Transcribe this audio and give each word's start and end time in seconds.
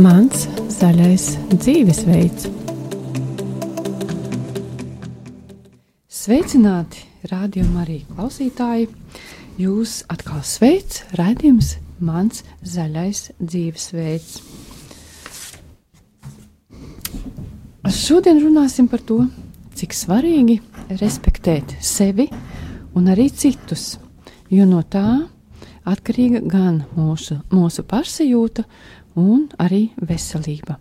Mans 0.00 0.46
zaļais 0.72 1.24
dzīvesveids. 1.50 2.46
Sveicināti, 6.08 7.02
rādījumā 7.28 7.82
arī 7.82 7.98
klausītāji! 8.08 8.86
Jūs 9.60 9.98
atkal 10.08 10.40
sveic, 10.46 11.02
redzējums, 11.20 11.74
mans 12.00 12.40
zaļais 12.64 13.26
dzīvesveids. 13.42 14.38
Šodien 17.92 18.40
runāsim 18.40 18.88
par 18.88 19.04
to, 19.04 19.26
cik 19.76 19.92
svarīgi 19.98 20.62
respektēt 21.02 21.76
sevi 21.84 22.30
un 22.96 23.12
arī 23.12 23.28
citus, 23.28 23.98
jo 24.48 24.64
no 24.64 24.80
tā 24.80 25.26
atkarīga 25.88 26.40
gan 26.44 26.82
mūsu, 26.96 27.40
mūsu 27.52 27.84
pašsajūta, 27.88 28.64
un 29.20 29.48
arī 29.60 29.88
veselība. 30.00 30.78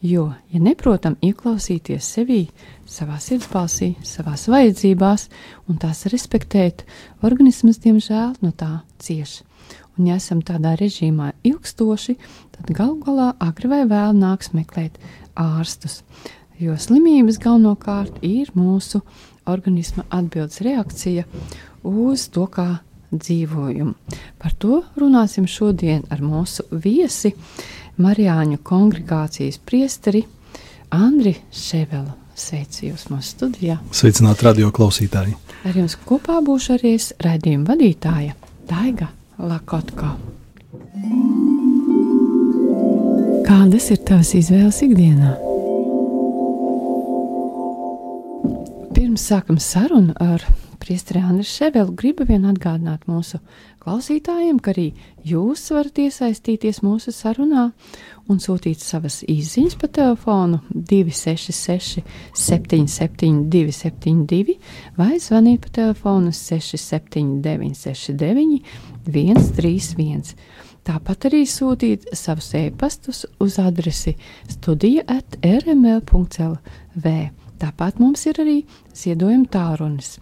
Jo, 0.00 0.30
ja 0.52 0.60
neprotam 0.62 1.18
ieklausīties 1.24 2.06
sevī, 2.14 2.40
savā 2.88 3.18
sirdsbalsī, 3.20 3.92
savā 4.06 4.32
vajadzībās 4.38 5.26
un 5.68 5.78
tās 5.80 6.06
respektēt, 6.12 6.86
organisms, 7.26 7.80
diemžēl, 7.84 8.34
no 8.40 8.52
tā 8.56 8.80
cieš. 8.98 9.40
Un, 9.98 10.08
ja 10.08 10.16
esam 10.16 10.40
tādā 10.40 10.72
režīmā 10.80 11.34
ilgstoši, 11.44 12.16
tad 12.56 12.72
galu 12.76 12.96
galā 13.04 13.32
agri 13.44 13.68
vai 13.68 13.82
vēl 13.88 14.16
nāks 14.16 14.54
meklēt 14.56 14.96
ārstus. 15.36 16.00
Jo 16.60 16.76
slimības 16.80 17.38
galvenokārt 17.40 18.22
ir 18.24 18.52
mūsu 18.56 19.02
organisma 19.48 20.06
atbildes 20.08 20.60
reakcija 20.64 21.26
uz 21.84 22.28
to, 22.32 22.46
kā 22.48 22.80
dzīvojumu. 23.10 23.94
Par 24.38 24.54
to 24.60 24.82
runāsim 25.00 25.48
šodien 25.50 26.04
ar 26.12 26.22
mūsu 26.22 26.66
viesi, 26.70 27.34
Marijāņu 28.00 28.60
kongregācijas 28.64 29.58
priesteri 29.66 30.24
Andri 30.94 31.34
Ševelu. 31.52 32.16
Sveicu 32.40 32.86
jūs 32.86 33.10
mūsu 33.12 33.34
studijā. 33.34 33.76
Sveicināti 33.92 34.46
radio 34.46 34.70
klausītāji. 34.72 35.34
Ar 35.68 35.76
jums 35.76 35.98
kopā 36.08 36.38
būšu 36.40 36.78
arī 36.78 36.94
raidījuma 37.20 37.68
vadītāja 37.68 38.32
Daiga 38.70 39.10
Lakotko. 39.36 40.14
Kādas 43.44 43.90
ir 43.92 44.00
tavas 44.08 44.32
izvēles 44.38 44.80
ikdienā? 44.86 45.34
Pirms 48.96 49.28
sākam 49.28 49.60
sarunu 49.60 50.16
ar 50.16 50.46
Priesteri 50.80 51.20
Andris 51.20 51.50
Ševelu 51.52 51.92
gribu 51.92 52.24
vien 52.24 52.46
atgādināt 52.48 53.02
mūsu 53.10 53.38
klausītājiem, 53.84 54.60
ka 54.64 54.72
arī 54.72 54.86
jūs 55.28 55.66
varat 55.74 55.98
iesaistīties 56.00 56.80
mūsu 56.84 57.12
sarunā 57.12 57.66
un 58.32 58.40
sūtīt 58.40 58.80
savas 58.80 59.20
izziņas 59.28 59.76
pa 59.80 59.90
telefonu 60.00 60.60
266 60.72 62.00
77 62.32 63.44
272 63.52 64.56
vai 64.96 65.18
zvanīt 65.20 65.66
pa 65.66 65.74
telefonu 65.80 66.32
679 66.32 67.76
69 67.84 68.62
131. 69.10 70.34
Tāpat 70.86 71.28
arī 71.28 71.42
sūtīt 71.44 72.08
savus 72.16 72.54
e-pastus 72.56 73.26
uz 73.40 73.58
adresi 73.60 74.16
studija 74.48 75.04
at 75.12 75.36
rml.lv. 75.44 77.14
Tāpat 77.60 78.00
mums 78.00 78.24
ir 78.30 78.40
arī 78.40 78.58
ziedojuma 78.96 79.52
tālrunis 79.52 80.16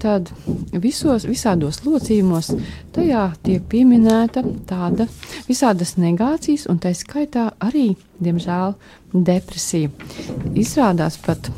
tad 0.00 0.30
visos, 0.72 1.26
visādos 1.28 1.82
locījumos 1.84 2.50
tajā 2.94 3.26
tiek 3.44 3.62
pieminēta 3.68 4.42
tāda 4.66 5.06
visādas 5.48 5.96
negācijas, 6.00 6.66
un 6.70 6.80
tā 6.80 6.94
skaitā 6.96 7.50
arī, 7.60 7.96
diemžēl, 8.22 8.74
depresija. 9.12 9.90
Izrādās 10.54 11.18
pat 11.20 11.50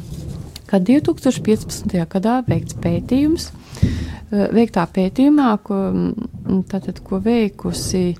ka 0.72 0.80
2015. 0.80 1.92
gadā 2.08 2.38
veikts 2.48 2.78
pētījums, 2.80 3.50
eh, 3.52 4.48
veiktā 4.56 4.86
pētījumā, 4.88 5.52
ko, 5.62 5.84
mm, 5.92 6.64
tātad, 6.72 7.04
ko 7.04 7.20
veikusi 7.20 8.16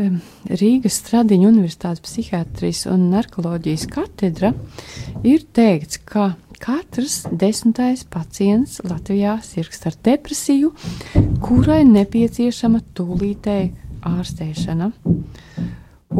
Rīgas 0.00 0.96
Stradiņa 1.02 1.48
Universitātes 1.50 2.00
psihiatrijas 2.06 2.86
un 2.88 3.10
narkoloģijas 3.12 3.86
katedra, 3.92 4.54
ir 5.26 5.44
teikts, 5.52 6.00
ka 6.08 6.30
katrs 6.60 7.26
desmitais 7.32 8.04
pacients 8.08 8.80
Latvijā 8.84 9.36
sirgst 9.44 9.86
ar 9.90 9.98
depresiju, 10.04 10.72
kurai 11.44 11.82
nepieciešama 11.88 12.80
tūlītēji 12.96 13.72
ārstēšana. 14.08 14.90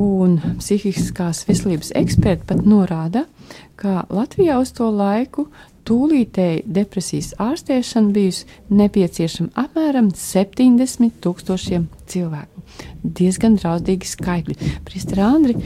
Un 0.01 0.37
psihiskās 0.61 1.45
veselības 1.49 1.95
eksperti 1.99 2.47
pat 2.53 2.61
norāda, 2.69 3.25
ka 3.25 3.40
Latvijā 4.11 4.59
uz 4.61 4.73
to 4.77 4.91
laiku 4.93 5.47
tūlītēji 5.89 6.65
depresijas 6.71 7.33
ārstēšana 7.41 8.13
bijusi 8.15 8.47
nepieciešama 8.77 9.65
apmēram 9.65 10.11
70 10.17 11.17
tūkstošiem 11.25 11.87
cilvēku. 12.11 12.65
Diezgan 13.03 13.57
draudīgi 13.59 14.09
skaitļi. 14.09 14.57
Priester 14.87 15.23
Andri, 15.25 15.57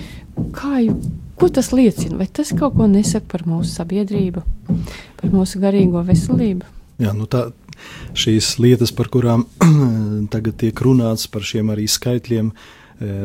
kā 0.56 0.78
jau, 0.84 0.96
ko 1.40 1.50
tas 1.52 1.72
liecina? 1.74 2.18
Vai 2.22 2.28
tas 2.30 2.54
kaut 2.56 2.78
ko 2.78 2.88
nesaka 2.90 3.28
par 3.34 3.44
mūsu 3.48 3.74
sabiedrību, 3.74 4.44
par 5.20 5.34
mūsu 5.34 5.60
garīgo 5.62 6.04
veselību? 6.06 6.70
Jā, 7.02 7.12
nu 7.16 7.26
tā, 7.30 7.48
šīs 8.16 8.54
lietas, 8.62 8.94
par 8.94 9.10
kurām 9.12 9.48
tagad 10.34 10.56
tiek 10.62 10.84
runāts, 10.86 11.26
par 11.28 11.44
šiem 11.44 11.74
arī 11.74 11.88
skaitļiem, 11.90 12.54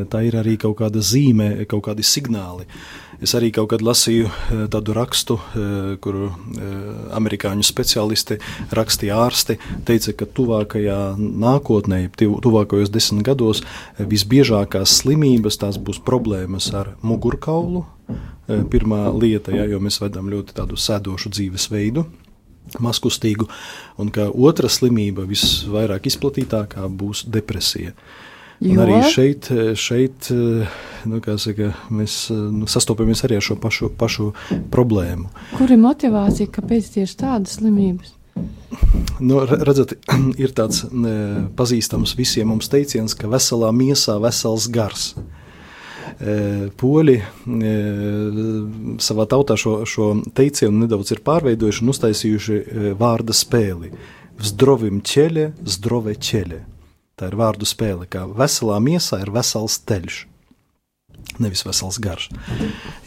tā 0.10 0.24
ir 0.26 0.36
arī 0.40 0.58
kaut 0.60 0.80
kāda 0.82 1.04
zīme, 1.06 1.54
kaut 1.70 1.86
kādi 1.86 2.04
signāli. 2.04 2.66
Uh, 2.66 3.09
Es 3.20 3.34
arī 3.36 3.50
kaut 3.52 3.68
kad 3.74 3.84
lasīju 3.84 4.30
eh, 4.30 4.62
tādu 4.72 4.94
rakstu, 4.96 5.36
eh, 5.36 5.96
kur 6.04 6.18
eh, 6.24 6.30
amerikāņu 7.18 7.66
speciālisti 7.68 8.40
rakstīja 8.76 9.18
ārsti, 9.26 9.58
teica, 9.88 10.14
ka 10.22 10.28
tuvākajā 10.40 11.00
nākotnē, 11.20 12.06
tuvākajos 12.20 12.92
desmit 12.94 13.28
gados, 13.28 13.64
visbiežākās 14.00 15.02
slimības 15.02 15.60
tās 15.60 15.80
būs 15.82 16.00
problēmas 16.06 16.72
ar 16.76 16.96
mugurkaulu. 17.04 17.86
Pirmā 18.72 19.04
lieta, 19.14 19.52
ja, 19.54 19.68
jo 19.70 19.78
mēs 19.84 20.00
vedam 20.02 20.32
ļoti 20.32 20.56
tādu 20.58 20.80
sēdošu 20.80 21.30
dzīvesveidu, 21.36 22.02
maskustīgu, 22.82 23.46
un 24.02 24.10
ka 24.14 24.26
otra 24.34 24.72
slimība 24.72 25.28
visvairāk 25.30 26.10
izplatītākā 26.10 26.88
būs 26.90 27.28
depresija. 27.30 27.94
Jo? 28.60 28.82
Arī 28.84 29.00
šeit, 29.08 29.48
šeit 29.80 30.28
nu, 31.08 31.20
saka, 31.40 31.72
mēs 31.96 32.16
nu, 32.30 32.68
sastopamies 32.68 33.24
arī 33.24 33.38
ar 33.40 33.46
šo 33.46 33.56
pašu, 33.62 33.88
pašu 33.96 34.34
problēmu. 34.74 35.30
Kur 35.56 35.72
ir 35.72 35.80
motivācija, 35.80 36.52
kāpēc 36.58 36.90
tieši 36.98 37.20
tādas 37.22 37.56
slimības? 37.60 38.18
Nu, 39.20 39.40
redzat, 39.48 39.96
ir 40.44 40.54
tāds 40.56 40.86
ne, 40.92 41.50
pazīstams 41.56 42.16
visiem 42.20 42.52
mums 42.52 42.68
teiciens, 42.72 43.16
ka 43.16 43.32
veselā 43.32 43.72
miesā 43.76 44.18
vesels 44.24 44.68
gars. 44.72 45.14
Poļi 46.80 47.16
savā 49.00 49.26
tautā 49.32 49.56
šo, 49.56 49.86
šo 49.88 50.10
teicienu 50.36 50.82
nedaudz 50.82 51.14
ir 51.16 51.22
pārveidojuši 51.24 51.86
un 51.86 51.94
uztaisījuši 51.94 52.58
vārda 53.00 53.36
spēli. 53.36 53.94
Zdrovim 54.44 55.00
ķeļe, 55.06 55.46
zdrove 55.78 56.18
ķeļe. 56.20 56.60
Tā 57.20 57.28
ir 57.28 57.36
vārdu 57.36 57.68
spēle, 57.68 58.08
kā 58.08 58.24
veselā 58.32 58.78
miesā 58.80 59.20
ir 59.20 59.34
vesels 59.36 59.82
teļš. 59.84 60.22
Nevis 61.40 61.66
vesels 61.66 62.00
garš. 62.00 62.30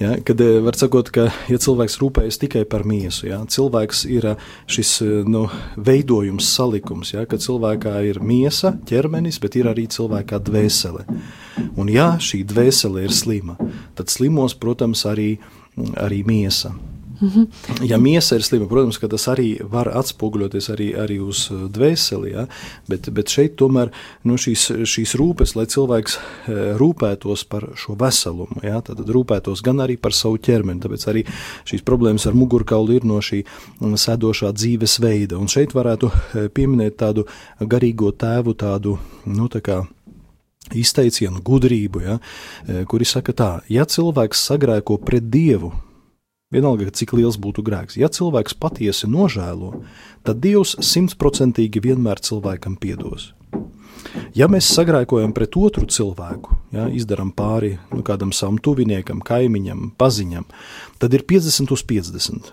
Ja, 0.01 0.15
kad 0.25 0.41
eh, 0.41 0.59
var 0.61 0.77
sakot, 0.77 1.09
ka 1.13 1.27
ja 1.49 1.59
cilvēks 1.61 1.97
rūpējas 2.01 2.39
tikai 2.43 2.63
par 2.69 2.85
miesu, 2.89 3.27
ja, 3.31 3.41
cilvēks 3.49 4.05
ir 4.13 4.29
eh, 4.35 4.45
šis 4.71 4.93
eh, 5.05 5.11
nu, 5.29 5.47
veidojums, 5.77 6.53
salikums, 6.53 7.15
ja, 7.17 7.25
kad 7.29 7.45
cilvēkā 7.45 7.97
ir 8.11 8.21
miesa, 8.25 8.75
ķermenis, 8.89 9.41
bet 9.43 9.57
ir 9.61 9.73
arī 9.73 9.89
cilvēkā 9.91 10.43
dvēsele. 10.45 11.05
Un 11.81 11.93
ja 11.93 12.13
šī 12.21 12.45
dvēsele 12.53 13.09
ir 13.09 13.17
slima, 13.17 13.57
tad 13.99 14.13
slimos, 14.13 14.57
protams, 14.61 15.07
arī, 15.09 15.35
arī 15.97 16.23
miesa. 16.29 16.77
-hmm. 17.23 17.87
Ja 17.87 17.99
miesa 17.99 18.37
ir 18.37 18.43
slima, 18.43 18.67
protams, 18.67 18.99
tas 18.99 19.29
arī 19.29 19.59
var 19.63 19.89
atspoguļoties 19.89 20.71
arī, 20.71 20.89
arī 20.99 21.21
uz 21.21 21.51
uh, 21.51 21.69
dvēseli, 21.71 22.33
ja? 22.33 22.47
bet, 22.89 23.11
bet 23.11 23.29
šeit 23.29 23.57
tomēr 23.57 23.93
nu, 24.25 24.35
šīs, 24.35 24.85
šīs 24.85 25.15
rūpes, 25.15 25.55
lai 25.57 25.67
cilvēks 25.67 26.17
uh, 26.17 26.77
rūpētos 26.81 27.45
par 27.49 27.69
šo 27.77 27.95
veselumu, 27.95 28.63
ja? 28.63 28.81
tad 28.81 28.99
rūpētos 28.99 29.63
gan 29.63 29.81
arī 29.81 29.97
par 29.97 30.13
savu 30.13 30.39
ķermeni, 30.39 30.83
tāpēc 30.83 31.09
arī 31.09 31.25
šīs 31.65 31.83
problēmas 31.83 32.27
ar 32.27 32.35
mugurkaulu 32.35 32.99
ir 32.99 33.05
no 33.05 33.21
šī 33.21 33.45
mm, 33.45 33.97
sēdošā 33.97 34.53
dzīvesveida. 34.53 35.39
Un 35.39 35.49
šeit 35.49 35.75
varētu 35.75 36.11
uh, 36.11 36.49
pieminēt 36.55 36.99
tādu 36.99 37.27
garīgo 37.61 38.11
tēvu, 38.13 38.55
tādu, 38.55 38.99
nu, 39.27 39.49
tā 39.49 39.63
kā 39.63 39.83
izteicienu, 40.73 41.43
gudrību, 41.45 42.01
ja, 42.01 42.19
kuri 42.89 43.05
saka 43.05 43.33
tā, 43.37 43.51
ja 43.69 43.85
cilvēks 43.85 44.47
sagrēko 44.49 44.97
pret 45.05 45.27
Dievu, 45.29 45.73
Vienalga, 46.53 46.91
cik 46.93 47.15
liels 47.17 47.39
būtu 47.41 47.65
grēks. 47.65 47.97
Ja 47.97 48.11
cilvēks 48.13 48.59
patiesi 48.61 49.09
nožēlo, 49.09 49.79
tad 50.27 50.43
Dievs 50.45 50.77
simtprocentīgi 50.85 51.81
vienmēr 51.81 52.21
cilvēkam 52.21 52.77
piedos. 52.81 53.31
Ja 54.37 54.49
mēs 54.51 54.69
sagrēkojam 54.75 55.33
pret 55.37 55.57
otru 55.57 55.87
cilvēku, 55.89 56.57
ja, 56.75 56.89
izdarām 56.93 57.31
pāri 57.37 57.77
nu, 57.93 58.03
kādam 58.05 58.33
savam 58.37 58.59
tuviniekam, 58.61 59.23
kaimiņam, 59.25 59.93
paziņam, 60.01 60.45
tad 61.01 61.17
ir 61.17 61.25
50 61.29 61.73
uz 61.73 61.85
50. 61.89 62.53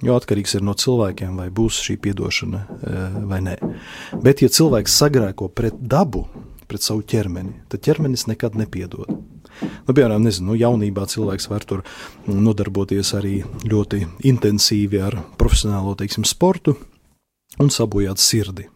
Jo 0.00 0.16
atkarīgs 0.16 0.56
ir 0.56 0.64
no 0.64 0.72
cilvēkiem, 0.74 1.36
vai 1.36 1.50
būs 1.52 1.82
šī 1.84 1.98
atdošana 2.14 2.60
eh, 2.64 3.18
vai 3.28 3.42
nē. 3.44 3.58
Bet, 4.24 4.40
ja 4.40 4.48
cilvēks 4.48 4.96
sagrēko 5.02 5.50
pret 5.52 5.76
dabu, 5.76 6.24
pret 6.66 6.82
savu 6.86 7.04
ķermeni, 7.04 7.66
tad 7.68 7.84
ķermenis 7.84 8.26
nekad 8.30 8.56
nepiedod. 8.56 9.12
Nu, 9.60 9.94
piemēram, 9.94 10.22
nezinu, 10.24 10.52
nu, 10.52 10.58
jaunībā 10.60 11.06
cilvēks 11.10 11.48
var 11.50 11.66
tur 11.68 11.84
nodarboties 12.26 13.14
arī 13.18 13.40
ļoti 13.68 14.04
intensīvi 14.30 15.00
ar 15.04 15.18
profesionālo 15.40 15.96
teiksim, 15.98 16.26
sportu 16.28 16.76
un 17.60 17.72
sabojāt 17.72 18.22
sirdi. 18.22 18.68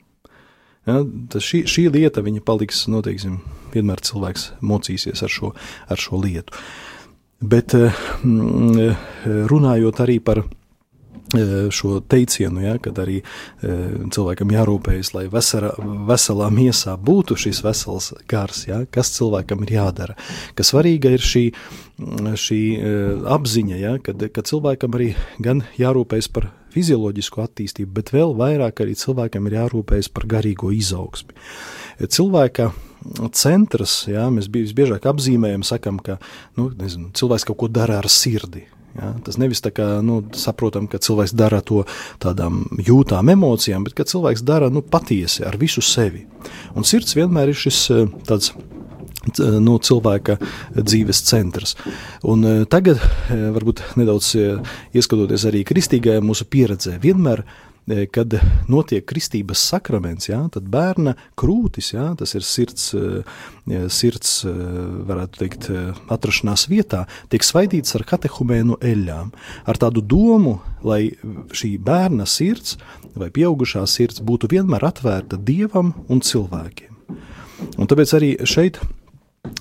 Ja, 0.84 1.00
šī, 1.40 1.62
šī 1.70 1.86
lieta 1.88 2.20
paliks, 2.44 2.84
noteiksim, 2.92 3.38
vienmēr 3.72 4.02
cilvēks 4.04 4.50
mocīsies 4.60 5.22
ar 5.24 5.32
šo, 5.32 5.54
ar 5.88 6.00
šo 6.00 6.20
lietu. 6.20 6.52
Bet 7.44 7.72
mm, 7.74 8.92
runājot 9.48 10.00
arī 10.04 10.18
par 10.20 10.44
šo 11.74 11.98
teicienu, 12.08 12.60
ja, 12.62 12.74
kad 12.82 12.98
arī 13.00 13.20
cilvēkam 13.62 14.52
jārūpējas, 14.54 15.12
lai 15.16 15.24
vesera, 15.32 15.72
veselā 16.08 16.50
miesā 16.54 16.96
būtu 17.00 17.36
šis 17.46 17.62
vesels 17.64 18.12
gars, 18.30 18.66
ja, 18.68 18.82
kas 18.90 19.12
cilvēkam 19.16 19.64
ir 19.64 19.74
jādara. 19.78 20.18
Kas 20.54 20.72
svarīga 20.72 21.14
ir 21.14 21.24
šī, 21.24 21.46
šī 22.44 22.60
apziņa, 23.36 23.78
ja, 23.80 23.96
kad, 24.04 24.26
kad 24.34 24.50
cilvēkam 24.50 24.98
arī 24.98 25.14
gan 25.42 25.64
jārūpējas 25.80 26.30
par 26.34 26.50
fizioloģisku 26.74 27.42
attīstību, 27.44 27.92
bet 27.94 28.10
vēl 28.14 28.34
vairāk 28.38 28.82
arī 28.84 28.96
cilvēkam 28.98 29.46
ir 29.48 29.60
jārūpējas 29.60 30.10
par 30.14 30.26
garīgo 30.30 30.72
izaugsmi. 30.74 31.36
Cilvēka 32.02 32.72
centrs, 33.36 34.04
jā, 34.10 34.26
mēs 34.32 34.48
biežāk 34.50 35.06
apzīmējam, 35.10 35.64
sakam, 35.66 36.00
ka 36.02 36.18
nu, 36.58 36.70
nezinu, 36.78 37.12
cilvēks 37.16 37.46
kaut 37.50 37.60
ko 37.62 37.68
dara 37.70 38.00
ar 38.00 38.08
sirdi. 38.10 38.64
Ja, 38.94 39.10
tas 39.26 39.38
nevis 39.42 39.62
tā 39.64 39.72
kā 39.74 39.86
nu, 40.06 40.20
saprotam, 40.38 40.86
ka 40.90 41.00
cilvēks 41.02 41.34
dara 41.34 41.58
to 41.66 41.82
tādām 42.22 42.62
jūtām, 42.78 43.32
emocijām, 43.32 43.86
bet 43.86 43.96
ka 43.98 44.06
cilvēks 44.06 44.44
dara 44.46 44.70
nu, 44.70 44.84
patiesi 44.86 45.42
ar 45.46 45.58
visu 45.58 45.82
sevi. 45.82 46.24
Un 46.78 46.86
sirds 46.86 47.16
vienmēr 47.18 47.50
ir 47.50 47.58
šis 47.58 47.80
eh, 47.90 48.06
tāds 48.28 48.52
nu, 49.40 49.76
cilvēka 49.82 50.38
dzīves 50.78 51.24
centrs. 51.26 51.74
Un 52.22 52.46
eh, 52.46 52.64
tagad, 52.70 53.02
eh, 53.02 53.46
varbūt 53.56 53.82
nedaudz 53.98 54.34
ieskatoties 54.94 55.50
arī 55.50 55.66
kristīgajā 55.66 56.22
mūsu 56.22 56.46
pieredzē, 56.46 57.00
vienmēr 57.02 57.42
E, 57.42 57.73
kad 58.12 58.34
notiek 58.70 59.04
kristības 59.04 59.60
sakraments, 59.68 60.28
jā, 60.30 60.38
tad 60.52 60.68
bērna 60.72 61.14
krūtis, 61.38 61.92
jā, 61.92 62.06
tas 62.18 62.32
ir 62.36 62.46
sirds, 62.46 62.86
e, 62.96 63.82
sirds, 63.92 64.38
e, 64.48 64.52
varētu 65.10 65.42
teikt, 65.42 65.68
atrašanās 66.12 66.66
vietā, 66.72 67.04
tiek 67.32 67.44
svaidīts 67.44 67.96
ar 67.98 68.06
katehumēnu 68.08 68.78
eļļām, 68.80 69.34
ar 69.68 69.80
tādu 69.80 70.00
domu, 70.00 70.58
lai 70.84 71.12
šī 71.52 71.74
bērna 71.84 72.26
sirds 72.28 72.78
vai 73.14 73.28
pieaugušā 73.34 73.84
sirds 73.90 74.24
būtu 74.24 74.48
vienmēr 74.54 74.88
atvērta 74.88 75.36
dievam 75.36 75.92
un 76.08 76.24
cilvēkiem. 76.24 76.92
Un 77.78 77.88
tāpēc 77.88 78.16
arī 78.16 78.30
šeit 78.48 78.80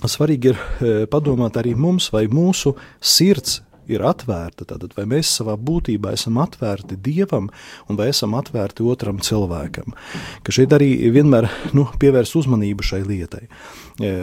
svarīgi 0.08 0.54
ir 0.54 1.08
padomāt 1.12 1.60
arī 1.60 1.75
mums, 1.75 2.10
vai 2.16 2.25
mūsu 2.31 2.75
sirds 3.00 3.62
ir 3.92 4.04
atvērta, 4.06 4.66
tad 4.70 4.86
vai 4.98 5.06
mēs 5.10 5.32
savā 5.40 5.56
būtībā 5.60 6.14
esam 6.16 6.40
atvērti 6.44 6.98
dievam 7.04 7.50
un 7.90 8.00
vai 8.00 8.10
esam 8.12 8.36
atvērti 8.38 8.86
otram 8.88 9.20
cilvēkam. 9.24 9.96
Ka 10.44 10.56
šeit 10.56 10.76
arī 10.76 10.92
vienmēr 11.14 11.50
nu, 11.78 11.88
pievērs 12.00 12.36
uzmanību 12.40 12.86
šai 12.86 13.04
lietai. 13.08 13.46
E, 13.46 14.14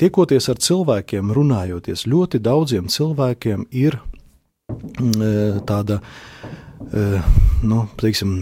tiekoties 0.00 0.50
ar 0.52 0.60
cilvēkiem, 0.62 1.32
runājoties, 1.34 2.06
ļoti 2.10 2.42
daudziem 2.44 2.90
cilvēkiem 2.92 3.66
ir 3.72 3.98
e, 3.98 5.32
tāda, 5.68 6.00
e, 6.90 7.04
nu, 7.64 7.84
teiksim, 8.00 8.32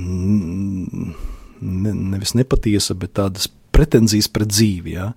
ne, 1.62 1.96
nevis 2.14 2.36
nepatiesa, 2.38 2.96
bet 2.98 3.14
tādas 3.20 3.50
pretenzijas 3.72 4.28
pret 4.32 4.52
dzīvi. 4.52 4.94
Ja? 4.96 5.12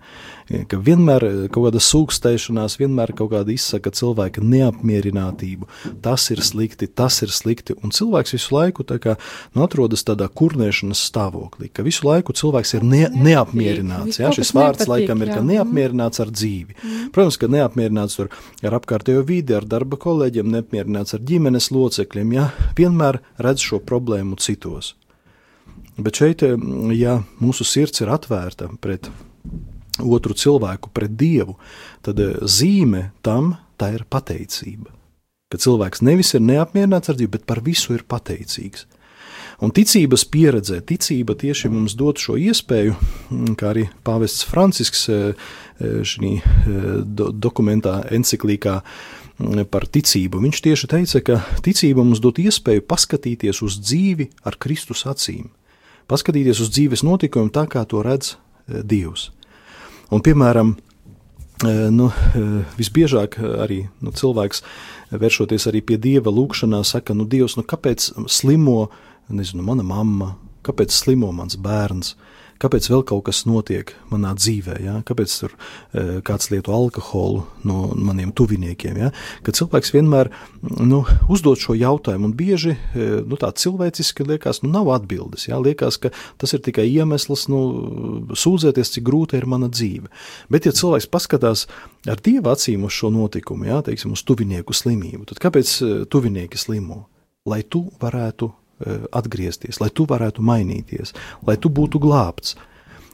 Ka 0.70 0.78
vienmēr 0.78 1.24
kaut 1.54 1.68
kāda 1.68 1.82
sūkstēšanās, 1.82 2.78
vienmēr 2.78 3.16
kaut 3.18 3.32
kāda 3.34 3.54
izsaka 3.54 3.92
cilvēka 3.96 4.44
neapmierinātību. 4.46 5.68
Tas 6.06 6.28
ir 6.34 6.42
slikti, 6.46 6.88
tas 6.88 7.18
ir 7.26 7.34
slikti. 7.34 7.76
Un 7.82 7.94
cilvēks 7.96 8.36
visu 8.36 8.54
laiku 8.56 8.86
kā, 8.86 9.16
nu, 9.56 9.64
atrodas 9.66 10.06
tādā 10.06 10.28
kurnēšanas 10.30 11.02
stāvoklī, 11.10 11.72
ka 11.74 11.86
visu 11.86 12.06
laiku 12.08 12.36
cilvēks 12.38 12.76
ir 12.78 12.86
ne, 12.86 13.06
neapmierināts. 13.16 14.22
Ja? 14.22 14.34
Šis 14.36 14.54
vārds 14.56 14.86
nepatīk, 14.86 14.94
laikam 14.94 15.26
ir 15.26 15.34
neapmierināts 15.54 16.22
ar 16.24 16.34
dzīvi. 16.34 16.78
Mm. 16.78 17.08
Protams, 17.16 17.40
ka 17.42 17.50
neapmierināts 17.52 18.22
ar 18.22 18.78
apkārtējo 18.80 19.26
vidi, 19.26 19.58
ar 19.58 19.66
darba 19.70 20.00
kolēģiem, 20.02 20.54
neapmierināts 20.60 21.18
ar 21.18 21.26
ģimenes 21.26 21.72
locekļiem. 21.74 22.38
Ja? 22.38 22.52
Vienmēr 22.78 23.24
redz 23.42 23.66
šo 23.66 23.82
problēmu 23.82 24.38
citos. 24.42 24.94
Bet 25.98 26.20
šeit, 26.20 26.44
eh, 26.44 26.56
ja 26.96 27.22
mūsu 27.40 27.64
sirds 27.68 28.04
ir 28.04 28.12
atvērta 28.12 28.68
pret 28.84 29.10
otru 30.04 30.36
cilvēku, 30.36 30.92
pret 30.92 31.16
dievu, 31.16 31.56
tad 32.04 32.20
eh, 32.20 32.36
zīme 32.44 33.12
tam 33.24 33.56
tā 33.80 33.94
ir 33.96 34.04
pateicība. 34.12 34.92
Ka 35.52 35.62
cilvēks 35.62 36.04
nevis 36.04 36.34
ir 36.36 36.44
neapmierināts 36.44 37.12
ar 37.12 37.16
dzīvi, 37.16 37.32
bet 37.38 37.48
par 37.48 37.64
visu 37.64 37.96
ir 37.96 38.04
pateicīgs. 38.04 38.90
Un 39.64 39.72
ticības 39.72 40.26
pieredzē, 40.28 40.82
ticība 40.84 41.32
tieši 41.40 41.70
mums 41.72 41.94
dod 41.96 42.20
šo 42.20 42.36
iespēju, 42.36 42.96
mm, 43.32 43.54
kā 43.56 43.72
arī 43.72 43.86
Pāvests 44.04 44.44
Francisks 44.44 45.08
eh, 45.08 45.46
šajā 45.80 47.32
dokumentā, 47.40 48.02
encyklīkā 48.12 48.82
mm, 48.82 49.64
par 49.72 49.88
ticību. 49.88 50.44
Viņš 50.44 50.66
tieši 50.68 50.92
teica, 50.92 51.24
ka 51.24 51.40
ticība 51.64 52.04
mums 52.04 52.20
dod 52.20 52.44
iespēju 52.44 52.84
paskatīties 52.84 53.64
uz 53.64 53.80
dzīvi 53.80 54.34
ar 54.44 54.60
Kristus 54.60 55.08
acīm 55.08 55.54
paskatīties 56.12 56.62
uz 56.64 56.72
dzīves 56.74 57.06
notikumiem 57.06 57.52
tā, 57.54 57.66
kā 57.70 57.86
to 57.90 58.04
redz 58.06 58.36
e, 58.36 58.82
Dievs. 58.84 59.30
Un, 60.14 60.22
piemēram, 60.26 60.76
e, 61.66 61.74
nu, 61.94 62.10
e, 62.10 62.46
visbiežāk 62.78 63.40
arī 63.66 63.86
nu, 64.06 64.14
cilvēks, 64.16 64.64
vēršoties 65.16 65.68
arī 65.72 65.82
pie 65.86 66.00
Dieva 66.02 66.34
lūgšanā, 66.34 66.84
saka, 66.86 67.18
nu, 67.18 67.28
Dievs, 67.30 67.58
nu, 67.60 67.66
kāpēc 67.68 68.12
slimo 68.32 68.90
nezinu, 69.34 69.66
mana 69.66 69.86
mamma, 69.86 70.36
kāpēc 70.66 70.94
slimo 70.94 71.32
mans 71.34 71.58
bērns, 71.62 72.14
kāpēc 72.62 72.88
vēl 72.92 73.04
kaut 73.08 73.26
kas 73.28 73.44
notiek 73.48 73.92
manā 74.12 74.34
dzīvē, 74.38 74.78
ja? 74.84 74.96
kāpēc 75.08 75.34
tur 75.42 75.54
e, 75.56 76.04
kāds 76.26 76.50
lieto 76.54 76.74
alkoholu 76.76 77.44
no 77.68 77.92
maniem 77.96 78.32
tuviniekiem. 78.36 79.00
Ja? 79.04 79.12
Kad 79.46 79.60
cilvēks 79.60 79.94
vienmēr 79.96 80.32
nu, 80.80 81.04
uzdod 81.32 81.62
šo 81.62 81.76
jautājumu, 81.78 82.30
un 82.30 82.36
bieži 82.38 82.76
e, 82.76 83.08
nu, 83.28 83.40
tā 83.42 83.52
cilvēciski 83.56 84.28
liekas, 84.32 84.62
nu, 84.64 84.72
nav 84.74 84.92
atbildes. 84.96 85.48
Ja? 85.50 85.60
Liekas, 85.62 86.00
ka 86.02 86.14
tas 86.42 86.56
ir 86.56 86.64
tikai 86.66 86.88
iemesls 86.90 87.48
nu, 87.52 87.62
sūdzēties, 88.36 88.96
cik 88.98 89.08
grūta 89.08 89.40
ir 89.40 89.50
mana 89.50 89.70
dzīve. 89.72 90.12
Bet, 90.52 90.70
ja 90.70 90.76
cilvēks 90.76 91.10
paskatās 91.12 91.68
ar 92.10 92.22
dieva 92.24 92.56
acīm 92.56 92.88
uz 92.88 92.96
šo 92.96 93.12
notikumu, 93.14 93.70
ja? 93.70 93.82
teiksim, 93.86 94.16
uz 94.16 94.26
tuvinieku 94.28 94.76
slimību, 94.76 95.28
tad 95.32 95.44
kāpēc 95.44 95.80
e, 95.82 95.96
tuvinieki 96.10 96.62
slimo? 96.62 97.06
Lai 97.46 97.60
tu 97.70 97.84
varētu 98.02 98.48
Eh, 98.50 98.65
atgriezties, 99.16 99.80
lai 99.80 99.88
tu 99.96 100.04
varētu 100.10 100.44
mainīties, 100.44 101.14
lai 101.48 101.56
tu 101.62 101.72
būtu 101.72 102.02
glābts. 102.04 102.58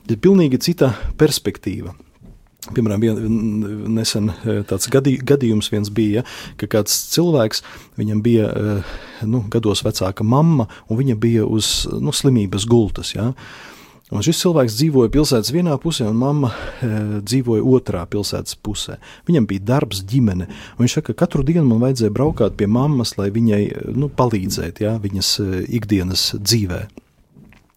Ir 0.10 0.18
pilnīgi 0.18 0.58
cita 0.62 0.96
perspektīva. 1.20 1.94
Piemēram, 2.62 3.02
vien, 3.02 3.22
nesen 3.96 4.30
eh, 4.30 4.60
tāds 4.70 4.86
gadī, 4.94 5.16
gadījums 5.18 5.72
viens 5.74 5.90
bija, 5.90 6.22
ja, 6.22 6.54
ka 6.62 6.70
kāds 6.70 6.94
cilvēks, 7.10 7.64
viņam 7.98 8.22
bija 8.22 8.52
eh, 8.54 8.92
nu, 9.26 9.42
gados 9.50 9.82
vecāka 9.82 10.22
mamma, 10.22 10.68
un 10.86 11.00
viņa 11.00 11.16
bija 11.18 11.48
uz 11.50 11.88
nu, 11.90 12.14
slimības 12.14 12.68
gultas. 12.70 13.16
Ja. 13.16 13.32
Un 14.12 14.24
šis 14.26 14.42
cilvēks 14.44 14.76
dzīvoja 14.76 15.12
pilsētas 15.14 15.54
vienā 15.56 15.78
pusē, 15.80 16.10
un 16.12 16.18
mamma 16.20 16.50
e, 16.52 16.90
dzīvoja 17.24 17.64
otrā 17.64 18.02
pilsētas 18.12 18.58
pusē. 18.60 18.98
Viņam 19.30 19.48
bija 19.48 19.64
darbs, 19.70 20.02
ģimene. 20.08 20.50
Viņš 20.82 20.98
saka, 20.98 21.14
ka 21.14 21.24
katru 21.24 21.46
dienu 21.48 21.64
man 21.70 21.80
vajadzēja 21.86 22.12
braukāt 22.18 22.58
pie 22.60 22.68
mammas, 22.68 23.16
lai 23.16 23.30
viņai 23.32 23.62
nu, 23.96 24.12
palīdzētu 24.12 24.84
ja, 24.84 24.98
viņas 25.00 25.32
e, 25.40 25.48
ikdienas 25.80 26.34
dzīvē. 26.42 26.82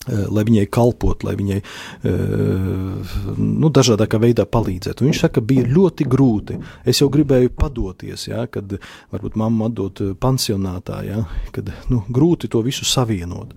Lai 0.04 0.42
viņai 0.44 0.66
kalpot, 0.68 1.22
lai 1.24 1.32
viņai 1.32 1.62
nu, 3.40 3.70
dažādā 3.72 4.04
veidā 4.20 4.44
palīdzētu. 4.44 5.06
Viņš 5.06 5.20
saka, 5.22 5.38
ka 5.38 5.46
bija 5.48 5.64
ļoti 5.64 6.04
grūti. 6.12 6.58
Es 6.84 7.00
jau 7.00 7.08
gribēju 7.08 7.54
padoties, 7.56 8.26
ja, 8.28 8.42
kad 8.44 8.76
varbūt 9.14 9.38
mamma 9.40 9.70
atdot 9.70 10.02
pansionātā, 10.20 11.00
ja, 11.08 11.22
kad 11.56 11.72
nu, 11.88 12.02
grūti 12.12 12.52
to 12.52 12.60
visu 12.68 12.84
savienot. 12.84 13.56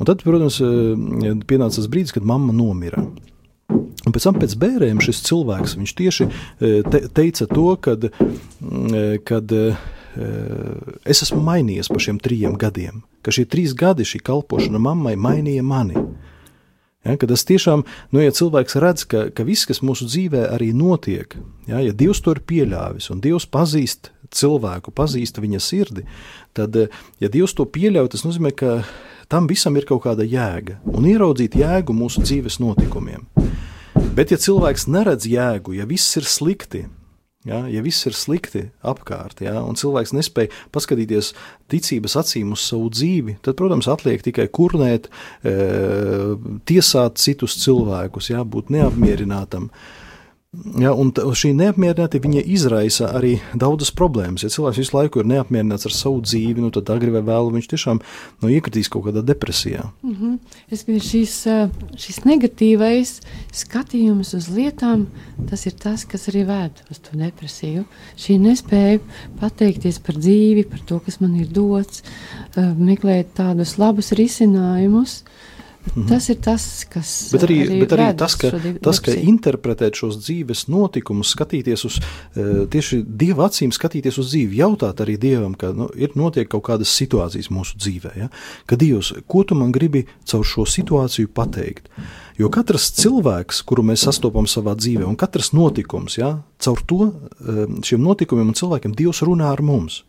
Un 0.00 0.08
tad, 0.08 0.22
protams, 0.24 0.56
eh, 0.64 1.34
pienāca 1.44 1.76
tas 1.76 1.88
brīdis, 1.92 2.14
kad 2.16 2.24
mamma 2.24 2.54
nomira. 2.56 3.04
Un 3.70 4.14
pēc 4.14 4.24
tam, 4.24 4.38
pēc 4.40 4.56
bērniem, 4.56 5.02
šis 5.04 5.20
cilvēks 5.28 5.76
tieši 5.76 6.26
eh, 6.26 6.80
te, 6.88 7.02
teica 7.12 7.46
to, 7.46 7.74
kad, 7.76 8.08
mm, 8.08 8.94
eh, 8.94 9.18
kad 9.24 9.52
es 11.06 11.20
esmu 11.22 11.38
mainījies 11.46 11.86
pa 11.86 12.00
šiem 12.02 12.16
trim 12.18 12.56
gadiem, 12.58 13.04
ka 13.22 13.30
šie 13.30 13.44
trīs 13.46 13.76
gadi, 13.78 14.02
šī 14.02 14.18
kalpošana 14.26 14.80
mammai, 14.82 15.14
mainīja 15.14 15.62
mani. 15.62 15.94
Ja, 17.04 17.14
kad 17.14 17.30
tas 17.30 17.46
tiešām, 17.46 17.84
nu, 18.10 18.20
ja 18.20 18.32
cilvēks 18.34 18.76
redz, 18.82 19.04
ka, 19.06 19.28
ka 19.30 19.46
viss, 19.46 19.68
kas 19.70 19.84
mūsu 19.86 20.08
dzīvē 20.10 20.48
arī 20.50 20.72
notiek, 20.74 21.36
ja, 21.70 21.78
ja 21.78 21.94
Dievs 21.94 22.20
to 22.24 22.34
ir 22.34 22.42
pieļāvis 22.42 23.06
un 23.14 23.22
Dievs 23.22 23.46
pazīst 23.46 24.10
cilvēku, 24.34 24.90
pazīst 24.90 25.38
viņa 25.40 25.62
sirdi, 25.62 26.04
tad, 26.58 26.74
ja 27.22 27.30
Dievs 27.30 27.54
to 27.54 27.64
pieļauj, 27.70 28.10
tas 28.10 28.26
nozīmē, 28.26 28.50
ka 28.50 28.80
tam 29.30 29.46
visam 29.50 29.76
ir 29.78 29.86
kaut 29.88 30.04
kāda 30.08 30.26
jēga, 30.26 30.80
un 30.90 31.06
ieraudzīt 31.06 31.54
jēgu 31.60 31.94
mūsu 31.94 32.24
dzīves 32.26 32.58
notikumiem. 32.62 33.28
Bet, 34.16 34.32
ja 34.34 34.38
cilvēks 34.40 34.88
neredz 34.90 35.28
jēgu, 35.30 35.76
ja 35.78 35.86
viss 35.86 36.16
ir 36.18 36.26
slikti, 36.26 36.82
ja, 37.46 37.62
ja 37.70 37.82
viss 37.84 38.08
ir 38.10 38.16
slikti 38.16 38.64
apkārt, 38.82 39.44
ja, 39.46 39.60
un 39.62 39.78
cilvēks 39.78 40.12
nespēja 40.16 40.50
paskatīties 40.74 41.30
ticības 41.70 42.18
acīm 42.24 42.56
uz 42.56 42.66
savu 42.72 42.90
dzīvi, 42.90 43.38
tad, 43.46 43.54
protams, 43.60 43.88
atliek 43.92 44.24
tikai 44.26 44.48
kurnēt, 44.50 45.06
e, 45.46 45.54
tiesāt 46.66 47.22
citus 47.22 47.54
cilvēkus, 47.62 48.32
ja, 48.34 48.42
būt 48.42 48.74
neapmierinātam. 48.74 49.70
E, 49.70 49.99
Ja, 50.50 50.90
un 50.98 51.12
šī 51.14 51.52
neapmierinātība 51.54 52.40
izraisa 52.42 53.12
arī 53.14 53.36
daudzas 53.54 53.92
problēmas. 53.94 54.42
Ja 54.42 54.48
cilvēks 54.50 54.80
visu 54.80 54.96
laiku 54.96 55.20
ir 55.22 55.28
neapmierināts 55.30 55.86
ar 55.86 55.94
savu 55.94 56.24
dzīvi, 56.26 56.64
nu, 56.64 56.72
tad 56.74 56.90
agrāk 56.90 57.14
vai 57.14 57.22
vēlāk 57.28 57.54
viņš 57.54 57.68
tiešām 57.70 58.00
nu, 58.02 58.50
iekritīs 58.50 58.90
kaut 58.90 59.04
kādā 59.06 59.22
depresijā. 59.22 59.84
Mm 60.02 60.16
-hmm. 60.16 60.32
Es 60.74 60.82
domāju, 60.82 61.04
šis, 61.06 61.36
šis 62.02 62.18
negatīvais 62.26 63.12
skatījums 63.54 64.34
uz 64.34 64.48
lietām, 64.50 65.06
tas 65.50 65.66
ir 65.70 65.78
tas, 65.78 66.04
kas 66.04 66.26
arī 66.28 66.42
vēd 66.50 66.82
uz 66.90 66.98
to 66.98 67.14
depresiju. 67.14 67.84
Šī 68.18 68.40
nespēja 68.42 68.98
pateikties 69.40 69.98
par 70.02 70.18
dzīvi, 70.18 70.66
par 70.66 70.80
to, 70.86 70.98
kas 70.98 71.20
man 71.20 71.36
ir 71.36 71.46
dots, 71.46 72.02
meklēt 72.56 73.34
tādus 73.38 73.78
labus 73.78 74.10
risinājumus. 74.10 75.22
Mhm. 75.94 76.06
Tas 76.08 76.28
ir 76.30 76.38
tas, 76.42 76.64
kas 76.90 77.10
bet 77.34 77.44
arī, 77.46 77.56
arī, 77.64 77.78
bet 77.82 77.94
arī 77.96 78.06
tas, 78.18 78.36
ka, 78.38 78.52
tas, 78.82 79.00
ka 79.02 79.14
interpretēt 79.16 79.98
šos 79.98 80.20
dzīves 80.22 80.68
notikumus, 80.70 81.32
skatīties 81.34 81.84
uz 81.88 81.98
uh, 81.98 82.62
tieši 82.70 83.00
dieva 83.04 83.48
acīm, 83.48 83.72
skatīties 83.74 84.20
uz 84.22 84.30
dzīvi, 84.30 84.60
jautāt 84.60 85.02
arī 85.02 85.16
dievam, 85.20 85.56
ka 85.58 85.72
nu, 85.74 85.88
ir 85.98 86.14
notiek 86.18 86.48
kaut 86.50 86.68
kādas 86.68 86.92
situācijas 86.94 87.50
mūsu 87.50 87.80
dzīvē, 87.80 88.14
ja? 88.22 88.30
ka 88.70 88.78
dievs, 88.78 89.12
ko 89.26 89.42
tu 89.42 89.58
man 89.58 89.72
gribi 89.74 90.04
caur 90.30 90.46
šo 90.46 90.66
situāciju 90.68 91.32
pateikt? 91.34 91.90
Jo 92.38 92.48
katrs 92.54 92.86
cilvēks, 92.96 93.64
kuru 93.68 93.82
mēs 93.90 94.06
sastopam 94.06 94.46
savā 94.48 94.76
dzīvē, 94.78 95.04
un 95.04 95.18
katrs 95.18 95.50
notikums, 95.52 96.16
ja, 96.20 96.38
caur 96.62 96.80
to 96.88 97.10
šiem 97.84 98.00
notikumiem 98.00 98.54
un 98.54 98.56
cilvēkiem 98.56 98.94
Dievs 98.96 99.24
runā 99.26 99.50
ar 99.52 99.60
mums 99.64 100.04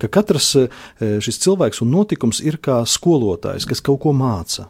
ka 0.00 0.08
katrs 0.10 0.54
šis 0.98 1.40
cilvēks 1.44 1.82
un 1.84 1.92
notikums 1.94 2.40
ir 2.42 2.58
kā 2.62 2.80
skolotājs, 2.88 3.66
kas 3.68 3.82
kaut 3.84 4.02
ko 4.02 4.14
māca. 4.16 4.68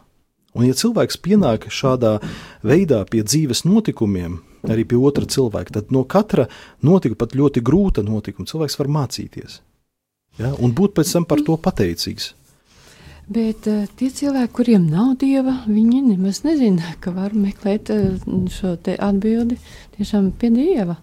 Un, 0.55 0.63
ja 0.69 0.75
cilvēks 0.77 1.19
pienāk 1.19 1.67
šādā 1.67 2.15
veidā 2.63 3.01
pie 3.09 3.25
dzīves 3.27 3.65
notikumiem, 3.67 4.39
arī 4.71 4.85
pie 4.87 4.97
otra 4.97 5.27
cilvēka, 5.27 5.75
tad 5.77 5.91
no 5.91 6.05
katra 6.07 6.47
notikuma, 6.85 7.19
pat 7.25 7.35
ļoti 7.35 7.63
grūta 7.65 8.05
notikuma, 8.07 8.47
cilvēks 8.49 8.79
var 8.79 8.91
mācīties. 8.99 9.59
Ja? 10.39 10.53
Un 10.55 10.71
būt 10.75 10.95
pēc 10.95 11.11
tam 11.17 11.27
par 11.27 11.43
to 11.43 11.59
pateicīgs. 11.59 12.31
Bet 13.25 13.65
uh, 13.65 13.87
tie 13.97 14.11
cilvēki, 14.13 14.51
kuriem 14.53 14.83
nav 14.85 15.15
dieva, 15.17 15.55
viņi 15.65 16.03
nemaz 16.11 16.43
nezina, 16.45 16.91
ka 17.01 17.09
var 17.15 17.33
meklēt 17.33 17.89
uh, 17.89 18.19
šo 18.53 18.75
atbildi 18.77 19.57
tiešām 19.95 20.27
pie 20.37 20.51
dieva. 20.53 20.99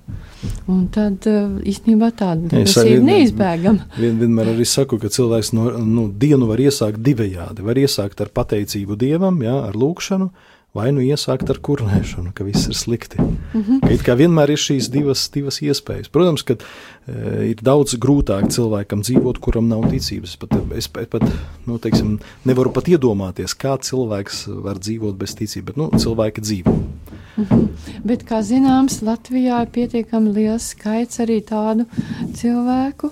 Un 0.71 0.85
tad 0.95 1.27
uh, 1.27 1.57
īstenībā 1.67 2.13
tāda 2.15 2.63
ir 2.63 3.03
neizbēgama. 3.03 3.89
Vien, 3.99 4.21
vienmēr 4.23 4.53
arī 4.53 4.67
saku, 4.69 5.01
ka 5.03 5.11
cilvēks 5.11 5.51
no, 5.59 5.67
nu, 5.83 6.07
dienu 6.15 6.47
var 6.47 6.63
iesākt 6.63 7.03
divējādi. 7.03 7.67
Var 7.67 7.83
iesākt 7.83 8.23
ar 8.23 8.31
pateicību 8.31 8.99
dievam, 9.03 9.43
jā, 9.43 9.59
ar 9.67 9.79
lūkšanu, 9.83 10.31
vai 10.77 10.89
nu 10.95 11.03
iesākt 11.05 11.51
ar 11.53 11.59
kurnēšanu, 11.61 12.33
ka 12.37 12.45
viss 12.47 12.69
ir 12.71 12.77
slikti. 12.77 13.21
Mm 13.21 13.63
-hmm. 13.63 13.93
It 13.93 14.03
kā 14.07 14.17
vienmēr 14.17 14.51
ir 14.51 14.61
šīs 14.61 14.89
divas, 14.91 15.29
divas 15.29 15.61
iespējas. 15.61 16.09
Protams, 16.09 16.43
ka 16.43 16.55
e, 16.55 17.51
ir 17.51 17.61
daudz 17.61 17.95
grūtāk 17.95 18.49
cilvēkam 18.49 19.03
dzīvot, 19.03 19.39
kuram 19.39 19.69
nav 19.69 19.91
ticības. 19.91 20.37
Pat, 20.37 20.57
es 20.77 20.89
pat, 20.89 21.23
nu, 21.67 21.79
teiksim, 21.79 22.19
nevaru 22.45 22.73
pat 22.73 22.89
iedomāties, 22.89 23.55
kā 23.55 23.77
cilvēks 23.77 24.47
var 24.63 24.79
dzīvot 24.79 25.15
bez 25.17 25.35
ticības, 25.35 25.67
bet 25.67 25.77
nu, 25.77 25.91
cilvēki 25.91 26.41
dzīvo. 26.41 26.73
Mm 27.37 27.45
-hmm. 27.45 27.69
Bet, 28.05 28.25
kā 28.25 28.41
zināms, 28.43 29.03
Latvijā 29.03 29.63
ir 29.63 29.69
pietiekami 29.69 30.33
liels 30.33 30.69
skaits 30.69 31.21
arī 31.21 31.43
tādu 31.45 31.85
cilvēku, 32.35 33.11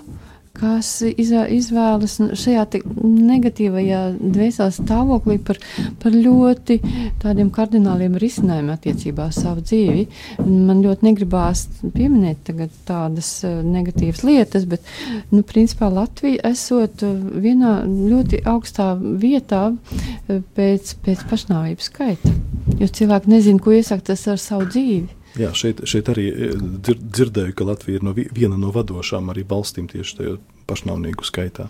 kas 0.57 0.89
izvēlas 1.05 2.17
šajā 2.37 2.65
negatīvajā 3.01 4.01
dvēseles 4.19 4.79
stāvoklī 4.81 5.37
par, 5.45 5.59
par 6.01 6.15
ļoti 6.15 6.77
tādiem 7.21 7.51
kardināliem 7.53 8.17
risinājumiem 8.21 8.73
attiecībā 8.75 9.29
uz 9.31 9.39
savu 9.41 9.63
dzīvi. 9.65 10.05
Man 10.45 10.83
ļoti 10.83 11.07
negribās 11.07 11.65
pieminēt 11.95 12.51
tādas 12.87 13.31
eh, 13.47 13.61
negatīvas 13.65 14.23
lietas, 14.27 14.67
bet, 14.69 14.85
nu, 15.31 15.43
principā 15.47 15.91
Latvija 15.93 16.51
esot 16.51 17.05
vienā 17.41 17.79
ļoti 17.87 18.43
augstā 18.51 18.91
vietā 18.99 19.69
eh, 19.71 20.43
pēc, 20.57 20.95
pēc 21.05 21.25
pašnāvības 21.31 21.89
skaita, 21.91 22.35
jo 22.81 22.91
cilvēki 22.99 23.33
nezin, 23.33 23.61
ko 23.61 23.75
iesākt 23.77 24.13
ar 24.13 24.41
savu 24.41 24.69
dzīvi. 24.69 25.20
Jā, 25.39 25.53
šeit, 25.55 25.79
šeit 25.87 26.09
arī 26.11 26.25
e, 26.27 26.47
dzirdēju, 26.91 27.53
ka 27.55 27.67
Latvija 27.67 27.99
ir 27.99 28.03
no 28.03 28.11
viena 28.15 28.57
no 28.59 28.71
vadošām 28.75 29.31
arī 29.31 29.45
valstīm 29.47 29.87
tieši 29.91 30.17
tajā 30.17 30.33
pašnāvnieku 30.67 31.23
skaitā. 31.27 31.69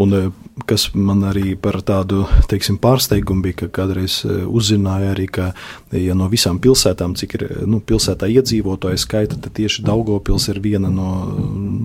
Un, 0.00 0.14
e, 0.16 0.22
kas 0.68 0.88
man 0.96 1.20
arī 1.28 1.54
par 1.60 1.78
tādu 1.84 2.24
teiksim, 2.48 2.78
pārsteigumu 2.80 3.44
bija, 3.44 3.58
ka 3.62 3.68
kādreiz 3.82 4.22
e, 4.24 4.38
uzzināja 4.48 5.12
arī, 5.12 5.28
ka 5.28 5.50
ja 5.92 6.16
no 6.16 6.30
visām 6.32 6.60
pilsētām, 6.62 7.18
cik 7.20 7.36
ir 7.36 7.46
nu, 7.68 7.82
pilsētā 7.84 8.30
iedzīvotāju 8.32 9.04
skaita, 9.04 9.40
tad 9.44 9.56
tieši 9.60 9.84
Daugopils 9.84 10.48
ir 10.52 10.62
viena 10.64 10.92
no 10.92 11.12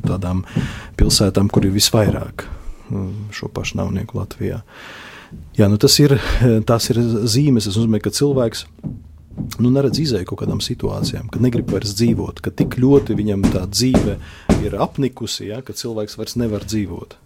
tādām 0.08 0.46
pilsētām, 1.00 1.52
kur 1.52 1.68
ir 1.68 1.76
visvairāk 1.76 2.48
šo 3.36 3.48
pašnāvnieku 3.52 4.20
Latvijā. 4.20 4.64
Jā, 5.56 5.68
nu 5.72 5.78
tas 5.80 5.96
ir, 6.00 6.18
tas 6.68 6.88
ir 6.92 7.00
zīmes, 7.04 7.68
tas 7.68 7.78
nozīmē, 7.80 8.00
ka 8.04 8.12
cilvēks 8.16 8.66
nu, 9.60 9.70
neredz 9.70 10.02
izēju 10.04 10.30
kaut 10.32 10.44
kādām 10.44 10.62
situācijām, 10.64 11.30
kad 11.32 11.44
negrib 11.44 11.72
vairs 11.74 11.96
dzīvot, 12.00 12.42
ka 12.44 12.54
tik 12.54 12.78
ļoti 12.82 13.18
viņam 13.20 13.48
tā 13.54 13.66
dzīve 13.70 14.18
ir 14.62 14.78
apnikusi, 14.80 15.50
ja, 15.52 15.62
ka 15.66 15.76
cilvēks 15.78 16.18
vairs 16.20 16.38
nevar 16.42 16.68
dzīvot. 16.68 17.20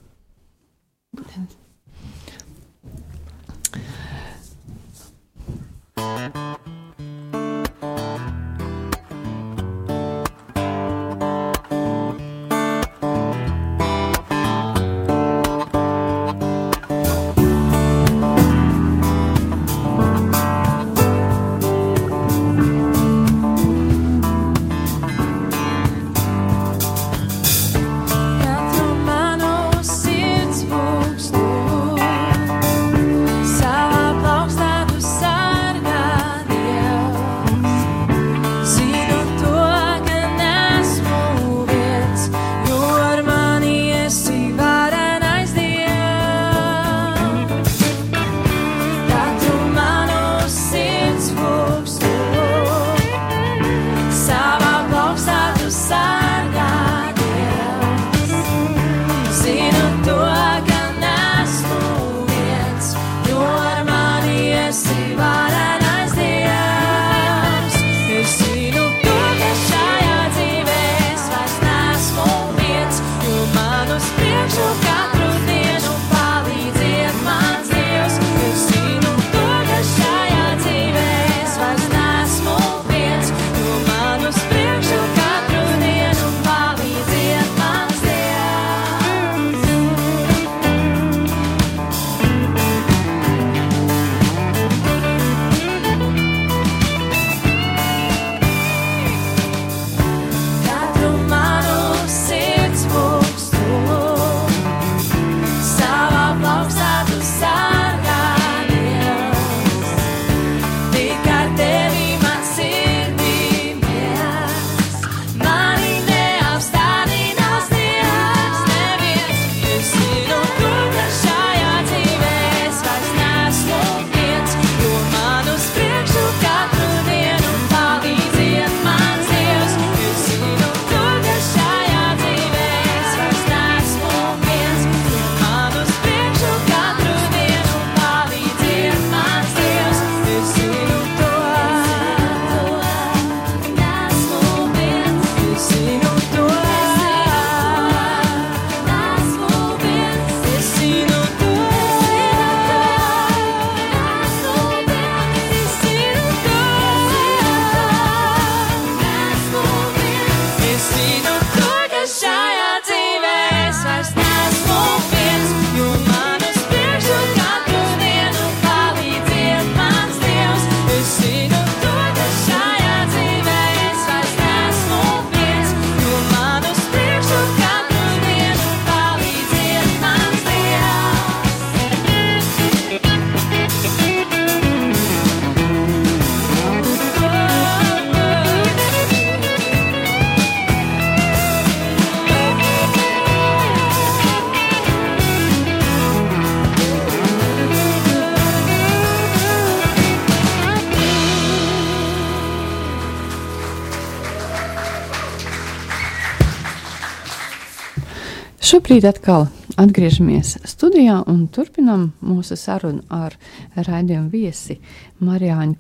Šobrīd 208.66 209.04
atkal 209.06 209.44
atgriežamies 209.78 210.56
studijā 210.66 211.20
un 211.30 211.44
turpinām 211.54 212.08
mūsu 212.26 212.56
sarunu 212.58 213.04
ar 213.14 213.36
raidījumu 213.78 214.32
viesi 214.32 214.80
Marijāņu 215.22 215.76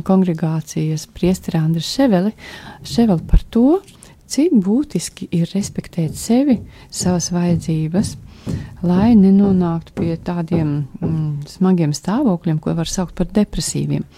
kongregācijas 0.00 1.04
priesteri 1.12 1.60
Andru 1.60 1.84
Ševeli, 1.84 2.32
Ševeli 2.88 3.26
par 3.28 3.44
to, 3.52 3.82
cik 4.32 4.56
būtiski 4.64 5.28
ir 5.36 5.52
respektēt 5.52 6.16
sevi, 6.16 6.56
savas 6.88 7.28
vajadzības, 7.36 8.16
lai 8.88 9.12
nenonāktu 9.12 9.98
pie 10.00 10.16
tādiem 10.16 10.72
mm, 10.86 11.30
smagiem 11.52 11.92
stāvokļiem, 11.92 12.64
ko 12.64 12.78
var 12.80 12.88
saukt 12.88 13.12
par 13.20 13.28
depresīviem. 13.28 14.08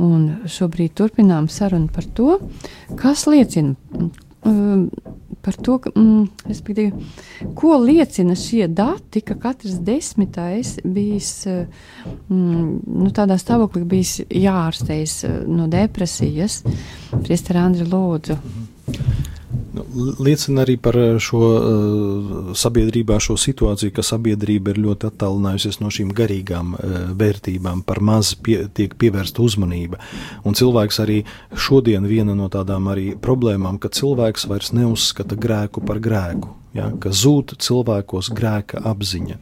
Un 0.00 0.48
šobrīd 0.48 0.96
turpinām 0.96 1.52
sarunu 1.52 1.92
par 1.92 2.08
to, 2.16 2.38
kas 2.96 3.28
liecina 3.28 3.76
mm, 4.44 4.88
par 5.44 5.56
to, 5.60 5.78
ka, 5.78 5.90
mm, 5.96 6.28
ko 7.54 7.78
liecina 7.82 8.36
šie 8.38 8.68
dati, 8.68 9.20
ka 9.20 9.36
katrs 9.40 9.80
desmitais 9.84 10.76
bijis 10.84 11.32
mm, 11.46 12.68
nu, 12.86 13.10
tādā 13.14 13.36
stāvoklī, 13.40 13.84
bijis 13.88 14.20
jāārstējas 14.28 15.18
no 15.48 15.68
depresijas. 15.70 16.62
Priester 17.24 17.60
Andri 17.60 17.88
Lūdzu. 17.88 18.38
Nu, 18.38 18.73
liecina 20.18 20.62
arī 20.64 20.76
par 20.80 20.96
eh, 20.98 21.18
šo 21.22 21.40
uh, 21.40 22.54
sabiedrībā, 22.56 23.18
šo 23.22 23.36
situāciju, 23.40 23.92
ka 23.94 24.04
sabiedrība 24.06 24.74
ir 24.74 24.80
ļoti 24.86 25.08
attālinājusies 25.10 25.80
no 25.82 25.92
šīm 25.94 26.12
garīgām 26.16 26.74
uh, 26.76 26.96
vērtībām, 27.18 27.84
par 27.86 28.02
maz 28.04 28.34
pie, 28.38 28.64
tiek 28.74 28.96
pievērsta 29.00 29.42
uzmanība. 29.44 30.00
Un 30.46 30.58
cilvēks 30.58 31.00
arī 31.04 31.22
šodien 31.54 32.06
viena 32.10 32.36
no 32.38 32.50
tādām 32.52 32.90
arī 32.92 33.12
problēmām, 33.20 33.80
ka 33.82 33.92
cilvēks 33.94 34.48
vairs 34.50 34.74
neuzskata 34.76 35.38
grēku 35.38 35.84
par 35.84 36.02
grēku 36.02 36.54
ja, 36.74 36.90
ka 37.00 37.12
zūd 37.14 37.56
cilvēkos 37.62 38.30
grēka 38.34 38.82
apziņa. 38.90 39.38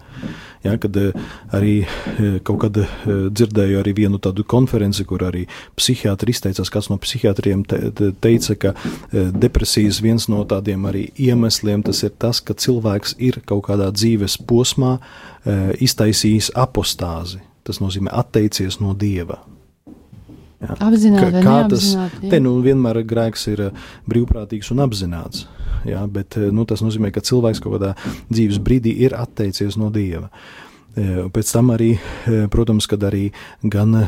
Ja, 0.62 0.76
kad 0.78 0.96
eh, 0.96 1.10
arī 1.50 1.74
eh, 1.82 2.38
kaut 2.46 2.60
kad 2.62 2.76
eh, 2.78 2.90
dzirdēju 3.06 3.80
arī 3.80 3.94
vienu 3.98 4.20
tādu 4.22 4.44
konferenci, 4.46 5.04
kur 5.08 5.24
arī 5.26 5.44
psihiatri 5.78 6.34
izteicās, 6.34 6.70
kāds 6.70 6.90
no 6.92 6.98
psihiatriem 7.02 7.64
te, 7.66 7.80
te, 7.90 8.12
teica, 8.22 8.54
ka 8.54 8.74
depresijas 9.12 9.98
viens 10.04 10.28
no 10.30 10.44
tādiem 10.48 10.86
arī 10.88 11.08
iemesliem 11.18 11.82
tas 11.86 12.04
ir 12.06 12.14
tas, 12.22 12.40
ka 12.40 12.54
cilvēks 12.54 13.16
ir 13.18 13.40
kaut 13.46 13.66
kādā 13.70 13.90
dzīves 13.94 14.38
posmā 14.46 14.98
iztaisījis 15.82 16.52
apostāzi. 16.58 17.42
Tas 17.66 17.82
nozīmē 17.82 18.14
atteicies 18.22 18.78
no 18.82 18.94
dieva. 18.98 19.40
Jā. 20.62 20.76
Apzināti, 20.86 21.32
kā, 21.34 21.42
kā 21.42 21.56
tas 21.72 21.88
te 22.22 22.38
nu 22.42 22.54
vienmēr 22.62 23.00
grēks 23.08 23.48
ir 23.50 23.64
brīvprātīgs 24.10 24.70
un 24.74 24.84
apzināts. 24.84 25.46
Jā, 25.88 26.04
bet 26.06 26.38
nu, 26.54 26.62
tas 26.68 26.84
nozīmē, 26.84 27.10
ka 27.10 27.24
cilvēks 27.26 27.62
kaut 27.62 27.74
kādā 27.76 27.94
dzīves 28.30 28.60
brīdī 28.62 28.94
ir 29.02 29.16
atteicies 29.18 29.74
no 29.80 29.90
dieva. 29.90 30.28
Pēc 30.94 31.50
tam 31.56 31.72
arī, 31.74 31.96
protams, 32.52 32.86
kad 32.86 33.02
arī 33.08 33.30
gan 33.64 34.04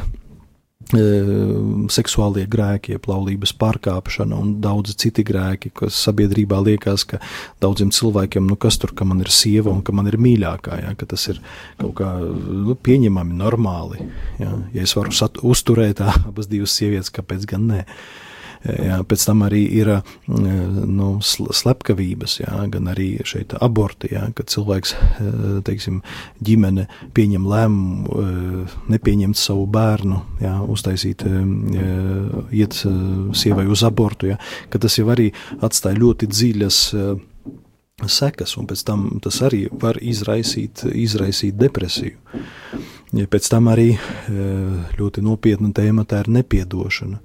seksuālie 1.95 2.45
grēki, 2.51 2.99
laulības 3.09 3.55
pārkāpšana 3.61 4.39
un 4.41 4.57
daudzi 4.65 4.97
citi 5.05 5.25
grēki, 5.27 5.73
kas 5.81 5.99
sabiedrībā 6.07 6.61
liekas, 6.65 7.07
ka 7.09 7.21
daudziem 7.65 7.93
cilvēkiem, 7.95 8.47
nu 8.51 8.59
kas 8.61 8.79
tur, 8.83 8.95
ka 8.97 9.07
man 9.09 9.23
ir 9.25 9.33
sieva 9.35 9.73
un 9.73 9.83
ka 9.87 9.95
man 9.97 10.11
ir 10.11 10.19
mīļākā, 10.21 10.81
ja, 10.85 10.93
ka 10.99 11.09
tas 11.11 11.29
ir 11.33 11.41
kaut 11.81 11.97
kā 12.01 12.11
nu, 12.21 12.77
pieņemami, 12.77 13.39
normāli. 13.41 14.11
Ja, 14.43 14.53
ja 14.75 14.85
es 14.85 14.95
varu 14.99 15.15
sat, 15.15 15.41
uzturēt 15.43 16.05
abas 16.29 16.51
divas 16.51 16.77
sievietes, 16.77 17.13
kāpēc 17.15 17.49
gan 17.55 17.69
ne? 17.71 17.83
Uh, 17.85 18.23
Jā, 18.65 19.03
pēc 19.05 19.27
tam 19.29 19.43
arī 19.45 19.61
ir 19.77 19.91
nu, 20.25 21.09
slepkavības, 21.21 22.39
jā, 22.41 22.53
gan 22.73 22.89
arī 22.89 23.09
šeit 23.29 23.53
aborti, 23.61 24.09
jā, 24.15 24.23
kad 24.37 24.49
cilvēks, 24.49 24.95
teiksim, 25.69 25.99
ģimene 26.45 26.87
pieņem 27.17 27.45
lēmumu 27.51 28.25
nepieņemt 28.95 29.37
savu 29.37 29.67
bērnu, 29.75 30.23
jā, 30.41 30.55
uztaisīt, 30.73 31.27
iet 32.57 32.79
sievai 33.37 33.67
uz 33.69 33.85
abortu, 33.85 34.33
jā, 34.33 34.39
ka 34.73 34.81
tas 34.81 34.97
jau 34.97 35.11
arī 35.13 35.29
atstāja 35.61 36.01
ļoti 36.01 36.31
dziļas 36.33 36.81
sekas, 38.09 38.57
un 38.57 38.71
pēc 38.71 38.87
tam 38.89 39.05
tas 39.23 39.43
arī 39.45 39.67
var 39.71 40.01
izraisīt, 40.01 40.87
izraisīt 40.89 41.61
depresiju. 41.61 42.17
Ja 43.15 43.29
pēc 43.31 43.47
tam 43.53 43.69
arī 43.71 43.93
ļoti 44.97 45.23
nopietna 45.23 45.69
tēma 45.77 46.09
tā 46.09 46.25
ir 46.25 46.33
nepiedošana 46.41 47.21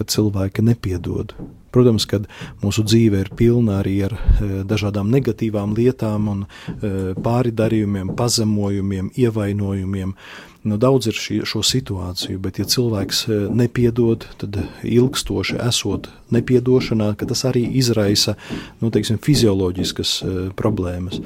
kad 0.00 0.08
cilvēki 0.08 0.64
nepiedod. 0.64 1.34
Protams, 1.70 2.06
ka 2.08 2.22
mūsu 2.64 2.82
dzīve 2.86 3.20
ir 3.22 3.28
pilna 3.38 3.78
arī 3.84 4.00
ar 4.08 4.16
e, 4.16 4.62
dažādām 4.66 5.10
negatīvām 5.12 5.76
lietām, 5.76 6.30
un 6.32 6.44
e, 6.46 6.92
pāridarījumiem, 7.20 8.14
pazemojumiem, 8.18 9.12
ievainojumiem. 9.20 10.16
Nu, 10.60 10.76
daudz 10.76 11.08
ir 11.08 11.16
šī, 11.16 11.36
šo 11.48 11.62
situāciju, 11.64 12.40
bet, 12.42 12.58
ja 12.60 12.66
cilvēks 12.68 13.20
e, 13.28 13.36
nepiedod, 13.60 14.26
tad 14.40 14.58
ilgstoši 14.82 15.60
esot 15.68 16.08
nepiedošanā, 16.34 17.12
tas 17.20 17.44
arī 17.48 17.62
izraisa 17.78 18.34
nu, 18.82 18.90
teiksim, 18.90 19.20
fizioloģiskas 19.22 20.16
problēmas. 20.58 21.20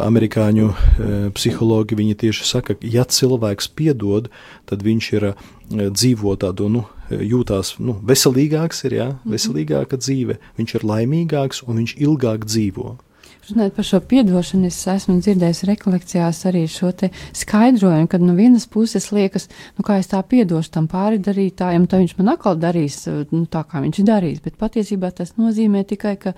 Amerikāņu 0.00 0.70
psihologi 1.36 1.98
tieši 2.20 2.46
saka, 2.48 2.76
ka, 2.76 2.86
ja 2.86 3.04
cilvēks 3.04 3.72
piedod, 3.76 4.30
tad 4.70 4.86
viņš 4.86 5.10
ir 5.18 5.32
dzīvo 5.70 6.34
tādu 6.40 6.68
nu, 6.72 6.84
jūtās 7.10 7.76
nu, 7.82 7.96
veselīgāks, 8.06 8.84
ir 8.88 8.96
jā, 8.98 9.08
mhm. 9.12 9.34
veselīgāka 9.34 10.00
dzīve, 10.00 10.38
viņš 10.58 10.74
ir 10.78 10.88
laimīgāks 10.92 11.64
un 11.66 11.82
viņš 11.82 11.96
ilgāk 12.00 12.46
dzīvo. 12.48 12.96
Runājot 13.50 13.74
par 13.76 13.86
šo 13.86 13.98
piedošanu, 14.10 14.68
es 14.70 14.78
esmu 14.90 15.16
dzirdējis 15.18 15.62
rekolekcijās 15.68 16.44
arī 16.50 16.62
šo 16.70 16.92
skaidrojumu, 17.36 18.06
kad 18.10 18.22
no 18.22 18.34
vienas 18.38 18.66
puses 18.70 19.08
liekas, 19.14 19.48
nu 19.78 19.84
kā 19.86 19.98
es 20.00 20.10
tā 20.10 20.20
piedošu 20.26 20.72
tam 20.76 20.86
pāridarītājam, 20.90 21.88
tad 21.90 22.04
viņš 22.04 22.14
man 22.20 22.32
atkal 22.34 22.58
darīs 22.60 23.02
nu, 23.32 23.42
tā, 23.50 23.64
kā 23.66 23.82
viņš 23.82 24.02
darīs. 24.06 24.40
Bet 24.44 24.58
patiesībā 24.60 25.10
tas 25.16 25.34
nozīmē 25.40 25.82
tikai, 25.90 26.14
ka 26.22 26.34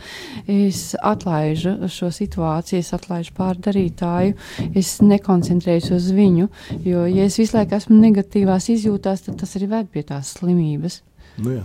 es 0.47 0.95
atlaižu 0.97 1.77
šo 1.93 2.13
situāciju, 2.15 2.81
es 2.81 2.93
atlaižu 2.97 3.37
pārdarītāju, 3.39 4.37
es 4.73 4.97
nekoncentrējos 5.05 5.93
uz 5.99 6.11
viņu, 6.17 6.49
jo, 6.87 7.07
ja 7.07 7.29
es 7.29 7.41
visu 7.41 7.59
laiku 7.59 7.77
esmu 7.79 8.01
negatīvās 8.01 8.73
izjūtās, 8.73 9.27
tad 9.29 9.41
tas 9.43 9.57
arī 9.59 9.73
ved 9.77 9.93
pie 9.93 10.07
tās 10.09 10.37
slimības. 10.39 11.03
Nu 11.41 11.55
jā. 11.55 11.63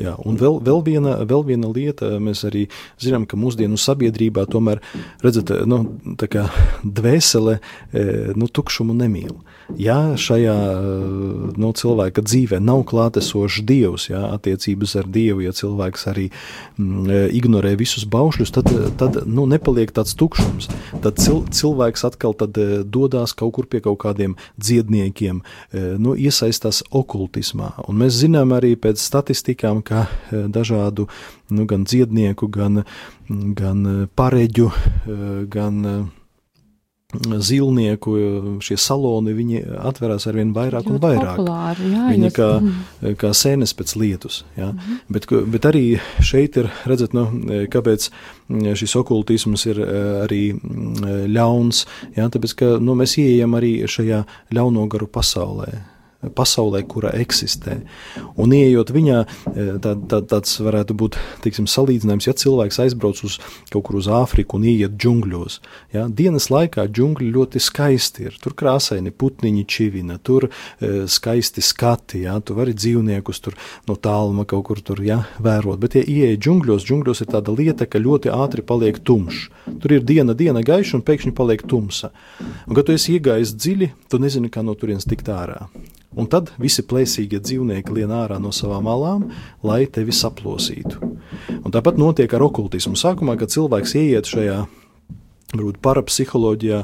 Jā, 0.00 0.14
un 0.24 0.38
vēl, 0.40 0.56
vēl, 0.64 0.80
viena, 0.86 1.14
vēl 1.28 1.42
viena 1.46 1.68
lieta, 1.70 2.14
mēs 2.22 2.42
arī 2.48 2.64
zinām, 3.02 3.26
ka 3.28 3.36
mūsdienu 3.38 3.76
sabiedrībā 3.78 4.46
tomēr 4.50 4.80
redzat, 5.22 5.52
nu, 5.68 5.82
tā 6.18 6.28
kā 6.32 6.46
dvēsele 6.82 7.58
e, 7.58 8.04
nu, 8.34 8.48
tukšumu 8.48 8.96
nemīl. 8.96 9.36
Ja 9.80 10.14
šajā 10.20 10.54
nu, 11.60 11.70
cilvēka 11.76 12.24
dzīvē 12.24 12.58
nav 12.64 12.82
klātesošs 12.90 13.62
dievs, 13.64 14.08
ja, 14.10 14.24
attiecības 14.34 14.96
ar 15.00 15.08
dievu, 15.12 15.44
ja 15.44 15.54
cilvēks 15.56 16.08
arī 16.10 16.26
m, 16.30 16.34
mm, 16.84 17.04
e, 17.04 17.20
ignorē 17.38 17.74
visus 17.80 18.08
baušļus, 18.08 18.54
tad, 18.56 18.72
tad 19.00 19.20
nu, 19.28 19.46
nepaliek 19.50 19.92
tāds 19.94 20.16
tukšums. 20.18 20.70
Tad 21.04 21.20
cil, 21.22 21.44
cilvēks 21.52 22.08
atkal 22.08 22.36
tad 22.40 22.56
e, 22.60 22.82
dodas 22.82 23.36
kaut 23.36 23.54
kur 23.58 23.68
pie 23.70 23.84
kaut 23.84 24.00
kādiem 24.02 24.34
dziedniekiem, 24.58 25.42
nu, 26.00 26.14
iesaistās 26.18 26.82
okultismā. 26.94 27.74
Un 27.88 28.00
mēs 28.00 28.16
zinām 28.18 28.54
arī 28.56 28.74
pēc 28.80 28.93
statistikām, 29.00 29.82
ka 29.82 30.06
dažādu 30.30 31.08
nu, 31.50 31.66
gan 31.70 31.84
dziednieku, 31.84 32.48
gan, 32.48 32.84
gan 33.28 34.08
pareģu, 34.16 34.70
gan 35.52 36.10
zilnieku 37.22 38.14
šie 38.64 38.76
saloni, 38.80 39.34
viņi 39.36 39.62
atverās 39.86 40.26
ar 40.26 40.38
vien 40.38 40.52
vairāk 40.54 40.88
un 40.90 40.98
vairāk. 41.02 41.38
Populāri, 41.38 41.90
jā, 41.92 42.06
viņi 42.10 42.28
jūs... 42.28 42.34
kā, 42.36 42.48
mm. 42.58 43.16
kā 43.20 43.30
sēnes 43.36 43.74
pēc 43.76 43.94
lietus. 44.00 44.44
Jā. 44.56 44.72
Mm 44.72 44.78
-hmm. 44.78 44.98
bet, 45.08 45.26
bet 45.52 45.64
arī 45.64 45.84
šeit 46.20 46.56
ir, 46.56 46.70
redzat, 46.84 47.14
nu, 47.14 47.26
kāpēc 47.70 48.10
šis 48.74 48.96
okultisms 48.96 49.66
ir 49.66 49.80
arī 50.24 50.58
ļauns, 51.28 51.86
jā, 52.16 52.28
tāpēc, 52.28 52.54
ka 52.54 52.66
nu, 52.80 52.94
mēs 52.94 53.18
ieejam 53.18 53.54
arī 53.54 53.86
šajā 53.86 54.24
ļauno 54.50 54.88
garu 54.88 55.06
pasaulē 55.06 55.93
pasaulē, 56.36 56.82
kura 56.88 57.12
eksistē. 57.18 57.80
Un 58.40 58.54
ieejot 58.56 58.92
viņā, 58.94 59.18
e, 59.52 59.66
tā, 59.84 59.94
tā, 60.10 60.20
tāds 60.30 60.56
varētu 60.64 60.96
būt 60.98 61.18
teiksim, 61.44 61.68
salīdzinājums, 61.70 62.28
ja 62.28 62.34
cilvēks 62.44 62.80
aizbrauc 62.84 63.20
uz 63.26 63.38
kaut 63.72 63.86
kur 63.88 63.98
uz 64.00 64.08
Āfriku 64.10 64.58
un 64.58 64.66
ieiet 64.70 64.96
džungļos. 65.00 65.58
Ja? 65.94 66.06
Dienas 66.08 66.50
laikā 66.52 66.86
džungļi 66.88 67.30
ļoti 67.34 67.62
skaisti 67.62 68.28
ir. 68.28 68.38
Tur 68.42 68.56
krāsaini 68.58 69.12
putniņi 69.14 69.64
čivina, 69.68 70.18
tur 70.22 70.48
e, 70.48 71.06
skaisti 71.10 71.64
skati, 71.64 72.24
ja? 72.24 72.38
tu 72.40 72.56
vari 72.58 72.76
dzīvniekus 72.76 73.42
tur 73.44 73.58
no 73.88 73.96
tāluma 73.96 74.46
kaut 74.48 74.66
kur 74.70 74.82
tur 74.84 75.02
ja? 75.04 75.22
vērot. 75.42 75.80
Bet, 75.82 75.98
ja 75.98 76.04
ieej 76.04 76.38
džungļos, 76.38 76.86
džungļos 76.88 77.24
ir 77.24 77.32
tāda 77.34 77.54
lieta, 77.54 77.88
ka 77.88 78.02
ļoti 78.02 78.32
ātri 78.34 78.64
paliek 78.66 79.00
tumšs. 79.04 79.48
Tur 79.80 79.96
ir 79.96 80.04
diena, 80.04 80.34
diena 80.36 80.62
gaiša 80.64 80.98
un 80.98 81.04
pēkšņi 81.06 81.34
paliek 81.36 81.64
tumsa. 81.68 82.12
Un, 82.66 82.74
kad 82.76 82.86
tu 82.86 82.94
esi 82.96 83.16
iegājis 83.16 83.54
dziļi, 83.56 83.90
tu 84.10 84.20
nezini, 84.22 84.52
kā 84.52 84.64
no 84.64 84.76
turienes 84.78 85.08
tikt 85.08 85.30
ārā. 85.32 85.66
Un 86.14 86.28
tad 86.30 86.52
visi 86.62 86.84
plēsīgie 86.86 87.40
dzīvnieki 87.42 87.94
lien 87.96 88.12
ārā 88.14 88.38
no 88.42 88.52
savām 88.54 88.86
alām, 88.90 89.28
lai 89.66 89.84
tevi 89.90 90.14
saplosītu. 90.14 91.00
Un 91.64 91.74
tāpat 91.74 91.98
notiek 91.98 92.30
ar 92.34 92.44
okultismu. 92.46 92.94
Sākumā, 92.98 93.36
kad 93.40 93.52
cilvēks 93.54 93.96
ieiet 93.98 94.30
šajā 94.30 94.62
varbūt 95.54 95.78
parapsiholoģijā, 95.84 96.80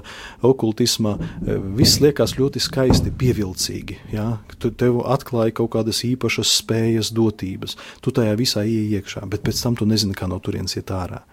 okultismā, 0.47 1.17
e, 1.19 1.57
viss 1.79 2.01
liekas 2.03 2.37
ļoti 2.39 2.63
skaisti, 2.63 3.11
pievilcīgi. 3.11 3.99
Ja? 4.15 4.39
Tu 4.59 4.71
tev 4.71 5.03
atklāja 5.11 5.57
kaut 5.61 5.73
kādas 5.75 6.05
īpašas 6.07 6.55
spējas, 6.61 7.13
dotības. 7.17 7.77
Tu 8.01 8.15
tajā 8.15 8.37
visā 8.39 8.65
ienāc 8.67 9.01
iekšā, 9.01 9.27
bet 9.31 9.43
pēc 9.47 9.63
tam 9.63 9.77
tu 9.77 9.87
nezini, 9.87 10.15
kā 10.15 10.29
no 10.31 10.39
turienes 10.39 10.77
iet 10.79 10.93
ārā. 10.95 11.25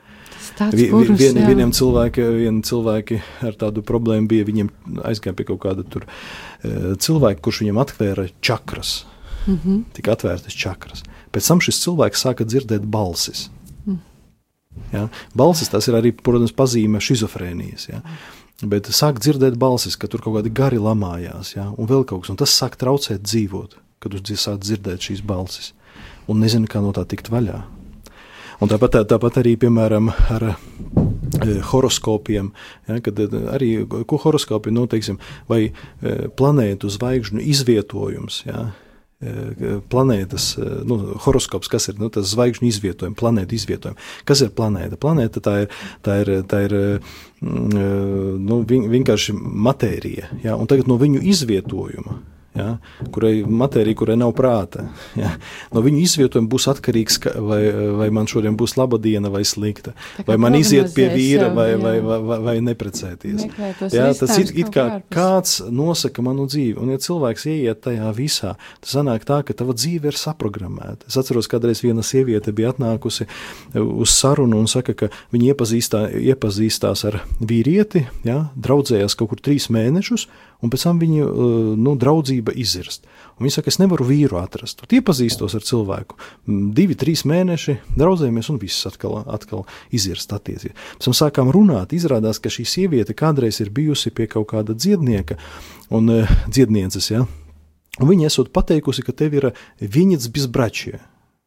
Vi, 0.58 0.88
vi, 0.89 1.17
vien, 1.20 1.38
vieniem 1.46 1.74
cilvēki, 1.76 2.24
vien 2.39 2.62
cilvēki 2.65 3.20
ar 3.46 3.58
tādu 3.60 3.84
problēmu 3.86 4.30
bija, 4.32 4.48
viņiem 4.48 4.72
aizgāja 5.06 5.38
pie 5.38 5.46
kaut 5.52 5.62
kāda 5.65 5.86
tur 5.86 6.08
e, 6.08 6.96
cilvēka, 6.98 7.43
kurš 7.46 7.62
viņam 7.62 7.82
atvēra 7.84 8.26
čakras. 8.41 9.04
Mm 9.48 9.60
-hmm. 9.63 9.84
Tika 9.93 10.17
atvērtas 10.17 10.54
čakras. 10.54 11.04
Pēc 11.32 11.48
tam 11.48 11.62
šis 11.62 11.84
cilvēks 11.84 12.26
sāka 12.26 12.46
dzirdēt 12.46 12.89
balsis. 12.89 13.50
Ja? 14.93 15.08
Balsis 15.38 15.70
tas 15.70 15.88
ir 15.89 15.98
arī, 16.00 16.12
protams, 16.12 16.54
pazīme 16.56 17.02
šizofrēnijas. 17.04 17.88
Ja? 17.89 18.02
Bet 18.65 18.89
sāk 18.89 19.22
dzirdēt 19.22 19.58
balsis, 19.60 19.98
ka 20.00 20.10
tur 20.10 20.24
kaut 20.26 20.39
kādi 20.39 20.54
gari 20.54 20.80
lamājās, 20.82 21.56
ja? 21.56 21.70
un 21.78 21.89
vēl 21.89 22.06
kaut 22.10 22.26
kas, 22.26 22.34
un 22.34 22.39
tas 22.39 22.54
sāk 22.54 22.78
traucēt 22.82 23.26
dzīvot, 23.26 23.78
kad 24.04 24.17
tu 24.17 24.38
sāk 24.38 24.62
dzirdēt 24.63 25.10
šīs 25.10 25.24
balsis, 25.26 25.74
un 26.28 26.41
nezini, 26.41 26.70
kā 26.70 26.82
no 26.82 26.93
tā 26.96 27.06
tikt 27.06 27.30
vaļā. 27.34 27.62
Un 28.58 28.72
tāpat, 28.72 29.04
tāpat 29.06 29.38
arī, 29.43 29.54
piemēram, 29.62 30.10
ar 30.34 30.48
e, 30.50 30.56
horoskopiem, 31.70 32.50
ja, 32.89 32.98
kad 33.06 33.20
e, 33.22 33.28
arī 33.54 33.70
ko 33.86 34.17
horoskopi 34.24 34.74
noteiksim, 34.74 35.20
vai 35.50 35.67
e, 35.67 35.72
planētu 36.34 36.89
zvaigžņu 36.98 37.43
izvietojums. 37.54 38.43
Ja, 38.50 38.67
planētas, 39.89 40.52
nu, 40.86 40.96
horoskops, 41.24 41.65
kas 41.74 41.88
ir 41.89 41.96
nu, 41.98 42.06
tas 42.13 42.28
zvaigžņu 42.36 42.67
izvietojums, 42.70 43.17
planētu 43.17 43.56
izvietojums. 43.58 44.12
Kas 44.30 44.43
ir 44.46 44.52
planēta? 44.54 45.00
Planēta 45.02 45.41
tā 45.41 45.56
ir, 45.63 45.72
tā 46.06 46.20
ir, 46.22 46.30
tā 46.46 46.60
ir 46.67 46.76
nu, 47.41 48.60
vienkārši 48.67 49.34
matērija, 49.34 50.30
ja, 50.46 50.54
un 50.54 50.70
tagad 50.70 50.86
no 50.86 51.00
viņu 51.02 51.24
izvietojuma 51.34 52.16
ja, 52.58 52.67
kurai 53.13 53.41
matērija, 53.46 53.98
kurai 54.04 54.17
nav 54.20 54.36
prāta. 54.38 54.88
Ja. 55.17 55.32
No 55.74 55.82
viņu 55.82 55.98
izvietojuma 56.04 56.50
būs 56.52 56.67
atkarīgs, 56.70 57.15
ka, 57.24 57.32
vai, 57.41 57.62
vai 57.98 58.08
man 58.13 58.28
šodien 58.30 58.54
būs 58.60 58.76
laba 58.78 59.00
diena 59.02 59.32
vai 59.34 59.41
slikta, 59.48 59.96
vai 60.28 60.36
man 60.41 60.54
iziet 60.60 60.91
pie 60.93 61.08
vīra 61.10 61.48
vai, 61.56 61.72
vai, 61.82 61.96
vai, 62.06 62.17
vai, 62.28 62.38
vai 62.46 62.54
neprecēties. 62.67 63.48
Ja, 63.96 64.12
tas 64.17 64.36
ir 64.38 64.52
it 64.62 64.70
kā 64.74 64.86
kāds 65.13 65.58
nosaka 65.74 66.22
manu 66.26 66.46
dzīvi, 66.50 66.76
un 66.84 66.91
ja 66.93 67.02
cilvēks 67.02 67.48
ieiet 67.50 67.82
tajā 67.88 68.12
visā, 68.17 68.54
tas 68.84 68.93
sanāk 69.00 69.26
tā, 69.28 69.39
ka 69.48 69.56
tava 69.58 69.74
dzīve 69.78 70.12
ir 70.12 70.20
saprogrammēta. 70.20 71.10
Es 71.10 71.17
atceros, 71.17 71.50
kādreiz 71.50 71.82
viena 71.86 72.06
sieviete 72.06 72.54
bija 72.56 72.76
atnākusi 72.76 73.26
uz 73.74 74.13
sarunu 74.13 74.62
un 74.62 74.70
saka, 74.72 74.96
ka 74.98 75.10
viņa 75.34 75.54
iepazīstā, 75.54 76.04
iepazīstās 76.34 77.06
ar 77.10 77.22
vīrieti, 77.41 78.06
ja, 78.28 78.43
draudzējās 78.56 79.17
kaut 79.17 79.34
kur 79.34 79.43
trīs 79.43 79.70
mēnešus, 79.74 80.28
un 80.63 80.72
pēc 80.74 80.86
tam 80.88 81.00
viņa 81.02 81.24
uh, 81.24 81.72
nu, 81.78 81.96
draudzība 82.00 82.56
izirst. 82.58 83.08
Un 83.38 83.46
viņa 83.46 83.60
saka, 83.60 83.72
es 83.74 83.80
nevaru 83.82 84.08
vīru 84.08 84.39
atrast. 84.41 84.80
Tur 84.82 84.98
iepazīstos 84.98 85.56
ar 85.58 85.65
cilvēku, 85.65 86.17
divi, 86.48 86.98
trīs 86.98 87.26
mēneši 87.30 87.78
draudzējamies, 87.98 88.52
un 88.54 88.62
viss 88.62 88.88
atkal, 88.89 89.20
atkal 89.30 89.67
izirst 89.93 90.34
attiecības. 90.34 90.88
Pēc 90.98 91.10
tam 91.10 91.17
sākām 91.17 91.52
runāt, 91.54 91.93
izrādās, 91.98 92.41
ka 92.41 92.54
šī 92.54 92.65
sieviete 92.67 93.17
kādreiz 93.17 93.62
ir 93.62 93.74
bijusi 93.74 94.13
pie 94.13 94.30
kaut 94.32 94.50
kāda 94.54 94.78
dziednieka 94.78 95.38
un 95.93 96.10
uh, 96.13 96.39
dziednieces, 96.50 97.12
ja? 97.13 97.28
un 97.98 98.10
viņa 98.10 98.32
esot 98.32 98.52
pateikusi, 98.54 99.06
ka 99.06 99.15
tev 99.15 99.38
ir 99.38 99.52
viņas 99.82 100.30
bezbračie. 100.34 100.98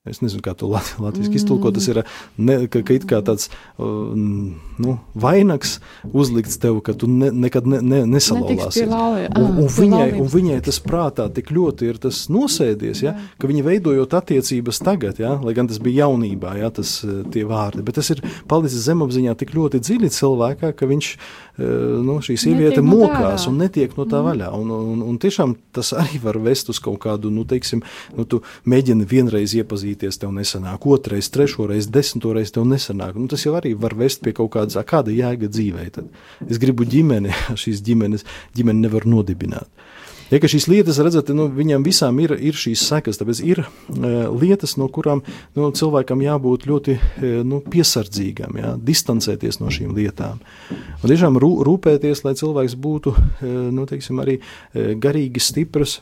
Es 0.08 0.22
nezinu, 0.24 0.40
kā 0.40 0.54
to 0.56 0.64
latviešu 0.72 1.34
iztulkot. 1.36 1.74
Tas 1.76 1.84
ir 1.92 1.98
ne, 2.40 2.54
ka, 2.72 2.80
ka 2.88 2.94
kā 3.04 3.18
tāds 3.20 3.50
nu, 3.76 4.94
vainags 5.12 5.74
uzlikts 6.08 6.56
tev, 6.62 6.78
ka 6.86 6.94
tu 6.96 7.04
ne, 7.04 7.28
nekad 7.36 7.68
ne, 7.68 7.82
ne, 7.84 7.98
nesalauzāsi. 8.08 8.86
Un, 8.88 9.44
un, 9.60 9.68
viņai, 9.68 10.06
un 10.22 10.30
viņai 10.32 10.56
tas 10.64 10.80
prātā 10.80 11.26
tik 11.36 11.52
ļoti 11.52 11.90
ir 11.92 12.00
tas 12.00 12.22
nosēdies, 12.32 13.04
ja, 13.04 13.12
ka 13.36 13.50
viņa 13.50 13.66
veidojot 13.66 14.16
attiecības 14.22 14.80
tagad, 14.88 15.20
ja, 15.20 15.34
lai 15.36 15.52
gan 15.58 15.68
tas 15.68 15.82
bija 15.84 16.06
jaunībā, 16.06 16.56
ja, 16.62 16.72
tas 16.72 17.02
tie 17.04 17.44
vārdi, 17.44 17.84
bet 17.84 18.00
tas 18.00 18.08
ir 18.16 18.24
palicis 18.48 18.88
zemapziņā 18.88 19.36
tik 19.36 19.52
ļoti 19.52 19.82
dziļi 19.84 20.12
cilvēkā, 20.16 20.72
ka 20.80 20.88
viņš 20.88 21.12
nu, 21.60 22.16
šī 22.24 22.36
sieviete 22.40 22.80
no 22.80 22.94
mokās 22.94 23.46
un 23.50 23.58
netiek 23.60 23.92
no 23.98 24.06
tā 24.08 24.20
mm. 24.20 24.26
vaļā. 24.28 24.50
Un, 24.56 24.72
un, 24.72 25.02
un 25.04 25.18
tiešām 25.20 25.54
tas 25.76 25.92
arī 25.96 26.20
var 26.22 26.38
vest 26.42 26.70
uz 26.72 26.80
kaut 26.82 27.00
kādu, 27.02 27.32
nu, 27.34 27.44
teiksim, 27.48 27.82
nu, 28.16 28.24
tu 28.28 28.40
mēģini 28.70 29.08
vienreiz 29.10 29.54
iepazīties, 29.90 30.18
tev 30.20 30.32
nesanāk, 30.32 30.86
otrais, 30.86 31.30
trešoreiz, 31.30 31.88
desmitoreiz 31.90 32.52
tev 32.52 32.66
nesanāk. 32.66 33.16
Nu, 33.16 33.28
tas 33.28 33.44
jau 33.44 33.56
arī 33.58 33.74
var 33.74 33.94
vest 33.94 34.22
pie 34.22 34.32
kaut 34.32 34.52
kādas, 34.54 34.78
kāda 34.86 35.10
jēga 35.10 35.48
dzīvē. 35.50 35.90
Tad 35.90 36.08
es 36.48 36.58
gribu 36.58 36.84
ģimeni, 36.84 37.30
šīs 37.62 37.82
ģimenes, 37.82 38.24
ģimeni 38.54 38.86
nevar 38.86 39.06
nodibināt. 39.06 39.68
Ja, 40.30 40.38
šīs 40.38 40.68
lietas, 40.70 41.00
redzat, 41.02 41.32
nu, 41.34 41.48
viņam 41.50 41.82
visām 41.82 42.20
ir, 42.22 42.36
ir 42.38 42.54
šīs 42.54 42.84
sekas, 42.86 43.18
tāpēc 43.18 43.40
ir 43.42 43.64
uh, 43.64 44.28
lietas, 44.30 44.76
no 44.78 44.86
kurām 44.86 45.24
nu, 45.56 45.72
cilvēkam 45.74 46.22
jābūt 46.22 46.68
ļoti 46.70 46.94
uh, 46.94 47.24
nu, 47.42 47.58
piesardzīgam, 47.66 48.54
jā, 48.62 48.76
distancēties 48.78 49.58
no 49.58 49.72
šīm 49.74 49.90
lietām. 49.96 50.38
Un 50.70 51.10
tiešām 51.10 51.34
rū, 51.34 51.64
rūpēties, 51.66 52.22
lai 52.22 52.36
cilvēks 52.38 52.78
būtu 52.78 53.16
uh, 53.16 53.26
nu, 53.74 53.88
teiksim, 53.90 54.22
arī 54.22 54.38
uh, 54.38 54.94
garīgi 55.02 55.42
stiprs 55.42 55.98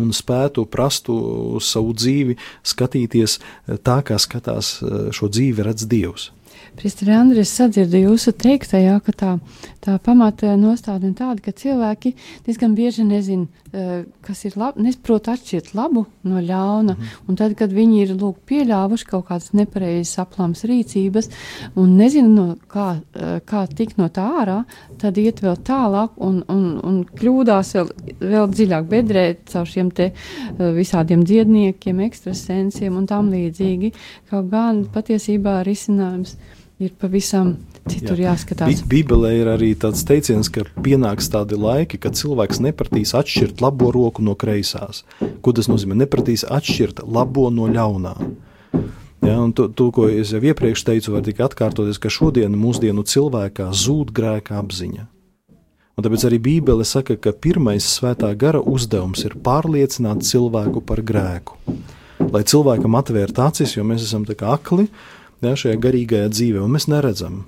un 0.00 0.12
spētu 0.16 0.66
prastu 0.70 1.16
uz 1.58 1.70
savu 1.72 1.94
dzīvi 1.96 2.38
skatīties 2.66 3.38
tā, 3.84 3.98
kā 4.06 4.18
skatās 4.20 4.78
šo 5.12 5.28
dzīvi 5.32 5.66
redz 5.66 5.88
Dievs. 5.88 6.30
Priesteri 6.76 7.12
Andris, 7.12 7.50
sadzirdu 7.52 8.00
jūsu 8.00 8.32
teiktajā, 8.32 8.94
ka 9.04 9.12
tā, 9.12 9.32
tā 9.84 9.98
pamata 10.00 10.54
nostāda 10.56 11.10
ir 11.10 11.16
tāda, 11.18 11.42
ka 11.44 11.52
cilvēki 11.52 12.14
diezgan 12.46 12.76
bieži 12.78 13.04
nezin, 13.04 13.44
eh, 13.44 13.61
kas 13.72 14.42
ir 14.44 14.56
labi, 14.60 14.82
nesprot 14.84 15.30
atšķirt 15.32 15.70
labu 15.72 16.04
no 16.28 16.40
ļauna, 16.44 16.92
mm. 16.92 17.12
un 17.28 17.38
tad, 17.40 17.54
kad 17.56 17.72
viņi 17.72 18.02
ir, 18.02 18.12
lūk, 18.20 18.42
pieļāvuši 18.50 19.08
kaut 19.08 19.24
kādas 19.30 19.54
nepareizas 19.56 20.20
aplams 20.20 20.64
rīcības 20.68 21.30
un 21.80 21.94
nezina, 21.96 22.28
no 22.28 22.46
kā, 22.68 22.88
eh, 23.16 23.38
kā 23.48 23.64
tikt 23.72 23.96
no 24.00 24.10
tā 24.12 24.26
ārā, 24.42 24.58
tad 25.00 25.16
iet 25.22 25.40
vēl 25.44 25.56
tālāk 25.64 26.20
un, 26.20 26.42
un, 26.52 26.66
un 26.84 27.00
kļūdās 27.08 27.74
vēl, 27.78 27.92
vēl 28.20 28.50
dziļāk 28.52 28.88
bedrēt 28.92 29.44
caur 29.54 29.68
šiem 29.72 29.92
te 29.96 30.10
eh, 30.12 30.64
visādiem 30.76 31.24
dziedniekiem, 31.24 32.04
ekstrasensiem 32.08 32.98
un 33.00 33.08
tam 33.08 33.32
līdzīgi, 33.32 33.94
kaut 34.30 34.52
gan 34.52 34.84
patiesībā 34.92 35.62
risinājums 35.64 36.36
ir 36.82 36.92
pavisam 37.00 37.56
citur 37.88 38.20
Jā. 38.20 38.32
jāskatās. 38.32 38.82
Bībelē 38.88 39.32
ir 39.40 39.50
arī 39.52 39.72
tāds 39.78 40.04
teiciens, 40.06 40.50
ka 40.52 40.64
pienāks 40.84 41.30
tādi 41.32 41.58
laiki, 41.58 42.00
kad 42.02 42.18
cilvēks 42.18 42.62
nepratīs 42.62 43.14
atšķirt 43.18 43.62
labo 43.64 43.90
roku 43.94 44.24
no 44.24 44.36
kreisās. 44.38 45.02
Ko 45.42 45.54
tas 45.56 45.70
nozīmē? 45.70 45.98
Nepratīs 46.04 46.46
atšķirt 46.48 47.04
labo 47.06 47.48
no 47.50 47.68
ļaunā. 47.70 48.16
Ja, 49.22 49.38
to, 49.54 49.68
to, 49.70 49.88
ko 49.94 50.08
es 50.10 50.32
jau 50.34 50.42
iepriekš 50.42 50.82
teicu, 50.82 51.12
var 51.14 51.22
tikai 51.22 51.46
atkārtoties, 51.46 52.00
ka 52.02 52.10
šodien 52.10 52.56
mūsdienu 52.58 53.04
cilvēkā 53.06 53.68
zūd 53.70 54.10
grēka 54.14 54.58
apziņa. 54.58 55.06
Un 55.92 56.06
tāpēc 56.06 56.24
arī 56.26 56.38
Bībele 56.42 56.86
saka, 56.88 57.14
ka 57.20 57.34
pirmais 57.36 57.86
svētā 57.86 58.32
gara 58.38 58.58
uzdevums 58.58 59.22
ir 59.28 59.36
pārliecināt 59.44 60.24
cilvēku 60.26 60.82
par 60.88 61.04
grēku. 61.06 61.58
Lai 62.32 62.42
cilvēkam 62.48 62.96
atvērtu 62.98 63.44
acis, 63.44 63.76
jo 63.76 63.84
mēs 63.86 64.06
esam 64.08 64.24
tā 64.26 64.34
kā 64.38 64.54
akli, 64.56 64.88
ja, 65.44 65.52
šajā 65.58 65.78
garīgajā 65.84 66.30
dzīvē, 66.32 66.62
un 66.64 66.74
mēs 66.74 66.88
neredzam. 66.90 67.42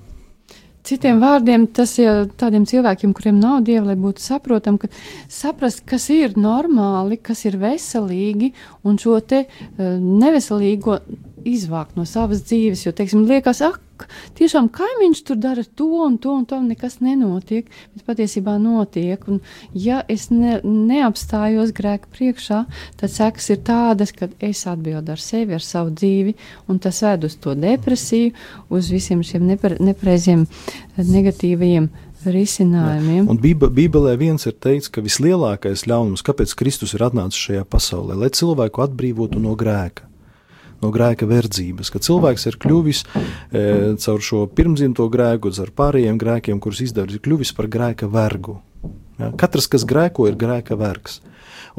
Citiem 0.85 1.17
vārdiem, 1.17 1.65
tas 1.73 1.95
ir 1.97 2.27
tādiem 2.37 2.65
cilvēkiem, 2.69 3.13
kuriem 3.17 3.39
nav 3.41 3.63
dieva, 3.65 3.87
lai 3.89 3.95
būtu 3.97 4.21
saprotami, 4.21 4.83
ka 4.83 4.89
saprast, 5.33 5.81
kas 5.89 6.09
ir 6.13 6.35
normāli, 6.37 7.17
kas 7.17 7.41
ir 7.49 7.57
veselīgi, 7.61 8.51
un 8.85 8.99
šo 9.01 9.17
te 9.25 9.45
uh, 9.47 9.95
neveselīgo 9.97 10.99
izvākt 11.45 11.97
no 11.97 12.05
savas 12.09 12.43
dzīves. 12.45 12.85
Jo, 12.85 12.93
teiksim, 12.97 13.25
liekas, 13.29 13.63
ak, 13.65 13.81
tiešām 14.37 14.69
kaimiņš 14.73 15.21
tur 15.27 15.39
dara 15.41 15.63
to 15.63 15.87
un 16.05 16.17
to, 16.21 16.33
un 16.35 16.45
tam 16.49 16.67
nekas 16.69 16.99
nenotiek, 17.03 17.69
bet 17.95 18.05
patiesībā 18.07 18.57
notiek. 18.61 19.21
Un, 19.31 19.41
ja 19.73 20.01
es 20.11 20.27
ne, 20.33 20.59
neapstājos 20.63 21.73
grēku 21.75 22.11
priekšā, 22.15 22.63
tad 22.99 23.13
sekas 23.13 23.49
ir 23.53 23.61
tādas, 23.67 24.13
ka 24.15 24.29
es 24.43 24.65
atbildu 24.69 25.15
ar 25.15 25.21
sevi, 25.21 25.55
ar 25.57 25.63
savu 25.63 25.93
dzīvi, 25.95 26.35
un 26.71 26.81
tas 26.83 27.03
ved 27.05 27.27
uz 27.29 27.37
to 27.41 27.55
depresiju, 27.57 28.33
uz 28.69 28.89
visiem 28.93 29.23
šiem 29.25 29.45
nepre, 29.47 29.77
nepreiziem, 29.83 30.47
negatīvajiem 30.97 31.91
risinājumiem. 32.25 33.27
Un 33.29 33.37
Bībelē 33.39 34.15
viens 34.17 34.47
ir 34.49 34.55
teikts, 34.57 34.89
ka 34.89 35.03
vislielākais 35.05 35.85
ļaunums, 35.89 36.25
kāpēc 36.25 36.55
Kristus 36.57 36.95
ir 36.97 37.05
atnācis 37.05 37.43
šajā 37.49 37.67
pasaulē, 37.69 38.17
lai 38.17 38.33
cilvēku 38.33 38.85
atbrīvotu 38.85 39.41
no 39.43 39.53
grēka 39.59 40.09
no 40.85 40.93
grēka 40.93 41.27
verdzības, 41.29 41.91
ka 41.93 42.01
cilvēks 42.05 42.47
ir 42.51 42.59
kļuvis 42.61 43.03
e, 43.03 43.65
caur 44.05 44.23
šo 44.23 44.45
pirmzimto 44.55 45.09
grēku, 45.11 45.53
caur 45.57 45.73
pārējiem 45.81 46.21
grēkiem, 46.21 46.61
kurus 46.63 46.85
izdarījis, 46.85 47.19
ir 47.19 47.25
kļuvis 47.25 47.55
par 47.57 47.69
grēka 47.71 48.09
vergu. 48.11 48.59
Ja? 49.19 49.31
Katrs, 49.39 49.69
kas 49.71 49.87
grēko, 49.87 50.29
ir 50.29 50.37
grēka 50.39 50.77
vergs. 50.79 51.21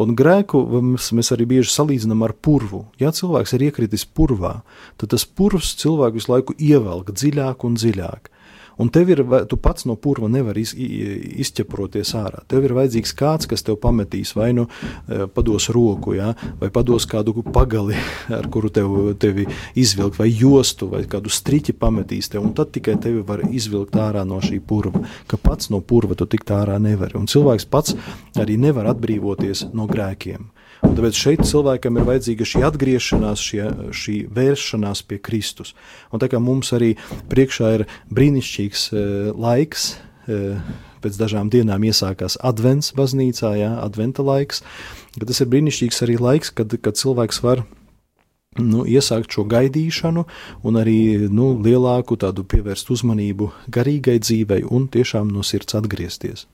Un 0.01 0.13
grēku 0.17 0.61
mēs, 0.85 1.09
mēs 1.17 1.33
arī 1.33 1.47
bieži 1.49 1.73
salīdzinām 1.73 2.25
ar 2.27 2.35
purvu. 2.37 2.83
Ja 3.01 3.13
cilvēks 3.17 3.55
ir 3.57 3.69
iekritis 3.71 4.05
purvā, 4.05 4.59
tad 5.01 5.15
tas 5.15 5.25
purvs 5.25 5.73
cilvēku 5.81 6.21
visu 6.21 6.33
laiku 6.35 6.57
ievelk 6.61 7.15
dziļāk 7.17 7.65
un 7.65 7.79
dziļāk. 7.81 8.33
Un 8.77 8.91
tev 8.93 9.09
ir, 9.09 9.23
tu 9.49 9.57
pats 9.57 9.87
no 9.89 9.95
purva 9.97 10.29
nevari 10.29 10.61
iz, 10.67 10.75
izķeproties 10.77 12.13
ārā. 12.19 12.43
Tev 12.51 12.67
ir 12.67 12.75
vajadzīgs 12.77 13.15
kāds, 13.17 13.49
kas 13.49 13.65
tev 13.65 13.79
pametīs 13.81 14.35
vai 14.37 14.51
nu 14.57 14.67
e, 14.69 15.25
pados 15.33 15.71
roku, 15.73 16.13
ja, 16.19 16.35
vai 16.61 16.69
pados 16.75 17.09
kādu 17.09 17.41
pagali, 17.55 17.97
ar 18.39 18.51
kuru 18.53 18.69
tev, 18.69 18.93
tevi 19.23 19.47
izvilkt, 19.79 20.21
vai 20.21 20.29
jostu, 20.29 20.91
vai 20.93 21.07
kādu 21.09 21.33
striķi 21.33 21.77
pametīs 21.81 22.29
tev, 22.33 22.45
un 22.45 22.53
tad 22.57 22.75
tikai 22.77 22.99
tevi 23.01 23.25
var 23.25 23.47
izvilkt 23.49 23.97
ārā 23.97 24.27
no 24.29 24.43
šī 24.45 24.61
purva. 24.61 25.07
Ka 25.31 25.41
pats 25.41 25.73
no 25.73 25.81
purva 25.81 26.19
tu 26.19 26.29
tikt 26.29 26.53
ārā 26.53 26.77
nevari. 26.83 27.17
Un 27.17 27.31
cilvēks 27.31 27.69
pats 27.73 27.97
arī 28.37 28.59
nevar 28.61 28.93
atbrīvoties 28.93 29.71
no 29.73 29.89
grēkiem. 29.89 30.51
Un 30.87 30.95
tāpēc 30.95 31.19
šeit 31.19 31.43
cilvēkam 31.47 31.99
ir 31.99 32.05
vajadzīga 32.07 32.47
šī 32.47 32.61
atgriešanās, 32.69 33.43
šie, 33.43 33.65
šī 33.91 34.17
vēršanās 34.33 35.03
pie 35.11 35.19
Kristus. 35.19 35.75
Un 36.15 36.23
tā 36.23 36.29
kā 36.31 36.39
mums 36.43 36.71
arī 36.77 36.93
priekšā 37.33 37.73
ir 37.81 37.87
brīnišķīgs 38.15 38.85
e, 38.93 39.03
laiks, 39.35 39.89
e, 40.31 40.39
pēc 41.03 41.19
dažām 41.19 41.51
dienām 41.51 41.85
iesākās 41.91 42.39
advents 42.39 42.93
baznīcā, 42.97 43.57
jā, 43.59 43.73
adventa 43.83 44.25
laiks, 44.27 44.63
tas 45.19 45.43
ir 45.43 45.51
brīnišķīgs 45.53 46.03
arī 46.07 46.21
laiks, 46.23 46.55
kad, 46.55 46.79
kad 46.83 46.99
cilvēks 46.99 47.43
var 47.43 47.67
nu, 48.63 48.87
iesākt 48.87 49.35
šo 49.35 49.47
gaidīšanu, 49.51 50.27
un 50.67 50.81
arī 50.81 50.99
nu, 51.29 51.55
lielāku 51.63 52.19
tādu 52.21 52.47
pievērst 52.47 52.95
uzmanību 52.95 53.51
garīgai 53.75 54.21
dzīvei 54.23 54.63
un 54.71 54.87
tiešām 54.93 55.35
no 55.35 55.45
sirds 55.47 55.77
atgriezties. 55.79 56.47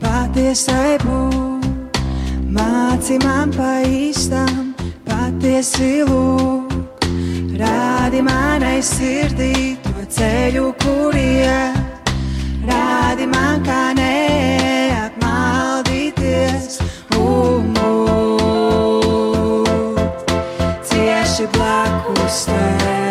Patiesai 0.00 0.96
būt, 1.00 1.66
māci 2.52 3.18
man 3.22 3.50
pa 3.54 3.80
īstam, 3.88 4.74
patiesi 5.06 6.02
lūk, 6.04 6.74
rādi 7.56 8.20
manai 8.26 8.82
sirdī 8.84 9.78
to 9.86 9.94
ceļu, 10.18 10.74
kur 10.82 11.14
iet, 11.16 12.10
rādi 12.68 13.26
man, 13.32 13.64
kā 13.64 13.94
neapmaldīties. 13.96 16.76
Un 17.16 17.72
būt 17.80 18.92
cieši 20.92 21.44
blakus 21.56 22.44
tev. 22.50 23.05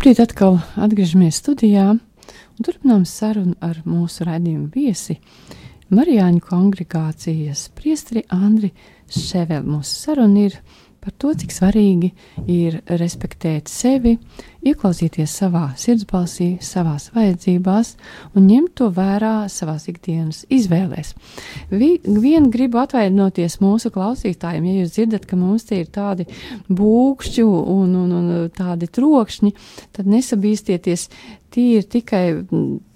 Šobrīd 0.00 0.22
atkal 0.22 0.54
atgriežamies 0.80 1.36
studijā 1.42 1.82
un 1.92 2.64
turpinām 2.64 3.02
sarunu 3.04 3.52
ar 3.60 3.82
mūsu 3.84 4.24
raidījumu 4.24 4.70
viesi 4.72 5.18
Marijāņu 5.92 6.40
kongregācijas 6.46 7.66
priestri 7.76 8.22
Andri 8.32 8.70
Ševeli. 9.12 9.68
Mūsu 9.68 9.98
saruna 10.06 10.46
ir 10.46 10.56
par 11.00 11.14
to, 11.16 11.32
cik 11.36 11.52
svarīgi 11.54 12.10
ir 12.50 12.80
respektēt 13.00 13.70
sevi, 13.72 14.16
ieklausīties 14.66 15.32
savā 15.40 15.70
sirdsbalsī, 15.80 16.50
savās 16.64 17.08
vajadzībās 17.14 17.94
un 18.36 18.48
ņemt 18.50 18.74
to 18.76 18.90
vērā 18.96 19.48
savās 19.52 19.88
ikdienas 19.88 20.42
izvēlēs. 20.52 21.14
Vi, 21.72 21.94
vien 22.04 22.50
gribu 22.52 22.82
atvainoties 22.82 23.58
mūsu 23.64 23.92
klausītājiem, 23.94 24.68
ja 24.68 24.82
jūs 24.82 24.94
dzirdat, 24.98 25.24
ka 25.30 25.40
mums 25.40 25.64
tie 25.70 25.80
ir 25.84 25.88
tādi 25.94 26.28
būkšķi 26.68 27.46
un, 27.48 27.96
un, 28.04 28.14
un 28.20 28.52
tādi 28.56 28.90
trokšņi, 28.92 29.54
tad 29.96 30.10
nesabīstieties, 30.12 31.08
tie 31.54 31.66
ir 31.80 31.88
tikai 31.90 32.24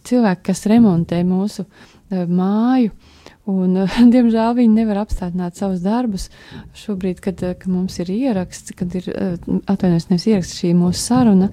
cilvēki, 0.05 0.47
kas 0.51 0.67
remontē 0.71 1.25
mūsu 1.25 1.65
māju 2.13 2.93
Un, 3.51 3.77
diemžēl 4.15 4.55
viņi 4.57 4.73
nevar 4.79 5.03
apstādināt 5.03 5.59
savus 5.61 5.83
darbus. 5.85 6.29
Šobrīd, 6.79 7.21
kad, 7.25 7.43
eh, 7.45 7.57
kad 7.59 7.71
mums 7.73 7.99
ir 8.01 8.13
ieraksts, 8.15 8.73
kad 8.77 8.95
ir 8.97 9.11
eh, 9.13 9.35
atvainojos 9.71 10.09
nevis 10.11 10.29
ieraksts 10.31 10.63
šī 10.63 10.73
mūsu 10.79 11.03
saruna, 11.03 11.51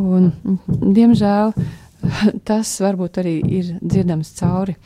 un, 0.00 0.32
diemžēl 0.68 1.52
tas 2.48 2.72
varbūt 2.82 3.20
arī 3.20 3.34
ir 3.58 3.74
dzirdams 3.82 4.32
cauri 4.38 4.76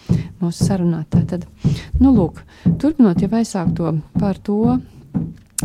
mūsu 0.43 0.67
sarunā. 0.67 1.05
Tātad, 1.13 1.47
nu, 2.01 2.11
lūk, 2.11 2.43
turpinot 2.67 3.23
jau 3.23 3.31
aizsākt 3.39 3.77
to 3.79 3.95
par 4.19 4.41
to, 4.43 4.79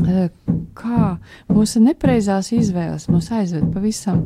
eh, 0.03 0.29
kā 0.77 1.17
mūsu 1.49 1.81
nepareizās 1.83 2.51
izvēles 2.55 3.07
mūs 3.11 3.29
aizved 3.35 3.67
pavisam 3.73 4.25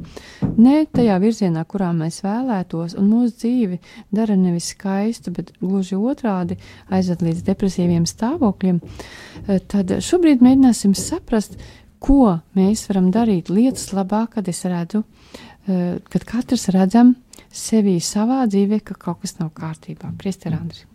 ne 0.60 0.86
tajā 0.92 1.18
virzienā, 1.24 1.64
kurā 1.70 1.92
mēs 1.96 2.22
vēlētos, 2.26 2.96
un 3.00 3.10
mūsu 3.12 3.38
dzīvi 3.44 3.80
dara 4.14 4.38
nevis 4.40 4.72
skaistu, 4.76 5.34
bet 5.36 5.54
gluži 5.62 6.00
otrādi 6.00 6.60
aizved 6.92 7.24
līdz 7.28 7.46
depresīviem 7.48 8.08
stāvokļiem, 8.10 8.82
eh, 8.82 9.60
tad 9.72 9.96
šobrīd 10.04 10.44
mēģināsim 10.44 10.96
saprast, 10.98 11.58
ko 12.02 12.40
mēs 12.58 12.88
varam 12.90 13.12
darīt 13.14 13.52
lietas 13.54 13.92
labā, 13.94 14.26
kad 14.30 14.48
es 14.48 14.64
redzu, 14.66 15.04
eh, 15.68 16.00
kad 16.10 16.26
katrs 16.26 16.70
redzam 16.74 17.16
sevī 17.52 18.00
savā 18.00 18.46
dzīvē, 18.48 18.84
ka 18.84 18.96
kaut 18.96 19.22
kas 19.22 19.40
nav 19.40 19.52
kārtībā. 19.52 20.16
Priester 20.18 20.54
Andri. 20.54 20.91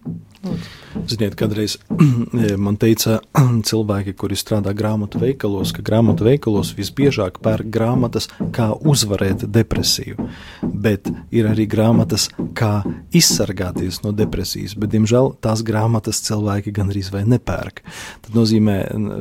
Ziniet, 1.07 1.35
kādreiz 1.39 1.77
man 2.65 2.79
teica 2.81 3.19
cilvēki, 3.69 4.15
kuri 4.19 4.39
strādā 4.39 4.73
grāmatu 4.77 5.21
veikalos, 5.23 5.73
ka 5.77 5.85
grāmatu 5.87 6.27
veikalos 6.27 6.73
visbiežāk 6.77 7.41
pērk 7.45 7.69
grāmatas, 7.73 8.29
kā 8.55 8.71
uzvarēt 8.75 9.45
depresiju. 9.53 10.29
Bet 10.63 11.11
ir 11.35 11.49
arī 11.51 11.67
grāmatas, 11.71 12.29
kā 12.59 12.81
izsargāties 13.17 14.01
no 14.05 14.13
depresijas. 14.17 14.77
Bet, 14.79 14.93
diemžēl, 14.95 15.35
tās 15.45 15.63
grāmatas 15.67 16.23
cilvēki 16.27 16.75
gandrīz 16.77 17.11
vai 17.15 17.25
nepērk. 17.29 17.83
Tas 18.27 18.37
nozīmē, 18.37 18.79
n- 18.97 19.21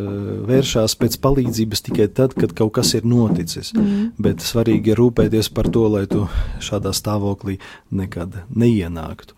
vēršās 0.49 0.97
pēc 1.01 1.19
palīdzības 1.23 1.85
tikai 1.89 2.09
tad, 2.15 2.37
kad 2.37 2.55
kaut 2.57 2.75
kas 2.79 2.95
ir 2.97 3.07
noticis. 3.07 3.73
Mm. 3.75 4.11
Bet 4.21 4.45
svarīgi 4.45 4.93
ir 4.93 5.01
rūpēties 5.01 5.51
par 5.55 5.69
to, 5.73 5.87
lai 5.91 6.05
tu 6.11 6.27
šādā 6.63 6.95
stāvoklī 6.95 7.59
nekad 7.95 8.43
neienāktu. 8.53 9.37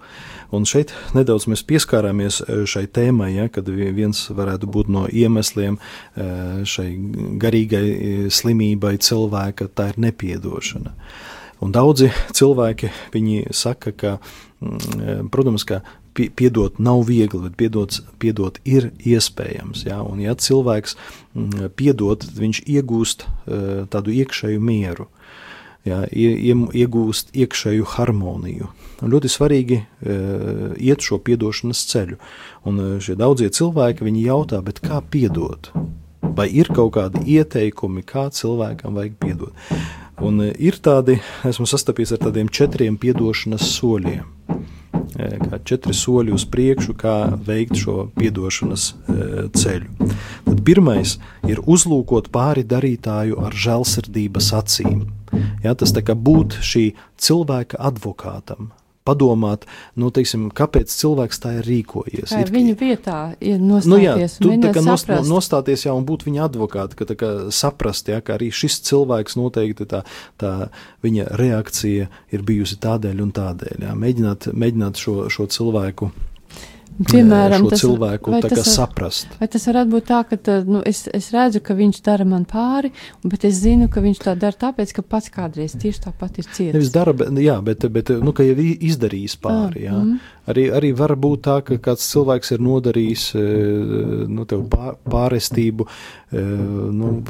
Un 0.56 0.64
šeit 0.64 0.94
nedaudz 1.16 1.48
mēs 1.52 1.64
pieskārāmies 1.68 2.40
e, 2.46 2.62
šai 2.70 2.86
tēmai, 2.96 3.34
ja, 3.36 3.48
kad 3.52 3.68
vi- 3.68 3.92
viens 3.92 4.22
varētu 4.32 4.70
būt 4.72 4.88
no 4.88 5.04
iemesliem 5.12 5.76
e, 5.76 6.28
šai 6.64 6.88
garīgai 7.42 7.84
e, 7.88 8.14
slimībai 8.32 8.96
cilvēka, 9.04 9.68
tā 9.76 9.90
ir 9.92 10.00
nepiedošana. 10.08 10.94
Un 11.60 11.74
daudzi 11.76 12.12
cilvēki 12.38 12.92
saka, 13.52 13.92
ka, 13.92 14.18
mm, 14.62 15.28
protams, 15.34 15.66
ka 15.68 15.82
pie- 16.16 16.30
piedot 16.30 16.80
nav 16.80 17.04
viegli, 17.10 17.42
bet 17.44 17.58
piedot, 17.60 18.00
piedot 18.20 18.60
ir 18.64 18.92
iespējams. 19.04 19.84
Ja? 19.90 20.00
Un, 20.02 20.22
ja 20.24 20.36
cilvēks 20.36 20.96
mm, 21.36 21.74
piedod, 21.76 22.24
viņš 22.24 22.64
iegūst 22.64 23.28
tādu 23.92 24.16
iekšēju 24.16 24.62
mieru 24.64 25.10
jā, 25.88 26.02
iegūst 26.12 27.34
iekšēju 27.38 27.88
harmoniju. 27.96 28.70
Un 28.98 29.14
ļoti 29.14 29.30
svarīgi 29.30 29.78
e, 29.78 30.16
iet 30.90 31.06
šo 31.06 31.20
atdošanas 31.22 31.84
ceļu. 31.92 32.18
Un 32.70 32.80
e, 32.82 32.88
šie 33.04 33.18
daudzie 33.20 33.50
cilvēki 33.54 34.06
jautā, 34.26 34.64
kā 34.82 35.04
piedot? 35.06 35.70
Vai 36.38 36.48
ir 36.50 36.70
kaut 36.74 36.96
kādi 36.98 37.22
ieteikumi, 37.38 38.02
kā 38.06 38.28
cilvēkam 38.34 38.98
vajag 38.98 39.20
piedot? 39.22 39.54
Un 40.18 40.42
e, 40.42 40.50
ir 40.58 40.80
tādi, 40.82 41.20
esmu 41.46 41.70
sastapies 41.70 42.16
ar 42.16 42.24
tādiem 42.26 42.50
četriem 42.50 42.98
atdošanas 42.98 43.70
soļiem. 43.78 44.34
Kā 45.18 45.58
četri 45.66 45.94
soļi 45.98 46.34
uz 46.36 46.44
priekšu, 46.50 46.94
kā 46.98 47.14
veikt 47.46 47.78
šo 47.80 48.10
atdošanas 48.18 48.90
ceļu. 49.58 50.10
Tad 50.46 50.64
pirmais 50.68 51.16
ir 51.48 51.62
uzlūkot 51.64 52.30
pāri 52.34 52.66
darītāju 52.68 53.40
ar 53.46 53.56
žēlsirdības 53.56 54.52
acīm. 54.58 55.06
Ja, 55.64 55.76
tas 55.78 55.94
tā 55.96 56.04
kā 56.06 56.16
būt 56.18 56.60
šī 56.66 56.90
cilvēka 57.22 57.80
advokātam. 57.90 58.72
Padomāt, 59.08 59.64
nu, 59.96 60.10
teiksim, 60.12 60.50
kāpēc 60.52 60.92
cilvēks 60.92 61.40
tā 61.40 61.54
ir 61.62 61.68
rīkojies. 61.70 62.28
Kā 62.28 62.42
ir 62.44 62.50
viņa 62.52 62.74
vietā 62.76 63.20
ir 63.40 63.62
Nu, 63.64 63.96
jā, 64.04 64.18
nostāties 64.18 64.36
tu 64.44 64.52
tā 64.66 64.74
kā 64.76 64.84
nost, 64.84 65.14
nostāties 65.30 65.86
jā, 65.86 65.94
un 65.96 66.04
būt 66.04 66.26
viņa 66.28 66.44
advokāti, 66.50 66.98
ka 67.00 67.08
tā 67.08 67.16
kā 67.16 67.30
saprast, 67.56 68.12
jā, 68.12 68.20
ka 68.20 68.36
arī 68.36 68.50
šis 68.52 68.82
cilvēks 68.90 69.40
noteikti 69.40 69.88
tā, 69.88 70.04
tā 70.36 70.52
viņa 71.08 71.30
reakcija 71.40 72.10
ir 72.36 72.44
bijusi 72.52 72.82
tādēļ 72.84 73.24
un 73.24 73.32
tādēļ. 73.40 73.88
Jā. 73.88 73.96
Mēģināt, 73.96 74.50
mēģināt 74.52 75.00
šo, 75.00 75.16
šo 75.32 75.48
cilvēku, 75.56 76.12
Piemēram, 76.98 77.62
šo 77.62 77.70
tas- 77.70 77.82
cilvēku 77.84 78.42
tas 78.42 78.52
var- 78.58 78.66
saprast. 78.66 79.28
Vai 79.40 79.48
tas 79.48 79.68
varētu 79.70 79.92
būt 79.92 80.06
tā, 80.10 80.22
ka 80.30 80.64
nu, 80.66 80.82
es, 80.86 81.08
es 81.14 81.30
redzu, 81.32 81.62
ka 81.62 81.76
viņš 81.78 82.02
dara 82.02 82.26
man 82.26 82.46
pāri, 82.46 82.92
bet 83.24 83.46
es 83.46 83.62
zinu, 83.62 83.88
ka 83.90 84.02
viņš 84.02 84.18
tā 84.24 84.34
dara 84.38 84.58
tāpēc, 84.58 84.94
ka 84.94 85.02
pats 85.02 85.30
kādreiz 85.30 85.78
tieši 85.78 86.02
tāpat 86.08 86.40
ir 86.40 86.46
cietis. 86.46 86.74
Nevis 86.74 86.92
dara, 86.92 87.14
bet, 87.14 87.30
jā, 87.30 87.64
bet, 87.64 87.86
bet 87.92 88.10
nu, 88.10 88.34
ka 88.34 88.44
jau 88.44 88.56
izdarījis 88.58 89.38
pāri. 89.38 89.86
Jā. 89.86 89.94
mm. 89.94 90.20
Arī, 90.48 90.72
arī 90.72 90.94
var 90.96 91.12
būt 91.20 91.42
tā, 91.44 91.58
ka 91.62 91.76
kāds 91.76 92.06
cilvēks 92.08 92.54
ir 92.56 92.62
nodarījis 92.64 93.24
e, 93.36 93.42
nu, 94.32 94.46
pār, 94.46 94.96
pārestību. 95.04 95.88
Nu, 96.32 97.24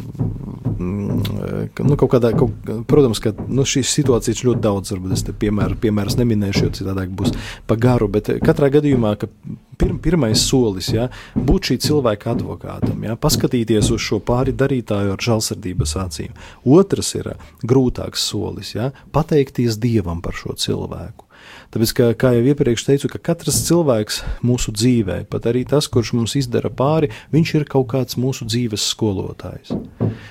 nu, 0.80 1.96
kaut 2.00 2.10
kādā, 2.16 2.32
kaut, 2.34 2.56
protams, 2.90 3.20
ka 3.22 3.30
nu, 3.46 3.62
šīs 3.62 3.92
situācijas 3.94 4.42
ļoti 4.48 4.64
daudz, 4.64 4.94
varbūt 4.96 5.14
es 5.14 5.22
te 5.28 5.36
piemēru, 5.38 5.78
piemērus 5.84 6.18
neminēšu, 6.18 6.64
jo 6.66 6.74
citādāk 6.80 7.12
būs 7.14 7.36
pa 7.70 7.78
garu, 7.78 8.08
bet 8.10 8.32
e, 8.34 8.40
katrā 8.42 8.72
gadījumā, 8.74 9.14
ka 9.22 9.30
pir, 9.78 9.94
pirmais 10.02 10.42
solis, 10.42 10.90
ja, 10.96 11.12
būt 11.38 11.70
šī 11.70 11.78
cilvēka 11.86 12.34
advokātam, 12.34 13.06
ja, 13.06 13.14
paskatīties 13.22 13.92
uz 13.94 14.02
šo 14.02 14.18
pāri 14.18 14.56
darītāju 14.58 15.14
ar 15.14 15.28
žēlsirdības 15.30 15.94
acīm. 16.02 16.34
Otrs 16.66 17.14
ir 17.22 17.32
e, 17.36 17.38
grūtāks 17.70 18.26
solis, 18.32 18.74
ja, 18.80 18.90
pateikties 19.14 19.78
Dievam 19.78 20.26
par 20.26 20.34
šo 20.42 20.58
cilvēku. 20.58 21.28
Tāpēc, 21.74 21.92
ka, 21.98 22.06
kā 22.16 22.32
jau 22.38 22.44
iepriekš 22.48 22.86
teicu, 22.88 23.10
ka 23.12 23.20
katrs 23.32 23.60
cilvēks 23.68 24.22
mūsu 24.48 24.72
dzīvē, 24.72 25.18
pat 25.32 25.50
arī 25.52 25.66
tas, 25.68 25.90
kurš 25.92 26.14
mums 26.16 26.38
izdara 26.40 26.72
pāri, 26.74 27.10
viņš 27.36 27.54
ir 27.60 27.66
kaut 27.70 27.90
kāds 27.92 28.16
mūsu 28.20 28.48
dzīves 28.48 28.86
skolotājs. 28.94 29.74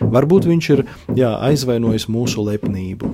Varbūt 0.00 0.48
viņš 0.48 0.70
ir 0.76 0.84
jā, 1.18 1.34
aizvainojis 1.50 2.08
mūsu 2.12 2.44
lepnību. 2.46 3.12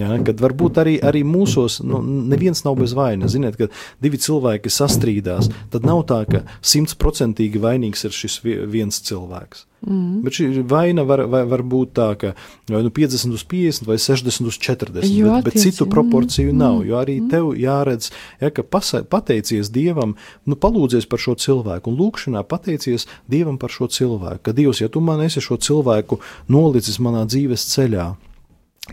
Jā, 0.00 0.14
kad 0.24 0.40
varbūt 0.40 0.80
arī, 0.80 0.96
arī 1.04 1.24
mūsos 1.26 1.80
nu, 1.84 2.00
neviens 2.02 2.64
nav 2.64 2.78
bez 2.80 2.94
vainas. 2.96 3.34
Ziniet, 3.34 3.58
kad 3.60 3.74
divi 4.02 4.20
cilvēki 4.22 4.72
sastrīdās, 4.72 5.50
tad 5.72 5.84
nav 5.88 6.04
tā, 6.08 6.22
ka 6.30 6.44
simtprocentīgi 6.62 7.60
vainīgs 7.62 8.06
ir 8.08 8.14
šis 8.14 8.40
vi- 8.44 8.60
viens 8.66 9.02
cilvēks. 9.04 9.66
Mm. 9.86 10.22
Bet 10.24 10.34
šī 10.34 10.64
vaina 10.66 11.04
var, 11.06 11.20
var, 11.30 11.44
var 11.46 11.62
būt 11.62 11.92
tā, 11.94 12.08
ka 12.18 12.32
vai 12.66 12.80
nu 12.82 12.90
50 12.90 13.30
uz 13.36 13.44
50 13.46 13.86
vai 13.86 13.94
60 14.02 14.48
uz 14.50 14.58
40, 14.58 15.06
Jo 15.06 15.36
bet, 15.36 15.44
bet 15.52 15.62
citu 15.62 15.86
proporciju 15.86 16.52
nav. 16.52 16.80
Jo 16.86 16.98
arī 16.98 17.20
tev 17.30 17.52
jāredz, 17.62 18.10
ja, 18.42 18.52
ka 18.54 18.64
pasa, 18.64 19.02
pateicies 19.04 19.72
Dievam, 19.74 20.16
nu, 20.48 20.58
palūdzies 20.58 21.08
par 21.10 21.22
šo 21.22 21.36
cilvēku, 21.38 21.90
un 21.90 21.98
lūkšanā 22.00 22.44
pateicies 22.48 23.08
Dievam 23.30 23.58
par 23.60 23.74
šo 23.74 23.90
cilvēku. 23.92 24.44
Ka 24.48 24.56
Dievs, 24.56 24.82
ja 24.82 24.90
tu 24.92 25.02
man 25.04 25.22
esi 25.24 25.42
šo 25.44 25.58
cilvēku 25.60 26.20
nolicis 26.48 27.00
manā 27.02 27.26
dzīves 27.28 27.68
ceļā, 27.74 28.08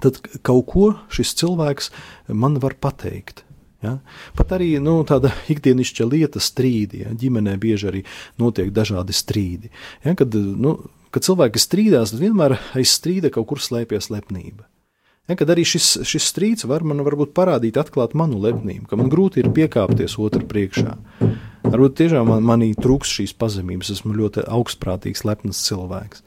tad 0.04 0.20
kaut 0.46 0.66
ko 0.72 0.92
šis 1.14 1.36
cilvēks 1.40 1.92
man 2.34 2.60
var 2.64 2.78
pateikt. 2.82 3.46
Ja? 3.86 3.98
Pat 4.38 4.54
arī 4.58 4.76
nu, 4.84 5.00
tāda 5.08 5.32
ikdienišķa 5.54 6.08
lieta, 6.10 6.42
strīdi. 6.44 7.06
Ja? 7.06 7.16
Ģimenē 7.16 7.56
bieži 7.62 7.90
arī 7.92 8.06
notiek 8.42 8.72
dažādi 8.76 9.16
strīdi. 9.16 9.72
Ja? 10.06 10.16
Kad, 10.18 10.36
nu, 10.36 10.78
kad 11.14 11.28
cilvēki 11.28 11.62
strīdās, 11.62 12.14
tad 12.14 12.24
vienmēr 12.24 12.58
aiz 12.78 12.96
strīda 12.98 13.32
kaut 13.34 13.52
kur 13.52 13.64
slēpjas 13.64 14.12
lepnība. 14.14 14.66
Ja, 15.26 15.34
kad 15.34 15.50
arī 15.50 15.64
šis, 15.66 16.04
šis 16.06 16.28
strīds 16.30 16.68
var 16.70 16.84
man 16.86 17.02
varbūt 17.06 17.34
parādīt, 17.34 17.80
atklāt 17.82 18.14
manu 18.14 18.38
lepnību, 18.44 18.86
ka 18.92 19.00
man 19.00 19.10
grūti 19.10 19.42
ir 19.42 19.50
piekāpties 19.56 20.20
otru 20.22 20.46
priekšā. 20.46 20.94
Varbūt 21.66 21.98
tiešām 21.98 22.30
man, 22.30 22.46
manī 22.46 22.76
trūks 22.78 23.16
šīs 23.18 23.34
pazemības, 23.42 23.90
esmu 23.96 24.14
ļoti 24.20 24.46
augstprātīgs, 24.46 25.26
lepns 25.26 25.64
cilvēks. 25.66 26.22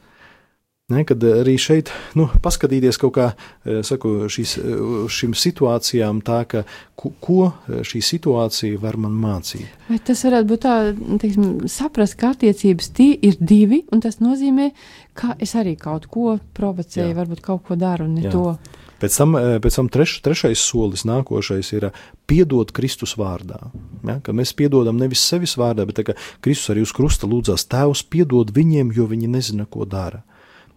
Ne, 0.89 1.03
kad 1.05 1.21
arī 1.21 1.53
šeit 1.61 1.91
nu, 2.17 2.25
paskatīties 2.41 2.97
kaut 2.99 3.13
kā 3.13 3.27
eh, 3.29 3.79
saku, 3.85 4.25
šīs, 4.33 4.55
eh, 4.57 4.79
šīm 5.13 5.35
situācijām, 5.37 6.19
tā, 6.25 6.39
ka, 6.49 6.63
ko, 6.97 7.11
ko 7.21 7.51
šī 7.85 8.01
situācija 8.03 8.81
var 8.81 8.97
man 8.99 9.13
mācīt. 9.13 9.69
Vai 9.87 9.99
tas 10.03 10.25
varētu 10.25 10.49
būt 10.49 10.63
tā, 10.65 10.75
teiksim, 11.21 11.45
saprast, 11.69 12.17
ka 12.19 12.33
attiecības 12.33 12.89
tie 12.97 13.13
ir 13.29 13.37
divi, 13.37 13.83
un 13.93 14.01
tas 14.03 14.17
nozīmē, 14.19 14.71
ka 15.13 15.37
es 15.39 15.53
arī 15.61 15.77
kaut 15.79 16.09
ko 16.09 16.39
provocēju, 16.57 17.13
Jā. 17.13 17.19
varbūt 17.21 17.45
kaut 17.45 17.67
ko 17.69 17.77
daru, 17.79 18.09
un 18.09 18.17
ne 18.17 18.25
Jā. 18.25 18.33
to. 18.33 18.78
Pēc 18.99 19.15
tam, 19.15 19.35
eh, 19.35 19.59
pēc 19.63 19.75
tam 19.79 19.89
treš, 19.89 20.19
trešais 20.25 20.59
solis, 20.59 21.05
nākošais 21.07 21.71
ir 21.73 21.85
eh, 21.87 21.99
piedot 22.27 22.71
Kristus 22.75 23.15
vārdā. 23.15 23.71
Ja, 24.03 24.19
ka 24.19 24.35
mēs 24.35 24.51
piedodam 24.53 24.99
nevis 24.99 25.23
sevis 25.23 25.55
vārdā, 25.59 25.85
bet 25.87 26.01
tā, 26.01 26.15
Kristus 26.43 26.73
arī 26.73 26.83
uz 26.83 26.91
krusta 26.95 27.27
lūdzās 27.29 27.67
Tēvs, 27.71 28.03
piedod 28.11 28.51
viņiem, 28.51 28.91
jo 28.95 29.07
viņi 29.07 29.29
nezina, 29.31 29.65
ko 29.65 29.85
dara. 29.85 30.23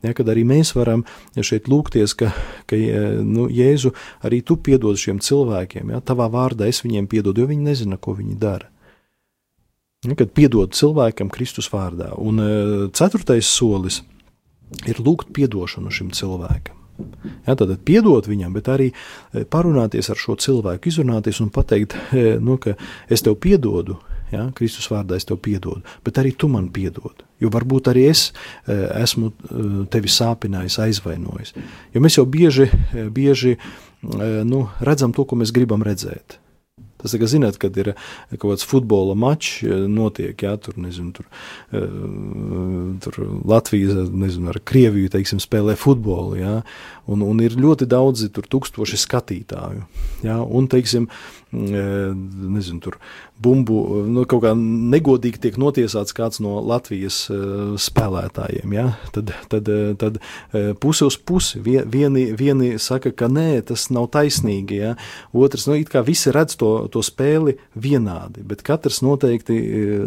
Ja, 0.02 0.14
kad 0.18 0.26
arī 0.26 0.42
mēs 0.42 0.72
varam 0.74 1.04
šeit 1.38 1.68
lūgties, 1.70 2.14
ka, 2.18 2.32
ka 2.66 2.78
eh, 2.78 3.22
nu, 3.22 3.48
Jēzu 3.50 3.92
arī 4.22 4.42
tu 4.46 4.56
piedod 4.56 4.98
šiem 4.98 5.18
cilvēkiem, 5.22 5.90
ja, 5.94 6.00
tavā 6.00 6.28
vārdā 6.30 6.70
es 6.70 6.82
viņiem 6.82 7.10
piedodu, 7.10 7.42
jo 7.42 7.50
viņi 7.50 7.66
nezina, 7.70 7.98
ko 7.98 8.14
viņi 8.18 8.38
dara. 8.38 8.70
Ja, 10.06 10.14
kad 10.18 10.34
piedod 10.34 10.74
cilvēkam 10.74 11.30
Kristus 11.30 11.68
vārdā. 11.70 12.10
Un 12.18 12.42
ceturtais 12.90 13.46
solis 13.46 14.00
ir 14.90 14.98
lūgt 14.98 15.30
piedošanu 15.30 15.94
šim 15.94 16.10
cilvēkam. 16.10 16.81
Ja, 17.46 17.54
tad 17.56 17.72
piedot 17.86 18.26
viņam, 18.28 18.52
bet 18.54 18.68
arī 18.70 18.90
e, 18.92 19.44
parunāties 19.48 20.10
ar 20.12 20.18
šo 20.20 20.36
cilvēku, 20.40 20.90
izrunāties 20.90 21.40
un 21.42 21.50
pateikt, 21.54 21.96
e, 22.14 22.36
nu, 22.42 22.58
ka 22.62 22.76
es 23.12 23.24
tev 23.24 23.38
piedodu, 23.42 23.96
ja, 24.32 24.48
Kristus 24.56 24.90
vārdā 24.92 25.18
es 25.18 25.26
tev 25.28 25.40
piedodu, 25.42 25.82
bet 26.04 26.20
arī 26.20 26.34
tu 26.36 26.50
man 26.52 26.68
piedod. 26.74 27.24
Jo 27.42 27.50
varbūt 27.52 27.90
arī 27.92 28.04
es 28.10 28.28
e, 28.30 28.76
esmu 29.02 29.32
tevi 29.90 30.12
sāpinājis, 30.12 30.78
aizvainojis. 30.84 31.56
Jo 31.94 32.04
mēs 32.04 32.20
jau 32.20 32.26
bieži, 32.28 32.68
bieži 33.14 33.56
nu, 34.02 34.66
redzam 34.82 35.14
to, 35.16 35.26
ko 35.26 35.38
mēs 35.40 35.54
gribam 35.54 35.82
redzēt. 35.86 36.41
Tas, 37.02 37.16
kā 37.18 37.28
zināt, 37.30 37.58
kad 37.62 37.76
ir 37.80 37.92
kaut 38.36 38.48
kāds 38.52 38.66
futbola 38.68 39.16
mačs, 39.18 39.62
notiek, 39.90 40.36
jā, 40.46 40.54
tur, 40.62 40.78
nezinu, 40.80 41.12
tur, 41.16 41.28
tur 43.04 43.20
Latvijas, 43.48 44.08
nezinu, 44.08 44.52
ar 44.52 44.60
Krieviju, 44.68 45.10
teiksim, 45.12 45.42
spēlē 45.42 45.76
futbolu, 45.80 46.38
jā, 46.40 46.56
un, 47.06 47.24
un 47.26 47.42
ir 47.42 47.56
ļoti 47.58 47.88
daudzi 47.90 48.30
tur 48.34 48.46
tūkstoši 48.50 49.00
skatītāju, 49.04 49.86
jā, 50.26 50.38
un, 50.42 50.68
teiksim, 50.70 51.08
nezinu, 51.52 52.80
tur 52.80 52.98
bumbu, 53.42 54.04
nu, 54.08 54.24
kaut 54.28 54.44
kā 54.44 54.52
negodīgi 54.56 55.40
tiek 55.42 55.58
notiesāts 55.60 56.14
kāds 56.16 56.40
no 56.42 56.60
Latvijas 56.64 57.24
uh, 57.32 57.74
spēlētājiem. 57.80 58.74
Ja? 58.76 58.84
Tad, 59.14 59.32
tad, 59.50 59.68
tad 60.00 60.18
uh, 60.20 60.72
puse 60.80 61.08
uz 61.08 61.18
pusi. 61.18 61.60
Vieni, 61.62 62.28
vieni 62.38 62.76
saka, 62.82 63.12
ka 63.14 63.28
nē, 63.32 63.64
tas 63.68 63.88
nav 63.94 64.08
taisnīgi. 64.14 64.78
Ja? 64.78 64.94
Otrs, 65.34 65.66
nu, 65.68 65.76
it 65.80 65.90
kā 65.92 66.04
visi 66.06 66.32
redz 66.34 66.56
to, 66.60 66.70
to 66.92 67.02
spēli 67.04 67.56
vienādi, 67.74 68.44
bet 68.46 68.62
katrs 68.66 69.02
noteikti 69.04 69.58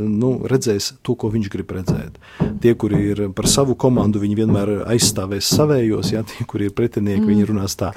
nu, 0.07 0.37
redzēs 0.49 0.93
to, 1.05 1.17
ko 1.19 1.29
viņš 1.33 1.51
grib 1.51 1.75
redzēt. 1.75 2.17
Tie, 2.63 2.73
kuri 2.79 3.01
ir 3.11 3.23
par 3.35 3.49
savu 3.51 3.75
komandu, 3.79 4.23
viņi 4.23 4.39
vienmēr 4.41 4.73
aizstāvēs 4.95 5.51
savējos, 5.57 6.13
ja? 6.15 6.23
tie, 6.25 6.47
kuri 6.47 6.71
ir 6.71 6.77
pretinieki, 6.85 7.23
mm. 7.23 7.29
viņi 7.31 7.47
runās 7.49 7.75
tā. 7.79 7.91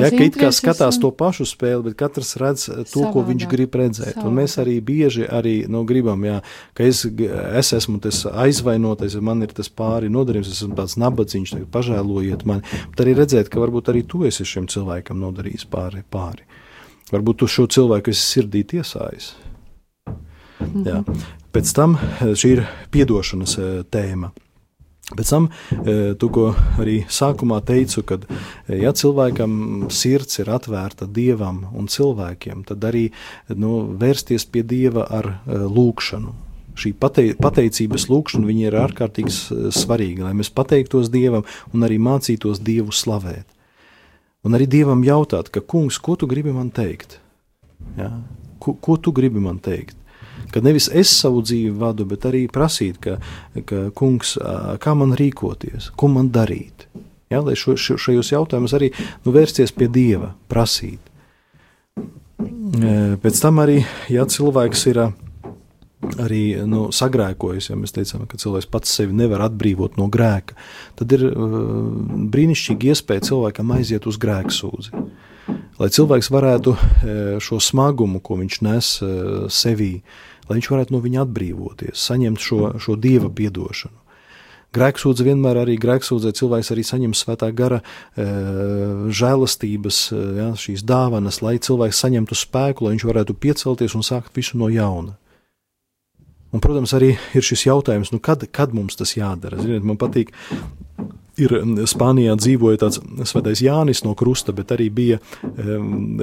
Ja, 0.00 0.08
ka 0.08 0.24
it 0.24 0.38
kā 0.40 0.50
skatās 0.54 0.96
un... 0.98 1.02
to 1.04 1.10
pašu 1.14 1.46
spēli, 1.48 1.90
bet 1.90 1.98
katrs 2.00 2.32
redz 2.40 2.66
to, 2.68 2.86
Savādā. 2.88 3.10
ko 3.12 3.24
viņš 3.28 3.46
grib 3.50 3.76
redzēt. 3.76 4.14
Savādā. 4.14 4.26
Un 4.28 4.38
mēs 4.40 4.56
arī 4.62 4.78
bieži 4.84 5.26
arī 5.28 5.54
nu, 5.70 5.84
gribam, 5.88 6.24
jā, 6.24 6.38
ka 6.78 6.86
es, 6.88 7.04
es 7.04 7.72
esmu 7.76 8.00
tas 8.02 8.22
aizvainotais, 8.30 9.18
man 9.24 9.44
ir 9.44 9.52
tas 9.56 9.68
pāri 9.68 10.10
nodarījums, 10.12 10.50
es 10.50 10.62
esmu 10.64 10.78
tāds 10.78 10.96
nabadzīgs, 11.00 11.54
pažēlojiet 11.74 12.46
mani. 12.48 12.66
Bet 12.94 13.04
arī 13.04 13.18
redzēt, 13.20 13.52
ka 13.52 13.62
varbūt 13.62 13.92
arī 13.92 14.04
tu 14.08 14.24
esi 14.28 14.46
šim 14.48 14.70
cilvēkam 14.70 15.20
nodarījis 15.20 15.68
pāri. 15.70 16.02
pāri. 16.10 16.48
Varbūt 17.10 17.42
tu 17.42 17.50
šo 17.50 17.66
cilvēku 17.70 18.14
esi 18.14 18.22
sirdī 18.22 18.64
tiesājis. 18.74 19.34
Mhm. 20.60 20.86
Jā. 20.86 21.02
Pēc 21.50 21.72
tam 21.74 21.96
šī 22.20 22.54
ir 22.54 22.64
piedošanas 22.94 23.56
eh, 23.58 23.82
tēma. 23.90 24.30
Pēc 25.10 25.30
tam, 25.32 25.48
e, 25.74 26.14
tu 26.14 26.28
arī 26.78 27.00
sākumā 27.10 27.58
teicu, 27.66 28.04
ka, 28.06 28.20
e, 28.68 28.78
ja 28.78 28.92
cilvēkam 28.94 29.88
sirds 29.90 30.38
ir 30.38 30.50
atvērta 30.54 31.08
dievam 31.10 31.64
un 31.74 31.90
cilvēkiem, 31.90 32.62
tad 32.68 32.84
arī 32.86 33.08
nu, 33.50 33.90
vērsties 33.98 34.46
pie 34.46 34.62
dieva 34.62 35.08
ar 35.10 35.26
e, 35.26 35.58
lūgšanu. 35.66 36.34
Šī 36.80 36.94
pateicības 36.94 38.06
lūkšana 38.08 38.54
ir 38.54 38.76
ārkārtīgi 38.78 39.72
svarīga, 39.74 40.28
lai 40.28 40.36
mēs 40.38 40.52
pateiktos 40.54 41.10
dievam 41.12 41.42
un 41.74 41.84
arī 41.84 41.98
mācītos 42.00 42.62
dievu 42.62 42.94
slavēt. 42.94 43.44
Un 44.46 44.56
arī 44.56 44.70
dievam 44.70 45.02
jautāt, 45.04 45.50
ka, 45.52 45.60
kungs, 45.60 45.98
ko 46.00 46.14
tu 46.16 46.30
gribi 46.30 46.54
man 46.54 46.70
teikt? 46.72 47.18
Ja? 47.98 48.14
Ko, 48.62 48.72
ko 48.78 48.96
tu 48.96 49.12
gribi 49.12 49.42
man 49.42 49.58
teikt? 49.60 49.99
Kad 50.54 50.66
nevis 50.66 50.88
es 50.92 51.12
savu 51.14 51.44
dzīvi 51.46 51.72
vadu, 51.80 52.06
bet 52.10 52.26
arī 52.28 52.46
prasīt, 52.52 52.98
ka, 53.02 53.18
ka 53.66 53.86
kungs, 53.96 54.36
kā 54.82 54.96
man 54.98 55.14
rīkoties, 55.18 55.92
ko 55.96 56.10
man 56.12 56.32
darīt. 56.34 56.88
Ja, 57.30 57.44
lai 57.46 57.54
šo, 57.54 57.76
šo, 57.78 57.94
šajos 58.00 58.32
jautājumos 58.32 58.74
arī 58.74 58.90
nu, 59.24 59.30
vērsties 59.34 59.70
pie 59.76 59.86
Dieva, 59.92 60.32
prasīt. 60.50 60.98
Pēc 63.20 63.42
tam 63.42 63.60
arī, 63.62 63.82
ja 64.10 64.24
cilvēks 64.26 64.86
ir 64.90 65.02
arī 66.20 66.42
nu, 66.66 66.86
sagrēkojis, 66.94 67.70
ja 67.70 67.76
mēs 67.78 67.94
teicām, 67.94 68.24
ka 68.28 68.40
cilvēks 68.40 68.68
pats 68.72 68.94
sevi 68.96 69.14
nevar 69.16 69.44
atbrīvot 69.46 69.98
no 70.00 70.08
grēka, 70.12 70.56
tad 70.98 71.12
ir 71.16 71.26
brīnišķīgi 72.34 72.94
iespēja 72.94 73.28
cilvēkam 73.30 73.74
aiziet 73.76 74.08
uz 74.10 74.18
grēku 74.20 74.56
sūdzi. 74.56 75.04
Lai 75.80 75.88
cilvēks 75.88 76.28
varētu 76.28 76.74
šo 77.40 77.56
smagumu, 77.64 78.20
ko 78.20 78.36
viņš 78.36 78.60
nes 78.66 78.90
sevī, 79.48 79.94
lai 80.48 80.58
viņš 80.58 80.68
varētu 80.74 80.92
no 80.92 81.00
viņa 81.00 81.24
atbrīvoties, 81.24 82.04
saņemt 82.10 82.44
šo, 82.44 82.60
šo 82.82 82.98
dieva 83.00 83.30
piedošanu. 83.32 83.96
Grēksūdze 84.70 85.24
vienmēr 85.26 85.58
arī 85.64 85.74
grēksūdzē 85.82 86.30
cilvēks 86.38 86.70
arī 86.70 86.84
saņem 86.86 87.14
svētā 87.18 87.48
gara 87.58 87.80
e, 87.80 88.26
žēlastības, 89.18 89.98
e, 90.14 90.20
ja, 90.36 90.46
šīs 90.54 90.84
dāvanas, 90.86 91.40
lai 91.42 91.56
cilvēks 91.58 92.02
saņemtu 92.04 92.38
spēku, 92.38 92.86
lai 92.86 92.94
viņš 92.94 93.06
varētu 93.08 93.34
piecelties 93.34 93.96
un 93.98 94.06
sākt 94.06 94.38
visu 94.38 94.60
no 94.60 94.68
jauna. 94.70 95.16
Un, 96.54 96.62
protams, 96.62 96.94
arī 96.94 97.16
ir 97.34 97.46
šis 97.46 97.66
jautājums, 97.66 98.12
nu 98.14 98.22
kad, 98.22 98.46
kad 98.54 98.70
mums 98.74 98.98
tas 98.98 99.16
jādara. 99.16 99.58
Ziniet, 99.58 99.86
man 99.86 99.98
patīk, 99.98 100.30
ir 101.40 101.56
Spānijā 101.90 102.36
dzīvoja 102.38 102.84
tāds 102.84 103.00
svētais 103.30 103.62
Jānis 103.64 104.04
no 104.06 104.14
krusta, 104.18 104.54
bet 104.56 104.72
arī 104.76 104.90
bija 104.92 105.18
um, 105.40 106.20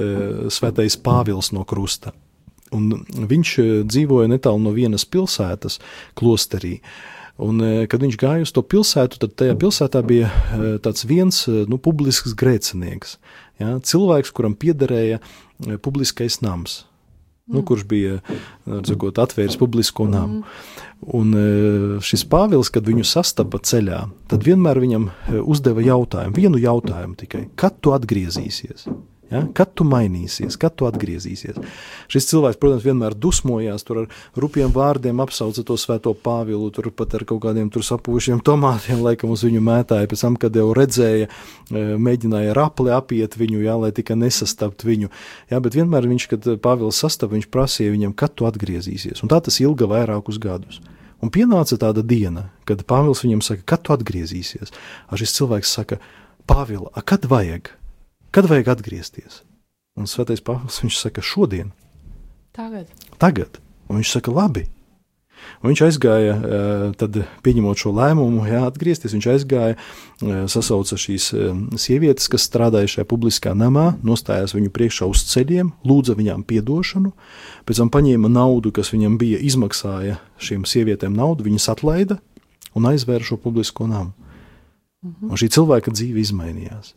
svētais 0.52 0.98
Pāvils 1.02 1.52
no 1.56 1.66
krusta. 1.68 2.14
Un 2.74 3.04
viņš 3.08 3.52
eh, 3.62 3.70
dzīvoja 3.88 4.30
netālu 4.30 4.60
no 4.62 4.74
vienas 4.76 5.06
pilsētas, 5.08 5.78
klosterī. 6.18 6.78
Un, 7.38 7.62
eh, 7.62 7.86
kad 7.90 8.02
viņš 8.02 8.18
gāja 8.20 8.46
uz 8.46 8.52
to 8.54 8.64
pilsētu, 8.64 9.20
tad 9.22 9.36
tajā 9.40 9.56
pilsētā 9.60 10.02
bija 10.06 10.30
tāds 10.84 11.06
viens 11.08 11.44
nu, 11.48 11.78
publisks 11.78 12.36
grēcinieks. 12.38 13.16
Ja, 13.62 13.78
cilvēks, 13.82 14.34
kuram 14.34 14.54
piederēja 14.58 15.22
publiskais 15.82 16.40
nams. 16.44 16.84
Nu, 17.48 17.62
kurš 17.64 17.86
bija 17.88 18.18
sakot, 18.84 19.18
atvēris 19.22 19.56
publisko 19.60 20.04
namu. 20.10 20.42
Un 21.16 21.32
šis 22.04 22.26
Pāvils, 22.28 22.68
kad 22.74 22.84
viņu 22.88 23.06
sastapa 23.08 23.60
ceļā, 23.64 24.02
tad 24.28 24.44
vienmēr 24.44 24.80
viņam 24.82 25.08
uzdeva 25.44 25.84
jautājumu, 25.86 26.36
vienu 26.36 26.60
jautājumu 26.60 27.16
tikai: 27.20 27.46
kad 27.56 27.78
tu 27.80 27.94
atgriezīsies? 27.96 28.88
Ja? 29.28 29.42
Kad 29.56 29.74
tu 29.76 29.84
mainīsies, 29.84 30.56
kad 30.60 30.72
tu 30.78 30.86
atgriezīsies? 30.88 31.58
Šis 32.08 32.28
cilvēks, 32.30 32.56
protams, 32.60 32.84
vienmēr 32.86 33.12
dusmojās, 33.12 33.84
tur 33.84 34.02
ar 34.02 34.06
rupjiem 34.40 34.72
vārdiem 34.72 35.20
apsauca 35.20 35.64
to 35.68 35.76
svēto 35.80 36.14
pāvilu, 36.16 36.70
tur 36.72 36.88
pat 36.96 37.18
ar 37.18 37.26
kaut 37.28 37.42
kādiem 37.44 37.68
sapuvušiem 37.68 38.40
tomātiem, 38.44 39.02
laikam 39.04 39.34
uz 39.34 39.44
viņu 39.44 39.60
mētāja. 39.64 40.08
Pēc 40.08 40.24
tam, 40.24 40.38
kad 40.40 40.56
jau 40.56 40.70
redzēja, 40.76 41.28
e, 41.28 41.84
mēģināja 42.00 42.54
ar 42.54 42.62
apli 42.64 42.94
apiet 42.94 43.36
viņu, 43.36 43.60
jā, 43.66 43.76
lai 43.84 43.92
tikai 43.96 44.16
nesastapt 44.16 44.86
viņu. 44.88 45.12
Jā, 45.52 45.60
bet 45.64 45.76
vienmēr 45.76 46.08
viņš, 46.08 46.28
kad 46.32 46.48
Pāvils 46.64 47.00
sastapa, 47.04 47.36
viņš 47.36 47.50
prasīja 47.52 47.92
viņam, 47.92 48.16
kad 48.16 48.32
tu 48.32 48.48
atgriezīsies. 48.48 49.20
Un 49.22 49.32
tā 49.32 49.42
tas 49.44 49.60
ilga 49.60 49.90
vairākus 49.90 50.40
gadus. 50.40 50.80
Un 51.20 51.32
pienāca 51.34 51.76
tāda 51.80 52.04
diena, 52.06 52.48
kad 52.68 52.84
Pāvils 52.88 53.24
viņam 53.26 53.42
saka, 53.44 53.66
kad 53.74 53.84
tu 53.84 53.92
atgriezīsies. 53.92 54.72
A 55.10 55.20
šis 55.20 55.36
cilvēks 55.36 55.74
saka, 55.80 56.00
Pāvila, 56.48 56.88
kad 57.04 57.26
vajag? 57.28 57.74
Kad 58.38 58.46
vajag 58.46 58.68
atgriezties? 58.70 59.40
Un 59.98 60.06
Svētais 60.06 60.38
Pāvils 60.38 60.76
viņš 60.78 60.94
saka, 60.94 61.22
šodien. 61.26 61.72
Tagad. 62.54 62.86
Tagad. 63.18 63.56
Un 63.90 63.98
viņš 63.98 64.12
saka, 64.14 64.30
labi. 64.30 64.62
Un 65.58 65.72
viņš 65.72 65.80
aizgāja, 65.88 66.36
tad 67.00 67.18
pieņemot 67.42 67.82
šo 67.82 67.90
lēmumu, 67.96 68.44
jā, 68.46 68.60
atgriezties. 68.68 69.16
Viņš 69.16 69.26
aizgāja, 69.32 69.74
sasauca 70.54 70.94
šīs 71.02 71.26
sievietes, 71.82 72.28
kas 72.30 72.46
strādāja 72.46 72.92
šajā 72.92 73.08
publiskā 73.10 73.56
namā, 73.58 73.88
nostājās 74.06 74.54
viņu 74.54 74.70
priekšā 74.70 75.10
uz 75.10 75.24
ceļiem, 75.32 75.74
lūdza 75.82 76.14
viņām 76.14 76.46
atdošanu, 76.46 77.10
pēc 77.66 77.82
tam 77.82 77.90
paņēma 77.90 78.30
naudu, 78.30 78.70
kas 78.78 78.94
viņam 78.94 79.18
bija, 79.18 79.42
izmaksāja 79.42 80.20
šīm 80.38 80.62
sievietēm 80.62 81.18
naudu, 81.18 81.50
viņas 81.50 81.72
atlaida 81.74 82.20
un 82.78 82.86
aizvēra 82.86 83.32
šo 83.32 83.42
publisko 83.42 83.90
namu. 83.90 84.14
Mhm. 85.02 85.26
Un 85.26 85.42
šī 85.42 85.50
cilvēka 85.58 85.90
dzīve 85.90 86.22
izmainījās. 86.22 86.94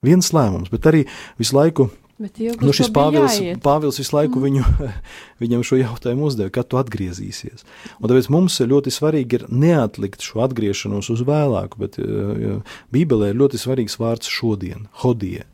Viens 0.00 0.30
lēmums, 0.32 0.70
bet 0.72 0.86
arī 0.88 1.02
visu 1.36 1.56
laiku. 1.58 1.90
Nu, 2.20 2.72
šis 2.76 2.90
Pāvils, 2.92 3.38
Pāvils 3.64 3.96
visu 4.00 4.12
laiku 4.12 4.40
mm. 4.40 4.44
viņu, 4.46 4.90
viņam 5.42 5.64
šo 5.64 5.78
jautājumu 5.80 6.26
uzdeva, 6.28 6.52
kad 6.52 6.68
tu 6.68 6.76
atgriezīsies. 6.80 7.64
Un 7.96 8.10
tāpēc 8.10 8.28
mums 8.32 8.58
ļoti 8.60 8.92
svarīgi 8.92 9.38
ir 9.38 9.46
neatlikt 9.48 10.24
šo 10.24 10.42
atgriešanos 10.44 11.08
uz 11.12 11.24
vēlāku, 11.24 11.80
bet 11.80 11.96
Bībelē 12.92 13.32
ir 13.32 13.40
ļoti 13.40 13.60
svarīgs 13.60 13.96
vārds 14.00 14.28
šodien, 14.32 14.88
hodie. 15.04 15.46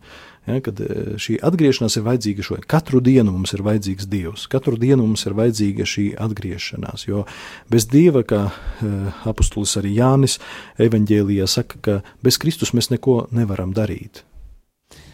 Ja, 0.46 0.60
kad 0.62 0.78
šī 1.22 1.40
atgriešanās 1.42 1.98
ir 1.98 2.06
vajadzīga 2.06 2.46
šodien. 2.46 2.66
Katru 2.70 3.00
dienu 3.02 3.34
mums 3.34 3.50
ir 3.54 3.64
vajadzīgs 3.66 4.06
Dievs, 4.10 4.46
katru 4.50 4.78
dienu 4.78 5.02
mums 5.02 5.26
ir 5.26 5.34
vajadzīga 5.38 5.86
šī 5.90 6.06
atgriešanās. 6.22 7.08
Jo 7.08 7.24
bez 7.70 7.88
Dieva, 7.90 8.22
kā 8.22 8.44
apustulis 9.26 9.74
arī 9.82 9.96
Jānis 9.98 10.38
evanģēlijā 10.82 11.50
saka, 11.50 11.82
ka 11.82 11.98
bez 12.22 12.38
Kristus 12.42 12.74
mēs 12.78 12.92
neko 12.94 13.24
nevaram 13.34 13.74
darīt. 13.74 14.22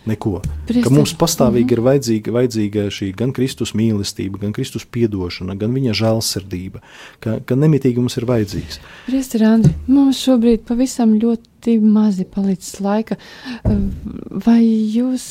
Neko. 0.07 0.41
Priester. 0.67 0.83
Ka 0.83 0.91
mums 0.91 1.13
pastāvīgi 1.19 1.77
ir 1.77 1.83
vajadzīga, 1.87 2.33
vajadzīga 2.35 2.87
šī 2.91 3.13
gan 3.19 3.31
Kristus 3.37 3.71
mīlestība, 3.79 4.41
gan 4.43 4.55
Kristus 4.57 4.87
piedošana, 4.91 5.55
gan 5.59 5.75
viņa 5.77 5.95
žēlsirdība, 5.95 6.83
ka, 7.23 7.37
ka 7.47 7.59
nemitīgi 7.59 8.03
mums 8.03 8.19
ir 8.19 8.27
vajadzīgs. 8.27 8.81
Priester 9.07 9.45
Andri, 9.47 9.71
mums 9.87 10.19
šobrīd 10.25 10.65
pavisam 10.67 11.15
ļoti 11.23 11.77
mazi 11.87 12.27
palicis 12.27 12.81
laika. 12.83 13.19
Vai 14.43 14.63
jūs 14.65 15.27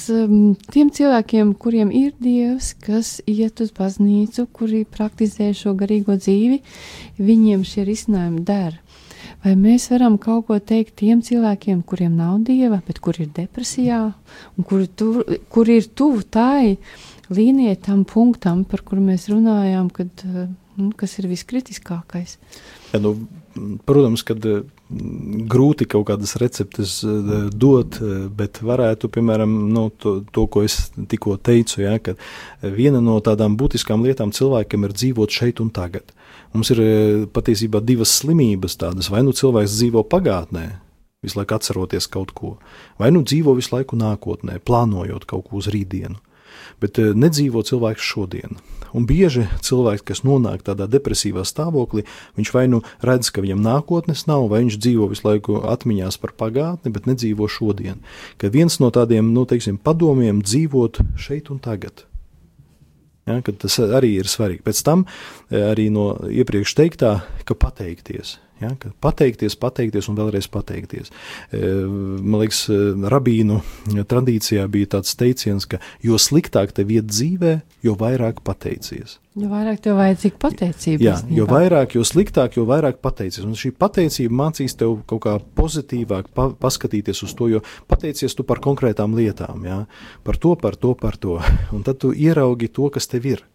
tiem 0.71 0.93
cilvēkiem, 0.95 1.51
kuriem 1.59 1.91
ir 1.91 2.13
Dievs, 2.23 2.71
kas 2.79 3.17
iet 3.27 3.59
uz 3.59 3.73
baznīcu, 3.75 4.47
kuri 4.55 4.85
praktizē 4.87 5.51
šo 5.57 5.75
garīgo 5.75 6.15
dzīvi, 6.15 6.61
viņiem 7.19 7.67
šie 7.67 7.83
risinājumi 7.91 8.45
der? 8.47 8.79
Vai 9.41 9.55
mēs 9.57 9.87
varam 9.89 10.19
kaut 10.21 10.45
ko 10.49 10.59
teikt 10.61 10.99
tiem 11.01 11.23
cilvēkiem, 11.25 11.81
kuriem 11.89 12.13
nav 12.13 12.43
dieva, 12.45 12.77
bet 12.85 12.99
kur 13.01 13.17
ir 13.17 13.31
depresijā, 13.33 14.03
un 14.53 14.67
kuri, 14.69 14.85
tur, 14.93 15.23
kuri 15.49 15.79
ir 15.81 15.87
tuvu 15.97 16.21
tai 16.29 16.77
līnijai, 17.33 17.79
tam 17.81 18.03
punktam, 18.05 18.61
par 18.69 18.83
kuru 18.85 19.01
mēs 19.01 19.25
runājām, 19.31 19.89
kad, 19.95 20.13
eh, 20.27 20.45
nu, 20.77 20.91
kas 20.97 21.17
ir 21.17 21.29
viskritiskākais? 21.31 22.37
Ja, 22.93 23.01
nu, 23.01 23.15
protams, 23.89 24.21
ka 24.27 24.37
grūti 24.37 25.87
kaut 25.89 26.05
kādas 26.11 26.35
receptes 26.37 26.99
eh, 27.01 27.49
dot, 27.49 27.97
eh, 27.97 28.29
bet 28.29 28.61
varētu, 28.61 29.09
piemēram, 29.09 29.57
nu, 29.73 29.89
to, 29.89 30.19
to, 30.29 30.45
ko 30.53 30.67
es 30.67 30.91
tikko 31.09 31.39
teicu, 31.41 31.81
ja, 31.81 31.97
ka 31.97 32.13
viena 32.61 33.01
no 33.01 33.17
tādām 33.25 33.57
būtiskām 33.57 34.05
lietām 34.05 34.35
cilvēkam 34.35 34.85
ir 34.85 34.97
dzīvot 35.01 35.41
šeit 35.41 35.65
un 35.65 35.73
tagad. 35.73 36.13
Mums 36.51 36.71
ir 36.73 36.81
e, 36.83 36.87
patiesībā 37.31 37.79
divas 37.83 38.11
slimības 38.19 38.75
tādas. 38.79 39.07
Vai 39.11 39.23
nu 39.23 39.31
cilvēks 39.35 39.77
dzīvo 39.77 40.03
pagātnē, 40.11 40.65
visu 41.23 41.39
laiku 41.39 41.55
atceroties 41.55 42.09
kaut 42.11 42.33
ko, 42.35 42.57
vai 42.99 43.11
nu 43.13 43.23
dzīvo 43.23 43.55
visu 43.55 43.75
laiku 43.75 43.99
nākotnē, 43.99 44.59
plānojot 44.67 45.27
kaut 45.29 45.47
ko 45.47 45.61
uz 45.61 45.71
rītdienu. 45.71 46.19
Bet 46.83 46.99
e, 46.99 47.13
nedzīvo 47.15 47.63
cilvēks 47.63 48.03
šodien. 48.03 48.59
Un 48.91 49.05
bieži 49.07 49.45
cilvēks, 49.63 50.03
kas 50.03 50.23
nonāk 50.27 50.65
tādā 50.67 50.89
depresīvā 50.91 51.45
stāvoklī, 51.47 52.03
viņš 52.35 52.51
vai 52.51 52.65
nu 52.67 52.81
redz, 53.05 53.31
ka 53.31 53.43
viņam 53.45 53.63
nākotnes 53.63 54.25
nav, 54.27 54.49
vai 54.51 54.65
viņš 54.65 54.79
dzīvo 54.83 55.07
visu 55.13 55.29
laiku 55.29 55.61
atmiņās 55.71 56.19
par 56.19 56.35
pagātni, 56.35 56.91
bet 56.91 57.07
nedzīvo 57.07 57.47
šodien. 57.47 58.03
Ka 58.35 58.51
viens 58.51 58.81
no 58.83 58.91
tādiem, 58.91 59.31
nu, 59.31 59.47
teiksim, 59.47 59.79
padomiem 59.79 60.43
dzīvot 60.43 60.99
šeit 61.15 61.53
un 61.53 61.63
tagad. 61.63 62.10
Ja, 63.29 63.37
tas 63.45 63.77
arī 63.83 64.15
ir 64.17 64.29
svarīgi. 64.29 64.63
Pēc 64.65 64.81
tam 64.85 65.03
e, 65.05 65.59
arī 65.61 65.89
no 65.93 66.15
iepriekš 66.25 66.73
teiktā, 66.79 67.11
ka 67.45 67.57
pateikties. 67.57 68.39
Ja, 68.61 68.75
pateikties, 69.01 69.55
pateikties 69.57 70.05
un 70.11 70.17
vēlreiz 70.19 70.45
pateikties. 70.51 71.09
E, 71.49 71.61
man 71.87 72.43
liekas, 72.43 72.67
e, 72.69 72.77
rabīnu 73.09 73.57
tradīcijā 74.05 74.67
bija 74.69 74.91
tāds 74.97 75.15
teiciens, 75.17 75.65
ka 75.65 75.79
jo 76.05 76.19
sliktāk 76.21 76.75
tev 76.77 76.93
iet 76.93 77.09
dzīvē, 77.09 77.55
jo 77.81 77.95
vairāk 77.97 78.43
pateicies. 78.45 79.17
Jo 79.39 79.47
vairāk 79.47 79.79
tev 79.81 79.95
vajadzīga 79.97 80.37
pateicība. 80.43 81.05
Jā, 81.07 81.15
jo 81.33 81.47
vairāk, 81.49 81.95
jo 81.97 82.05
sliktāk, 82.05 82.59
jo 82.59 82.67
vairāk 82.69 82.99
pateicies. 83.01 83.47
Un 83.47 83.57
šī 83.57 83.71
pateicība 83.73 84.37
mācīs 84.43 84.77
tev 84.77 84.99
kaut 85.09 85.23
kā 85.25 85.37
pozitīvāk 85.57 86.29
pa, 86.35 86.49
paskatīties 86.61 87.23
uz 87.25 87.33
to, 87.39 87.47
jo 87.49 87.63
pateicies 87.89 88.35
tu 88.37 88.45
par 88.45 88.61
konkrētām 88.61 89.15
lietām, 89.17 89.63
jā, 89.65 89.79
par 90.27 90.37
to, 90.37 90.53
par 90.59 90.77
to, 90.77 90.93
par 90.99 91.17
to. 91.17 91.39
Un 91.73 91.87
tad 91.87 92.03
tu 92.03 92.11
ieraugi 92.13 92.69
to, 92.69 92.91
kas 92.93 93.09
tev 93.09 93.25
ir. 93.31 93.45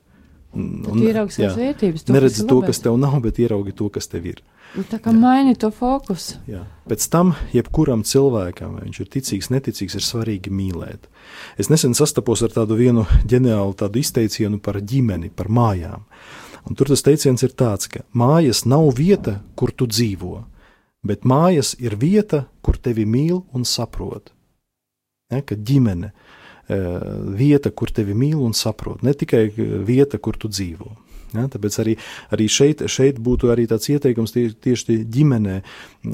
Un, 0.56 1.02
ieraugi 1.04 1.36
savas 1.36 1.58
vērtības. 1.60 2.06
To, 2.06 2.14
neredzi 2.16 2.46
to, 2.48 2.60
kas 2.64 2.80
tev 2.80 2.96
nav, 3.00 3.18
bet 3.24 3.38
ieraugi 3.42 3.76
to, 3.76 3.90
kas 3.92 4.08
tev 4.08 4.30
ir. 4.32 4.40
Nu, 4.76 4.82
tā 4.84 4.98
kā 5.00 5.12
maini 5.14 5.54
to 5.56 5.70
fokusu. 5.72 6.36
Jā. 6.50 6.66
Pēc 6.84 7.06
tam, 7.08 7.32
jebkuram 7.56 8.02
cilvēkam, 8.04 8.74
vai 8.76 8.84
viņš 8.84 8.98
ir 9.00 9.08
ticīgs, 9.14 9.48
neticīgs, 9.54 9.96
ir 9.96 10.04
svarīgi 10.04 10.52
mīlēt. 10.52 11.06
Es 11.56 11.70
nesen 11.72 11.96
sastapos 11.96 12.42
ar 12.44 12.52
tādu 12.52 12.76
vienu 12.76 13.06
ģeniālu 13.24 13.72
tādu 13.80 14.02
izteicienu 14.02 14.60
par 14.60 14.82
ģimeni, 14.84 15.32
par 15.32 15.48
mājām. 15.48 16.04
Un 16.68 16.76
tur 16.76 16.90
tas 16.92 17.04
teiciens 17.06 17.40
ir 17.46 17.54
tāds, 17.56 17.88
ka 17.88 18.02
mājas 18.12 18.66
nav 18.68 18.90
vieta, 18.98 19.38
kur 19.56 19.72
tu 19.72 19.88
dzīvo, 19.88 20.42
bet 21.06 21.24
mājas 21.24 21.72
ir 21.80 21.96
vieta, 21.96 22.44
kur 22.60 22.76
tevi 22.76 23.06
mīl 23.08 23.46
un 23.56 23.64
saprot. 23.64 24.34
Ja, 25.32 25.40
ka 25.40 25.56
ģimene, 25.56 26.12
eh, 26.68 27.00
vieta, 27.38 27.72
kur 27.72 27.88
tevi 27.88 28.12
mīl 28.12 28.44
un 28.44 28.52
saprot, 28.52 29.02
ne 29.02 29.14
tikai 29.14 29.48
vieta, 29.56 30.18
kur 30.18 30.36
tu 30.36 30.52
dzīvo. 30.52 31.05
Ja, 31.34 31.48
tāpēc 31.50 31.78
arī, 31.82 31.96
arī 32.32 32.46
šeit, 32.52 32.84
šeit 32.90 33.18
būtu 33.22 33.50
arī 33.50 33.66
tāds 33.70 33.88
ieteikums 33.90 34.32
tie, 34.34 34.46
tieši 34.52 35.00
ģimenē, 35.12 35.56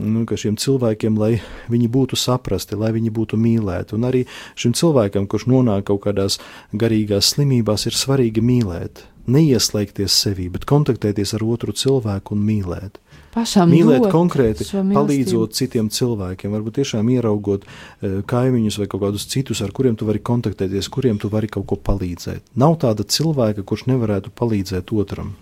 nu, 0.01 0.25
ka 0.29 0.39
šiem 0.41 0.57
cilvēkiem, 0.61 1.19
lai 1.21 1.35
viņi 1.73 1.91
būtu 1.93 2.19
saprasti, 2.19 2.79
lai 2.81 2.95
viņi 2.97 3.13
būtu 3.13 3.39
mīlēti. 3.41 3.97
Un 3.99 4.09
arī 4.09 4.25
šim 4.57 4.75
cilvēkam, 4.79 5.29
kurš 5.29 5.47
nonāk 5.53 5.87
kaut 5.91 6.07
kādās 6.07 6.41
garīgās 6.73 7.35
slimībās, 7.35 7.87
ir 7.91 7.99
svarīgi 7.99 8.45
mīlēt, 8.45 9.05
neieslēgties 9.29 10.17
sevī, 10.25 10.49
bet 10.53 10.67
kontaktēties 10.71 11.37
ar 11.37 11.47
otru 11.47 11.77
cilvēku 11.77 12.35
un 12.37 12.47
mīlēt 12.49 13.03
pašam 13.35 13.71
mīlēt 13.73 14.09
konkrēti, 14.13 14.67
palīdzot 14.73 15.57
citiem 15.59 15.91
cilvēkiem, 15.93 16.53
varbūt 16.57 16.81
tiešām 16.81 17.13
ieraugot 17.15 17.67
uh, 17.69 18.21
kaimiņus 18.29 18.81
vai 18.83 18.89
kaut 18.93 19.05
kādus 19.07 19.29
citus, 19.31 19.63
ar 19.65 19.73
kuriem 19.77 19.97
tu 19.99 20.09
vari 20.09 20.23
kontaktēties, 20.23 20.91
kuriem 20.93 21.21
tu 21.23 21.33
vari 21.33 21.51
kaut 21.53 21.69
ko 21.71 21.81
palīdzēt. 21.91 22.53
Nav 22.61 22.79
tāda 22.85 23.07
cilvēka, 23.07 23.65
kurš 23.67 23.89
nevarētu 23.93 24.35
palīdzēt 24.39 24.95
otram. 24.97 25.35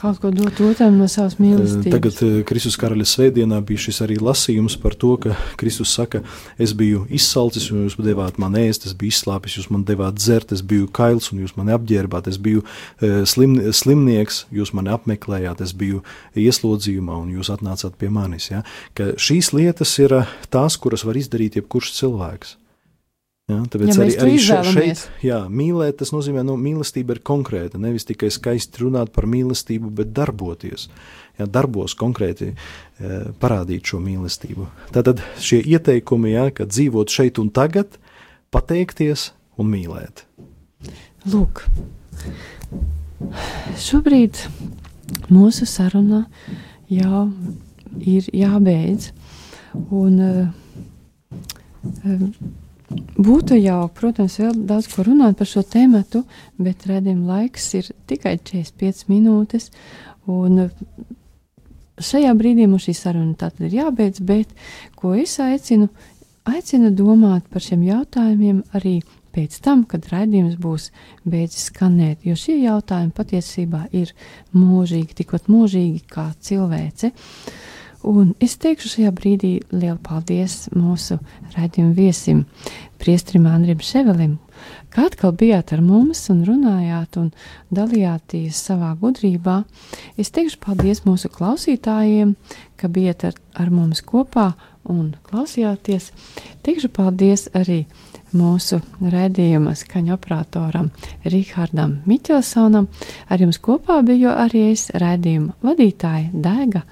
Kaut 0.00 0.16
ko 0.16 0.30
dot 0.32 0.56
otram 0.64 0.94
no 0.96 1.04
savas 1.12 1.34
mīlestības. 1.36 1.92
Tagad 1.92 2.20
eh, 2.24 2.36
Kristus 2.48 2.78
karaļa 2.80 3.04
svētdienā 3.04 3.58
bija 3.68 3.82
šis 3.84 3.98
arī 4.06 4.16
lasījums 4.16 4.78
par 4.80 4.94
to, 4.96 5.10
ka 5.20 5.34
Kristus 5.60 5.92
saka, 5.92 6.22
es 6.56 6.72
biju 6.76 7.02
izsalcis 7.12 7.66
un 7.68 7.82
jūs 7.84 7.98
devāt 8.00 8.38
man 8.40 8.56
ēst, 8.56 8.86
es 8.88 8.94
biju 8.96 9.12
izslāpis, 9.12 9.58
jūs 9.58 9.68
man 9.74 9.84
devāt 9.88 10.16
dzert, 10.16 10.54
es 10.56 10.64
biju 10.64 10.88
kails 10.96 11.28
un 11.34 11.42
jūs 11.44 11.52
mani 11.58 11.74
apģērbāt, 11.76 12.30
es 12.32 12.40
biju 12.40 12.64
eh, 12.64 13.20
slim, 13.28 13.58
slimnieks, 13.76 14.46
jūs 14.56 14.72
mani 14.78 14.94
apmeklējāt, 14.96 15.60
es 15.66 15.76
biju 15.76 16.00
ieslodzījumā 16.32 17.20
un 17.20 17.36
jūs 17.36 17.52
atnācāt 17.52 18.00
pie 18.00 18.08
manis. 18.14 18.48
Ja? 18.54 18.64
Ka 18.96 19.12
šīs 19.20 19.52
lietas 19.52 19.92
ir 20.00 20.16
eh, 20.22 20.32
tās, 20.48 20.80
kuras 20.80 21.04
var 21.04 21.20
izdarīt 21.20 21.60
jebkurš 21.60 21.92
cilvēks. 22.00 22.56
Ja, 23.50 23.58
tāpēc 23.66 23.90
ja 23.90 24.04
arī, 24.04 24.14
arī 24.22 24.34
šeit, 24.70 25.02
jā, 25.24 25.40
mīlēt, 25.50 25.98
tas 26.00 26.12
nozīmē, 26.14 26.44
ka 26.44 26.48
nu, 26.52 26.56
mīlestība 26.60 27.16
ir 27.16 27.22
konkrēta. 27.26 27.80
Nevis 27.82 28.06
tikai 28.06 28.30
skaisti 28.32 28.84
runāt 28.84 29.10
par 29.16 29.26
mīlestību, 29.30 29.90
bet 30.00 30.12
darboties. 30.16 30.86
Ja, 31.40 31.48
darbos 31.50 31.96
konkrēti 31.98 32.52
e, 32.52 32.54
parādīt 33.40 33.90
šo 33.90 33.98
mīlestību. 34.04 34.68
Tātad 34.94 35.22
šie 35.42 35.62
ieteikumi, 35.74 36.34
ja, 36.34 36.46
ka 36.54 36.68
dzīvot 36.68 37.10
šeit 37.10 37.40
un 37.42 37.50
tagad, 37.54 37.96
pateikties 38.54 39.30
un 39.60 39.72
mīlēt. 39.72 40.24
Lūk, 41.30 41.64
šobrīd 43.80 44.38
mūsu 45.32 45.66
saruna 45.68 46.26
jau 46.92 47.26
ir 47.98 48.30
jābeidz. 48.36 49.10
Un, 49.94 50.18
uh, 50.18 50.48
Būtu 52.90 53.54
jau, 53.60 53.84
protams, 53.94 54.40
vēl 54.40 54.64
daudz 54.66 54.88
ko 54.90 55.04
runāt 55.06 55.36
par 55.38 55.46
šo 55.46 55.62
tēmu, 55.62 56.02
bet 56.58 56.86
redzējuma 56.90 57.36
laiks 57.36 57.68
ir 57.78 57.90
tikai 58.10 58.34
45 58.42 59.04
minūtes. 59.12 59.68
Šajā 62.00 62.32
brīdī 62.34 62.66
mums 62.66 62.88
šī 62.88 62.96
saruna 62.96 63.36
tātad 63.38 63.68
ir 63.68 63.78
jābeidz, 63.78 64.22
bet 64.26 64.50
ko 64.98 65.14
es 65.14 65.36
aicinu, 65.38 65.86
aicinu 66.50 66.90
domāt 66.96 67.46
par 67.52 67.62
šiem 67.62 67.84
jautājumiem 67.86 68.64
arī 68.74 68.96
pēc 69.30 69.60
tam, 69.62 69.84
kad 69.86 70.08
raidījums 70.10 70.56
būs 70.58 70.88
beidzis 71.22 71.68
skanēt, 71.70 72.24
jo 72.26 72.34
šie 72.34 72.56
jautājumi 72.64 73.14
patiesībā 73.14 73.84
ir 73.94 74.10
mūžīgi, 74.56 75.20
tikpat 75.20 75.46
mūžīgi 75.52 76.02
kā 76.10 76.32
cilvēce. 76.42 77.12
Uh, 77.12 77.76
Un 78.00 78.32
es 78.40 78.54
teikšu 78.56 78.88
šajā 78.94 79.10
brīdī 79.12 79.50
lielu 79.74 79.98
paldies 80.00 80.70
mūsu 80.72 81.18
raidījuma 81.52 81.92
viesim, 81.96 82.46
Priestrim 83.00 83.46
Andrim 83.48 83.80
Ševelim, 83.80 84.38
ka 84.92 85.06
atkal 85.08 85.32
bijāt 85.36 85.72
ar 85.72 85.80
mums 85.84 86.22
un 86.32 86.42
runājāt 86.44 87.16
un 87.20 87.30
dalījāties 87.72 88.56
savā 88.68 88.90
gudrībā. 89.00 89.62
Es 90.20 90.32
teikšu 90.36 90.60
paldies 90.64 91.04
mūsu 91.06 91.30
klausītājiem, 91.32 92.34
ka 92.80 92.88
bijāt 92.92 93.24
ar, 93.28 93.38
ar 93.56 93.72
mums 93.72 94.00
kopā 94.04 94.50
un 94.88 95.14
klausījāties. 95.28 96.10
Teikšu 96.64 96.92
paldies 96.96 97.48
arī 97.56 97.82
mūsu 98.36 98.80
raidījuma 99.00 99.72
skaņu 99.76 100.16
operatoram 100.16 100.90
Rihardam 101.24 101.98
Miķelsonam. 102.08 102.88
Ar 103.28 103.40
jums 103.40 103.60
kopā 103.60 104.00
biju 104.04 104.32
arī 104.32 104.70
es 104.74 104.88
raidījuma 104.92 105.56
vadītāja 105.64 106.30
Daiga. 106.32 106.84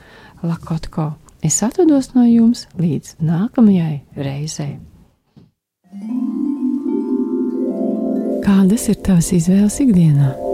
Lakotko. 0.43 1.13
Es 1.43 1.61
atvados 1.63 2.13
no 2.17 2.25
jums 2.27 2.67
līdz 2.79 3.17
nākamajai 3.23 4.01
reizei. 4.17 4.75
Kādas 8.43 8.89
ir 8.91 8.99
tavas 9.07 9.31
izvēles 9.37 9.79
ikdienā? 9.85 10.48